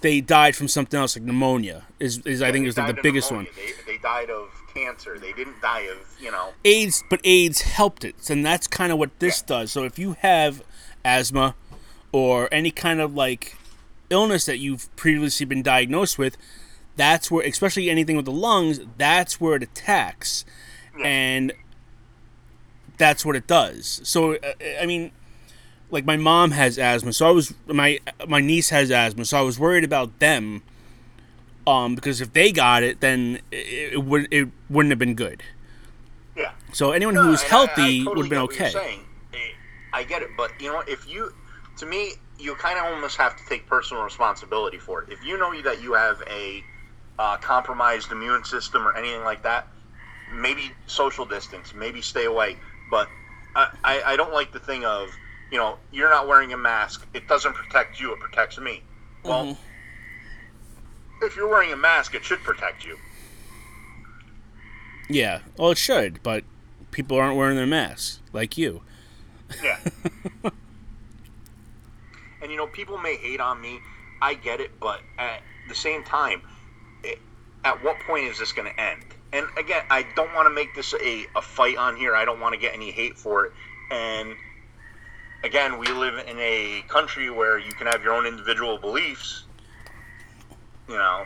they 0.00 0.20
died 0.20 0.54
from 0.54 0.68
something 0.68 0.98
else, 0.98 1.16
like 1.16 1.24
pneumonia. 1.24 1.84
Is 1.98 2.18
is 2.26 2.42
I 2.42 2.52
think 2.52 2.66
is 2.66 2.76
like 2.76 2.94
the 2.94 3.02
biggest 3.02 3.32
one. 3.32 3.46
They, 3.56 3.92
they 3.92 3.98
died 3.98 4.30
of 4.30 4.48
cancer. 4.74 5.18
They 5.18 5.32
didn't 5.32 5.60
die 5.62 5.80
of, 5.80 5.98
you 6.20 6.30
know. 6.30 6.50
AIDS, 6.64 7.02
but 7.08 7.20
AIDS 7.24 7.62
helped 7.62 8.04
it, 8.04 8.28
and 8.30 8.44
that's 8.44 8.66
kind 8.66 8.92
of 8.92 8.98
what 8.98 9.18
this 9.18 9.42
does. 9.42 9.72
So 9.72 9.84
if 9.84 9.98
you 9.98 10.16
have 10.20 10.62
asthma 11.04 11.54
or 12.12 12.48
any 12.52 12.70
kind 12.70 13.00
of 13.00 13.14
like 13.14 13.56
illness 14.10 14.46
that 14.46 14.58
you've 14.58 14.94
previously 14.96 15.46
been 15.46 15.62
diagnosed 15.62 16.18
with, 16.18 16.36
that's 16.96 17.30
where, 17.30 17.46
especially 17.46 17.90
anything 17.90 18.16
with 18.16 18.26
the 18.26 18.32
lungs, 18.32 18.80
that's 18.98 19.40
where 19.40 19.56
it 19.56 19.62
attacks, 19.62 20.44
and 21.02 21.52
that's 22.98 23.24
what 23.24 23.36
it 23.36 23.46
does. 23.46 24.00
So 24.04 24.34
uh, 24.34 24.52
I 24.80 24.86
mean, 24.86 25.12
like 25.90 26.04
my 26.04 26.16
mom 26.16 26.52
has 26.52 26.78
asthma, 26.78 27.12
so 27.12 27.26
I 27.28 27.30
was 27.30 27.54
my 27.66 27.98
my 28.26 28.40
niece 28.40 28.70
has 28.70 28.90
asthma, 28.90 29.24
so 29.24 29.38
I 29.38 29.42
was 29.42 29.58
worried 29.58 29.84
about 29.84 30.18
them. 30.18 30.62
Um, 31.66 31.96
because 31.96 32.20
if 32.20 32.32
they 32.32 32.52
got 32.52 32.84
it, 32.84 33.00
then 33.00 33.40
it, 33.50 33.94
it 33.94 34.04
would 34.04 34.28
it 34.30 34.48
wouldn't 34.70 34.92
have 34.92 35.00
been 35.00 35.14
good. 35.14 35.42
Yeah. 36.36 36.52
So 36.72 36.92
anyone 36.92 37.14
No, 37.14 37.24
who 37.24 37.30
was 37.30 37.42
I- 37.42 37.46
I 37.46 37.48
healthy 37.48 38.04
totally 38.04 38.08
would 38.08 38.18
have 38.18 38.30
been 38.30 38.30
get 38.30 38.42
what 38.42 38.74
you're 38.74 38.80
okay. 38.80 39.00
I 39.96 40.02
get 40.02 40.20
it, 40.20 40.28
but 40.36 40.52
you 40.60 40.70
know, 40.70 40.82
if 40.86 41.08
you, 41.08 41.32
to 41.78 41.86
me, 41.86 42.12
you 42.38 42.54
kind 42.56 42.78
of 42.78 42.84
almost 42.84 43.16
have 43.16 43.34
to 43.36 43.42
take 43.48 43.66
personal 43.66 44.02
responsibility 44.02 44.76
for 44.78 45.02
it. 45.02 45.08
If 45.10 45.24
you 45.24 45.38
know 45.38 45.58
that 45.62 45.82
you 45.82 45.94
have 45.94 46.22
a 46.30 46.62
uh, 47.18 47.38
compromised 47.38 48.12
immune 48.12 48.44
system 48.44 48.86
or 48.86 48.94
anything 48.94 49.24
like 49.24 49.42
that, 49.44 49.68
maybe 50.30 50.70
social 50.86 51.24
distance, 51.24 51.72
maybe 51.74 52.02
stay 52.02 52.26
away. 52.26 52.58
But 52.90 53.08
I, 53.54 53.68
I, 53.84 54.02
I 54.12 54.16
don't 54.16 54.32
like 54.32 54.52
the 54.52 54.58
thing 54.60 54.84
of, 54.84 55.10
you 55.50 55.58
know, 55.58 55.78
you're 55.92 56.10
not 56.10 56.26
wearing 56.28 56.52
a 56.52 56.56
mask. 56.56 57.06
It 57.14 57.26
doesn't 57.28 57.54
protect 57.54 58.00
you. 58.00 58.12
It 58.12 58.20
protects 58.20 58.58
me. 58.58 58.82
Well, 59.24 59.44
Mm-hmm. 59.44 61.24
if 61.24 61.36
you're 61.36 61.48
wearing 61.48 61.72
a 61.72 61.76
mask, 61.76 62.14
it 62.14 62.24
should 62.24 62.40
protect 62.42 62.84
you. 62.84 62.96
Yeah, 65.08 65.40
well, 65.56 65.70
it 65.70 65.78
should, 65.78 66.22
but 66.22 66.44
people 66.90 67.16
aren't 67.16 67.36
wearing 67.36 67.56
their 67.56 67.66
masks 67.66 68.20
like 68.32 68.58
you. 68.58 68.82
Yeah. 69.62 69.78
and 72.42 72.50
you 72.50 72.56
know, 72.56 72.66
people 72.66 72.98
may 72.98 73.16
hate 73.16 73.40
on 73.40 73.60
me. 73.60 73.80
I 74.20 74.34
get 74.34 74.60
it, 74.60 74.78
but 74.80 75.00
at 75.18 75.42
the 75.68 75.74
same 75.74 76.02
time, 76.04 76.42
it, 77.04 77.18
at 77.64 77.82
what 77.84 77.98
point 78.00 78.24
is 78.24 78.38
this 78.38 78.52
going 78.52 78.72
to 78.72 78.80
end? 78.80 79.02
And 79.32 79.46
again, 79.58 79.84
I 79.90 80.06
don't 80.14 80.32
want 80.34 80.46
to 80.46 80.54
make 80.54 80.74
this 80.74 80.94
a, 80.94 81.26
a 81.34 81.42
fight 81.42 81.76
on 81.76 81.96
here. 81.96 82.14
I 82.14 82.24
don't 82.24 82.40
want 82.40 82.54
to 82.54 82.60
get 82.60 82.74
any 82.74 82.90
hate 82.90 83.18
for 83.18 83.46
it. 83.46 83.52
And 83.90 84.34
again, 85.42 85.78
we 85.78 85.88
live 85.88 86.18
in 86.26 86.38
a 86.38 86.82
country 86.88 87.30
where 87.30 87.58
you 87.58 87.72
can 87.72 87.86
have 87.86 88.02
your 88.02 88.14
own 88.14 88.26
individual 88.26 88.78
beliefs, 88.78 89.44
you 90.88 90.96
know, 90.96 91.24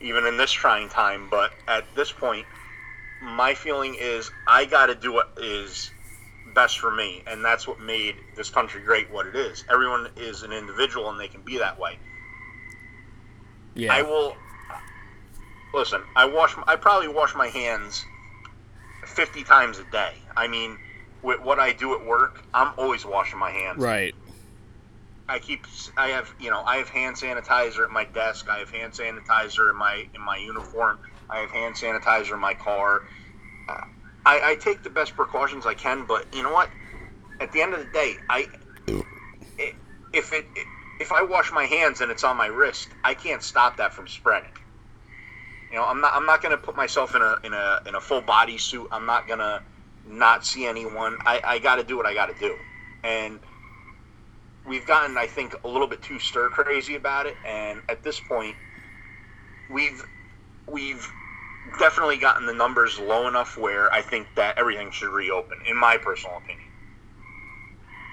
even 0.00 0.26
in 0.26 0.36
this 0.36 0.52
trying 0.52 0.88
time. 0.88 1.28
But 1.30 1.52
at 1.68 1.84
this 1.94 2.10
point, 2.12 2.46
my 3.22 3.54
feeling 3.54 3.96
is 3.98 4.30
I 4.48 4.64
got 4.64 4.86
to 4.86 4.94
do 4.94 5.12
what 5.12 5.32
is 5.38 5.90
best 6.54 6.78
for 6.78 6.90
me, 6.90 7.22
and 7.26 7.44
that's 7.44 7.66
what 7.66 7.80
made 7.80 8.16
this 8.36 8.50
country 8.50 8.82
great 8.82 9.10
what 9.10 9.26
it 9.26 9.36
is. 9.36 9.64
Everyone 9.70 10.08
is 10.16 10.42
an 10.42 10.52
individual, 10.52 11.08
and 11.10 11.18
they 11.18 11.28
can 11.28 11.42
be 11.42 11.58
that 11.58 11.78
way. 11.78 11.98
Yeah, 13.74 13.94
I 13.94 14.02
will 14.02 14.36
listen. 15.74 16.02
I 16.16 16.26
wash. 16.26 16.54
I 16.66 16.76
probably 16.76 17.08
wash 17.08 17.34
my 17.34 17.48
hands 17.48 18.04
fifty 19.04 19.44
times 19.44 19.78
a 19.78 19.84
day. 19.84 20.10
I 20.36 20.48
mean, 20.48 20.78
with 21.22 21.40
what 21.42 21.58
I 21.58 21.72
do 21.72 21.94
at 21.94 22.06
work, 22.06 22.42
I'm 22.54 22.72
always 22.76 23.04
washing 23.04 23.38
my 23.38 23.50
hands. 23.50 23.82
right. 23.82 24.14
I 25.28 25.38
keep. 25.38 25.64
I 25.96 26.08
have. 26.08 26.34
You 26.40 26.50
know, 26.50 26.62
I 26.62 26.76
have 26.76 26.88
hand 26.88 27.16
sanitizer 27.16 27.84
at 27.84 27.90
my 27.90 28.04
desk. 28.04 28.48
I 28.50 28.58
have 28.58 28.70
hand 28.70 28.92
sanitizer 28.92 29.70
in 29.70 29.76
my 29.76 30.04
in 30.14 30.20
my 30.20 30.36
uniform. 30.36 30.98
I 31.30 31.38
have 31.38 31.50
hand 31.50 31.74
sanitizer 31.74 32.32
in 32.34 32.40
my 32.40 32.54
car. 32.54 33.02
Uh, 33.68 33.74
I, 34.26 34.40
I 34.44 34.54
take 34.56 34.82
the 34.82 34.90
best 34.90 35.16
precautions 35.16 35.64
I 35.66 35.74
can, 35.74 36.04
but 36.06 36.26
you 36.34 36.42
know 36.42 36.52
what? 36.52 36.70
At 37.40 37.52
the 37.52 37.62
end 37.62 37.72
of 37.74 37.80
the 37.80 37.90
day, 37.92 38.16
I 38.28 38.46
i- 39.58 39.72
if 40.12 40.32
it 40.32 40.46
if 41.00 41.12
I 41.12 41.22
wash 41.22 41.50
my 41.52 41.64
hands 41.64 42.00
and 42.00 42.10
it's 42.10 42.22
on 42.24 42.36
my 42.36 42.46
wrist, 42.46 42.88
I 43.02 43.14
can't 43.14 43.42
stop 43.42 43.78
that 43.78 43.92
from 43.94 44.06
spreading. 44.06 44.50
You 45.72 45.78
know, 45.78 45.86
I'm 45.86 46.02
not 46.02 46.12
I'm 46.14 46.26
not 46.26 46.42
going 46.42 46.54
to 46.56 46.62
put 46.62 46.76
myself 46.76 47.14
in 47.16 47.22
a 47.22 47.38
in 47.44 47.54
a 47.54 47.80
in 47.86 47.94
a 47.94 48.00
full 48.00 48.20
body 48.20 48.58
suit. 48.58 48.88
I'm 48.92 49.06
not 49.06 49.26
going 49.26 49.38
to 49.38 49.62
not 50.06 50.44
see 50.44 50.66
anyone. 50.66 51.16
I, 51.24 51.40
I 51.42 51.58
got 51.60 51.76
to 51.76 51.84
do 51.84 51.96
what 51.96 52.04
I 52.04 52.12
got 52.12 52.26
to 52.26 52.34
do, 52.38 52.56
and 53.02 53.40
we've 54.66 54.86
gotten 54.86 55.16
I 55.16 55.26
think 55.26 55.54
a 55.64 55.68
little 55.68 55.86
bit 55.86 56.02
too 56.02 56.18
stir 56.18 56.50
crazy 56.50 56.94
about 56.94 57.24
it. 57.24 57.36
And 57.46 57.80
at 57.88 58.02
this 58.02 58.20
point, 58.20 58.54
we've 59.70 60.04
we've 60.70 61.10
definitely 61.78 62.18
gotten 62.18 62.44
the 62.44 62.52
numbers 62.54 62.98
low 62.98 63.26
enough 63.26 63.56
where 63.56 63.90
I 63.94 64.02
think 64.02 64.26
that 64.36 64.58
everything 64.58 64.90
should 64.90 65.08
reopen, 65.08 65.56
in 65.66 65.76
my 65.76 65.96
personal 65.96 66.36
opinion. 66.36 66.68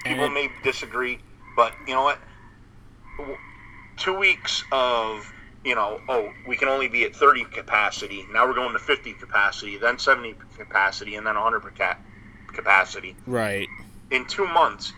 People 0.04 0.24
And- 0.24 0.34
may 0.34 0.50
disagree, 0.62 1.18
but 1.56 1.74
you 1.86 1.92
know 1.92 2.04
what? 2.04 2.18
Two 3.98 4.14
weeks 4.18 4.64
of 4.72 5.30
you 5.64 5.74
know, 5.74 6.00
oh, 6.08 6.32
we 6.46 6.56
can 6.56 6.68
only 6.68 6.88
be 6.88 7.04
at 7.04 7.14
30 7.14 7.44
capacity. 7.44 8.24
Now 8.32 8.46
we're 8.46 8.54
going 8.54 8.72
to 8.72 8.78
50 8.78 9.12
capacity, 9.14 9.76
then 9.76 9.98
70 9.98 10.34
capacity, 10.56 11.16
and 11.16 11.26
then 11.26 11.34
100 11.34 11.76
ca- 11.76 11.98
capacity 12.48 13.14
Right. 13.26 13.68
in 14.10 14.24
two 14.26 14.46
months. 14.46 14.92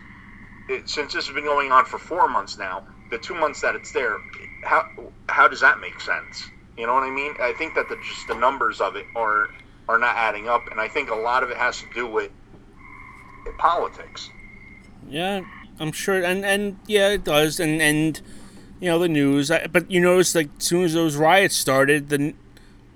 It, 0.69 0.87
since 0.89 1.13
this 1.13 1.25
has 1.27 1.35
been 1.35 1.43
going 1.43 1.71
on 1.73 1.83
for 1.85 1.97
four 1.99 2.29
months 2.29 2.57
now, 2.57 2.83
the 3.11 3.17
two 3.17 3.33
months 3.35 3.59
that 3.61 3.75
it's 3.75 3.91
there, 3.91 4.17
how 4.63 4.87
how 5.27 5.47
does 5.47 5.59
that 5.59 5.79
make 5.81 5.99
sense? 5.99 6.49
You 6.77 6.87
know 6.87 6.93
what 6.93 7.03
I 7.03 7.09
mean? 7.11 7.33
I 7.41 7.53
think 7.53 7.75
that 7.75 7.89
the 7.89 7.97
just 7.97 8.27
the 8.29 8.35
numbers 8.35 8.79
of 8.79 8.95
it 8.95 9.05
are 9.15 9.49
are 9.89 9.97
not 9.99 10.15
adding 10.15 10.47
up, 10.47 10.69
and 10.71 10.79
I 10.79 10.87
think 10.87 11.09
a 11.09 11.15
lot 11.15 11.43
of 11.43 11.49
it 11.49 11.57
has 11.57 11.81
to 11.81 11.85
do 11.93 12.07
with 12.07 12.31
politics. 13.57 14.29
Yeah, 15.09 15.41
I'm 15.79 15.91
sure, 15.91 16.23
and 16.23 16.45
and 16.45 16.77
yeah, 16.87 17.09
it 17.09 17.25
does, 17.25 17.59
and 17.59 17.81
and 17.81 18.21
you 18.83 18.89
know 18.89 18.99
the 18.99 19.07
news. 19.07 19.49
But 19.71 19.89
you 19.89 20.01
notice, 20.01 20.35
like, 20.35 20.49
as 20.57 20.65
soon 20.65 20.83
as 20.83 20.93
those 20.93 21.15
riots 21.15 21.55
started, 21.55 22.09
then 22.09 22.33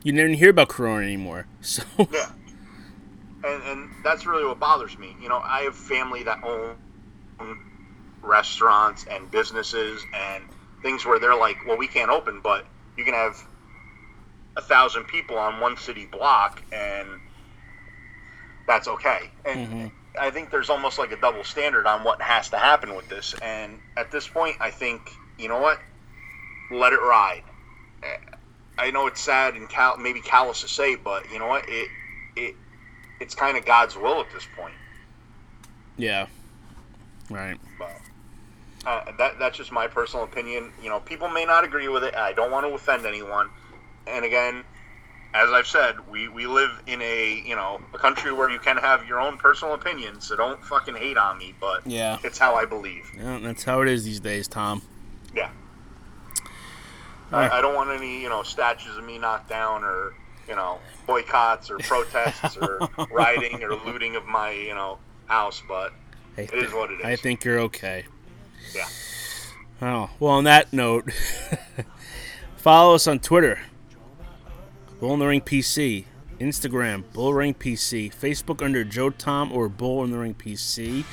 you 0.03 0.11
didn't 0.11 0.33
hear 0.33 0.49
about 0.49 0.67
Corona 0.67 1.05
anymore. 1.05 1.47
So 1.61 1.83
Yeah. 1.97 2.29
And, 3.43 3.63
and 3.63 3.89
that's 4.03 4.25
really 4.25 4.45
what 4.45 4.59
bothers 4.59 4.97
me. 4.97 5.15
You 5.21 5.29
know, 5.29 5.37
I 5.37 5.61
have 5.61 5.75
family 5.75 6.23
that 6.23 6.43
own 6.43 6.75
restaurants 8.21 9.05
and 9.09 9.31
businesses 9.31 10.03
and 10.13 10.43
things 10.81 11.05
where 11.05 11.19
they're 11.19 11.37
like, 11.37 11.65
well, 11.65 11.77
we 11.77 11.87
can't 11.87 12.11
open, 12.11 12.41
but 12.41 12.65
you 12.97 13.05
can 13.05 13.13
have 13.13 13.37
a 14.57 14.61
thousand 14.61 15.05
people 15.05 15.37
on 15.37 15.61
one 15.61 15.77
city 15.77 16.05
block 16.05 16.61
and 16.73 17.07
that's 18.65 18.89
okay. 18.89 19.29
And 19.45 19.67
mm-hmm. 19.67 19.87
I 20.19 20.31
think 20.31 20.51
there's 20.51 20.69
almost 20.69 20.99
like 20.99 21.13
a 21.13 21.17
double 21.17 21.45
standard 21.45 21.85
on 21.85 22.03
what 22.03 22.21
has 22.21 22.49
to 22.49 22.57
happen 22.57 22.95
with 22.95 23.07
this. 23.07 23.33
And 23.41 23.79
at 23.95 24.11
this 24.11 24.27
point, 24.27 24.57
I 24.59 24.71
think, 24.71 25.11
you 25.37 25.47
know 25.47 25.59
what? 25.59 25.79
Let 26.71 26.93
it 26.93 26.99
ride. 27.01 27.43
I 28.77 28.91
know 28.91 29.07
it's 29.07 29.21
sad 29.21 29.55
and 29.55 29.67
cal- 29.69 29.97
maybe 29.97 30.21
callous 30.21 30.61
to 30.61 30.67
say, 30.67 30.95
but 30.95 31.29
you 31.31 31.39
know 31.39 31.47
what? 31.47 31.65
It 31.67 31.89
it 32.35 32.55
it's 33.19 33.33
kind 33.33 33.57
of 33.57 33.65
God's 33.65 33.95
will 33.95 34.19
at 34.19 34.31
this 34.31 34.47
point. 34.55 34.73
yeah, 35.97 36.27
right. 37.29 37.57
But 37.79 37.99
uh, 38.85 39.11
that 39.17 39.39
that's 39.39 39.57
just 39.57 39.71
my 39.71 39.87
personal 39.87 40.23
opinion. 40.25 40.71
You 40.83 40.89
know, 40.89 40.99
people 40.99 41.27
may 41.29 41.45
not 41.45 41.63
agree 41.63 41.87
with 41.87 42.03
it. 42.03 42.15
I 42.15 42.33
don't 42.33 42.51
want 42.51 42.67
to 42.67 42.73
offend 42.73 43.05
anyone. 43.05 43.49
And 44.05 44.23
again, 44.23 44.63
as 45.33 45.49
I've 45.49 45.67
said, 45.67 45.95
we, 46.09 46.27
we 46.27 46.45
live 46.45 46.69
in 46.85 47.01
a 47.01 47.41
you 47.45 47.55
know 47.55 47.81
a 47.93 47.97
country 47.97 48.31
where 48.31 48.49
you 48.49 48.59
can 48.59 48.77
have 48.77 49.07
your 49.07 49.19
own 49.19 49.37
personal 49.37 49.73
opinion. 49.73 50.21
So 50.21 50.35
don't 50.35 50.63
fucking 50.63 50.95
hate 50.95 51.17
on 51.17 51.39
me. 51.39 51.55
But 51.59 51.87
Yeah. 51.87 52.19
it's 52.23 52.37
how 52.37 52.53
I 52.55 52.65
believe. 52.65 53.11
Yeah, 53.17 53.39
that's 53.41 53.63
how 53.63 53.81
it 53.81 53.87
is 53.87 54.03
these 54.03 54.19
days, 54.19 54.47
Tom. 54.47 54.83
Yeah. 55.37 55.49
Alright. 57.31 57.51
I, 57.51 57.59
I 57.59 57.61
don't 57.61 57.75
want 57.75 57.89
any 57.91 58.21
you 58.21 58.29
know 58.29 58.43
statues 58.43 58.97
of 58.97 59.05
me 59.05 59.17
knocked 59.17 59.49
down 59.49 59.83
or 59.83 60.13
you 60.47 60.55
know 60.55 60.79
boycotts 61.05 61.69
or 61.69 61.77
protests 61.79 62.57
or 62.57 62.89
rioting 63.11 63.63
or 63.63 63.75
looting 63.75 64.15
of 64.15 64.25
my 64.25 64.51
you 64.51 64.73
know 64.73 64.97
house. 65.27 65.61
But 65.67 65.93
I 66.37 66.41
It 66.41 66.53
is 66.53 66.73
what 66.73 66.91
it 66.91 66.99
is. 66.99 67.05
I 67.05 67.15
think 67.15 67.43
you're 67.43 67.59
okay. 67.61 68.05
yeah. 68.75 68.87
Oh, 69.79 70.09
well, 70.19 70.31
on 70.31 70.45
that 70.45 70.73
note, 70.73 71.11
follow 72.57 72.95
us 72.95 73.05
on 73.05 73.19
Twitter, 73.19 73.59
Bull 74.99 75.13
in 75.13 75.19
the 75.19 75.27
Ring 75.27 75.41
PC, 75.41 76.05
Instagram, 76.39 77.03
Bull 77.13 77.33
Ring 77.35 77.53
PC, 77.53 78.11
Facebook 78.11 78.65
under 78.65 78.83
Joe 78.83 79.11
Tom 79.11 79.51
or 79.51 79.69
Bull 79.69 80.03
in 80.03 80.09
the 80.09 80.17
Ring 80.17 80.33
PC. 80.33 81.05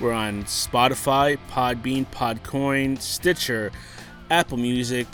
We're 0.00 0.12
on 0.12 0.44
Spotify, 0.44 1.38
Podbean, 1.50 2.06
Podcoin, 2.06 3.00
Stitcher, 3.00 3.72
Apple 4.30 4.56
Music. 4.56 5.08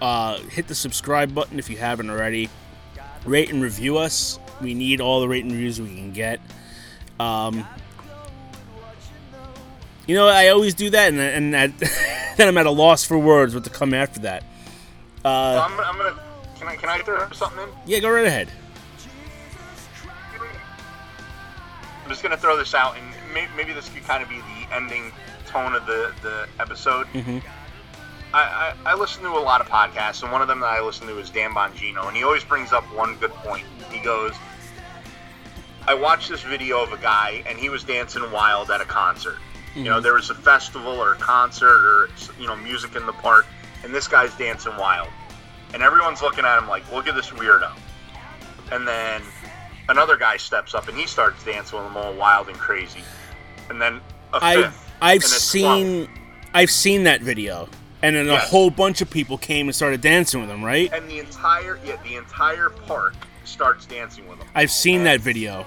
Uh, 0.00 0.38
hit 0.38 0.68
the 0.68 0.74
subscribe 0.74 1.34
button 1.34 1.58
if 1.58 1.68
you 1.68 1.76
haven't 1.76 2.08
already. 2.08 2.48
Rate 3.26 3.50
and 3.50 3.62
review 3.62 3.98
us. 3.98 4.38
We 4.60 4.74
need 4.74 5.00
all 5.00 5.20
the 5.20 5.28
rate 5.28 5.44
and 5.44 5.52
reviews 5.52 5.80
we 5.80 5.88
can 5.88 6.12
get. 6.12 6.40
Um, 7.20 7.66
you 10.06 10.14
know, 10.14 10.28
I 10.28 10.48
always 10.48 10.74
do 10.74 10.90
that, 10.90 11.12
and, 11.12 11.20
and 11.20 11.54
that, 11.54 12.34
then 12.36 12.48
I'm 12.48 12.56
at 12.58 12.66
a 12.66 12.70
loss 12.70 13.04
for 13.04 13.18
words 13.18 13.54
what 13.54 13.64
to 13.64 13.70
come 13.70 13.92
after 13.92 14.20
that. 14.20 14.44
Well, 15.24 15.60
I'm, 15.60 15.78
I'm 15.78 15.96
gonna. 15.96 16.18
Can 16.58 16.68
I 16.68 16.76
can 16.76 16.88
I 16.88 16.98
throw 16.98 17.30
something 17.30 17.62
in? 17.62 17.68
Yeah, 17.86 17.98
go 18.00 18.10
right 18.10 18.24
ahead. 18.24 18.48
I'm 22.02 22.08
just 22.08 22.22
gonna 22.22 22.36
throw 22.36 22.56
this 22.56 22.74
out, 22.74 22.96
and 22.96 23.14
maybe 23.56 23.72
this 23.72 23.88
could 23.88 24.04
kind 24.04 24.22
of 24.22 24.28
be 24.28 24.36
the 24.38 24.74
ending 24.74 25.12
tone 25.46 25.74
of 25.74 25.86
the 25.86 26.12
the 26.22 26.48
episode. 26.60 27.06
hmm 27.08 27.38
I, 28.34 28.72
I, 28.86 28.92
I 28.92 28.94
listen 28.94 29.22
to 29.24 29.28
a 29.28 29.44
lot 29.44 29.60
of 29.60 29.68
podcasts, 29.68 30.22
and 30.22 30.32
one 30.32 30.40
of 30.40 30.48
them 30.48 30.60
that 30.60 30.66
I 30.66 30.80
listen 30.80 31.06
to 31.06 31.18
is 31.18 31.28
Dan 31.28 31.50
Bongino, 31.50 32.08
and 32.08 32.16
he 32.16 32.24
always 32.24 32.42
brings 32.42 32.72
up 32.72 32.82
one 32.96 33.16
good 33.16 33.30
point. 33.34 33.66
He 33.90 34.00
goes, 34.00 34.32
I 35.86 35.92
watched 35.92 36.30
this 36.30 36.40
video 36.42 36.82
of 36.82 36.92
a 36.94 36.96
guy, 36.96 37.42
and 37.46 37.58
he 37.58 37.68
was 37.68 37.84
dancing 37.84 38.22
wild 38.32 38.70
at 38.70 38.80
a 38.80 38.86
concert. 38.86 39.36
You 39.74 39.84
know, 39.84 39.98
Mhm. 39.98 40.02
there 40.04 40.14
was 40.14 40.30
a 40.30 40.34
festival 40.34 40.92
or 40.98 41.12
a 41.12 41.16
concert 41.18 41.84
or, 41.84 42.08
you 42.38 42.46
know, 42.46 42.56
music 42.56 42.96
in 42.96 43.04
the 43.04 43.12
park, 43.12 43.44
and 43.84 43.94
this 43.94 44.08
guy's 44.08 44.32
dancing 44.36 44.76
wild. 44.78 45.08
And 45.74 45.82
everyone's 45.82 46.22
looking 46.22 46.46
at 46.46 46.56
him 46.56 46.68
like, 46.68 46.90
look 46.90 47.08
at 47.08 47.14
this 47.14 47.28
weirdo. 47.30 47.70
And 48.70 48.88
then 48.88 49.20
another 49.90 50.16
guy 50.16 50.38
steps 50.38 50.74
up, 50.74 50.88
and 50.88 50.96
he 50.96 51.06
starts 51.06 51.44
dancing 51.44 51.76
with 51.78 51.86
him 51.86 51.98
all 51.98 52.14
wild 52.14 52.48
and 52.48 52.56
crazy. 52.58 53.02
And 53.70 53.80
then 53.80 54.00
a 54.32 54.38
I've. 54.42 54.78
I've 55.00 55.22
and 55.22 55.24
seen 55.24 56.08
I've 56.54 56.70
seen 56.70 57.04
that 57.04 57.22
video, 57.22 57.68
and 58.02 58.14
then 58.14 58.28
a 58.28 58.38
whole 58.38 58.70
bunch 58.70 59.00
of 59.00 59.10
people 59.10 59.36
came 59.38 59.66
and 59.66 59.74
started 59.74 60.00
dancing 60.00 60.40
with 60.40 60.48
them, 60.48 60.64
Right? 60.64 60.92
and 60.92 61.10
the 61.10 61.18
entire 61.18 61.78
yeah 61.84 61.96
the 62.04 62.14
entire 62.16 62.68
park 62.70 63.14
starts 63.44 63.84
dancing 63.86 64.28
with 64.28 64.38
them. 64.38 64.46
I've 64.54 64.70
seen 64.70 65.02
that 65.04 65.20
video. 65.20 65.66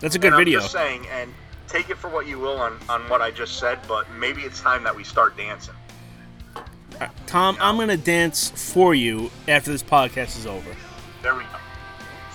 That's 0.00 0.16
a 0.16 0.18
good 0.18 0.34
and 0.34 0.38
video. 0.38 0.58
I'm 0.58 0.62
just 0.64 0.74
saying, 0.74 1.06
and 1.12 1.32
take 1.66 1.88
it 1.88 1.96
for 1.96 2.10
what 2.10 2.26
you 2.26 2.38
will 2.38 2.58
on 2.58 2.78
on 2.90 3.00
what 3.08 3.22
I 3.22 3.30
just 3.30 3.58
said, 3.58 3.78
but 3.88 4.06
maybe 4.18 4.42
it's 4.42 4.60
time 4.60 4.84
that 4.84 4.94
we 4.94 5.02
start 5.02 5.34
dancing. 5.36 5.74
Uh, 7.00 7.08
Tom, 7.26 7.56
I'm 7.60 7.76
gonna 7.78 7.96
dance 7.96 8.50
for 8.72 8.94
you 8.94 9.30
after 9.48 9.72
this 9.72 9.82
podcast 9.82 10.36
is 10.38 10.46
over. 10.46 10.76
There 11.22 11.34
we 11.34 11.42
go. 11.44 11.48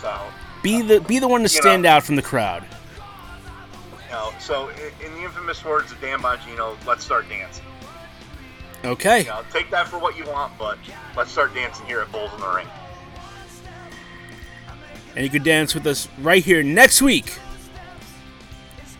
So 0.02 0.20
Be 0.64 0.82
the 0.82 1.00
be 1.02 1.20
the 1.20 1.28
one 1.28 1.44
to 1.44 1.50
stand 1.50 1.84
know. 1.84 1.90
out 1.90 2.04
from 2.04 2.16
the 2.16 2.22
crowd. 2.24 2.64
You 4.10 4.16
know, 4.16 4.34
so 4.40 4.70
i- 4.70 5.06
in 5.06 5.14
the 5.14 5.22
infamous 5.24 5.64
words 5.64 5.92
of 5.92 6.02
Dan 6.02 6.20
Bongino, 6.20 6.76
let's 6.86 7.04
start 7.06 7.30
dancing. 7.30 7.64
Okay. 8.84 9.20
You 9.22 9.26
know, 9.28 9.44
take 9.52 9.70
that 9.72 9.88
for 9.88 10.00
what 10.00 10.18
you 10.18 10.26
want, 10.26 10.58
but 10.58 10.78
let's 11.16 11.32
start 11.32 11.54
dancing 11.54 11.86
here 11.86 12.02
at 12.02 12.12
Bulls 12.12 12.32
in 12.34 12.40
the 12.42 12.48
Ring. 12.48 12.68
And 15.16 15.24
you 15.26 15.30
could 15.30 15.44
dance 15.44 15.74
with 15.74 15.86
us 15.88 16.08
right 16.20 16.44
here 16.44 16.64
next 16.64 17.02
week. 17.02 17.38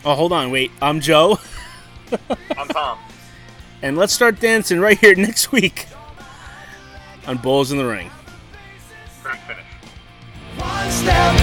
Oh, 0.04 0.14
hold 0.14 0.32
on, 0.32 0.50
wait. 0.50 0.70
I'm 0.82 1.00
Joe, 1.00 1.38
I'm 2.56 2.68
Tom. 2.68 2.98
and 3.82 3.96
let's 3.96 4.12
start 4.12 4.40
dancing 4.40 4.80
right 4.80 4.98
here 4.98 5.14
next 5.16 5.52
week 5.52 5.86
on 7.26 7.36
Bulls 7.38 7.70
in 7.72 7.78
the 7.78 7.84
Ring. 7.86 8.10
Great 9.22 9.38
finish. 9.40 9.64
One 10.56 10.90
step, 10.90 11.34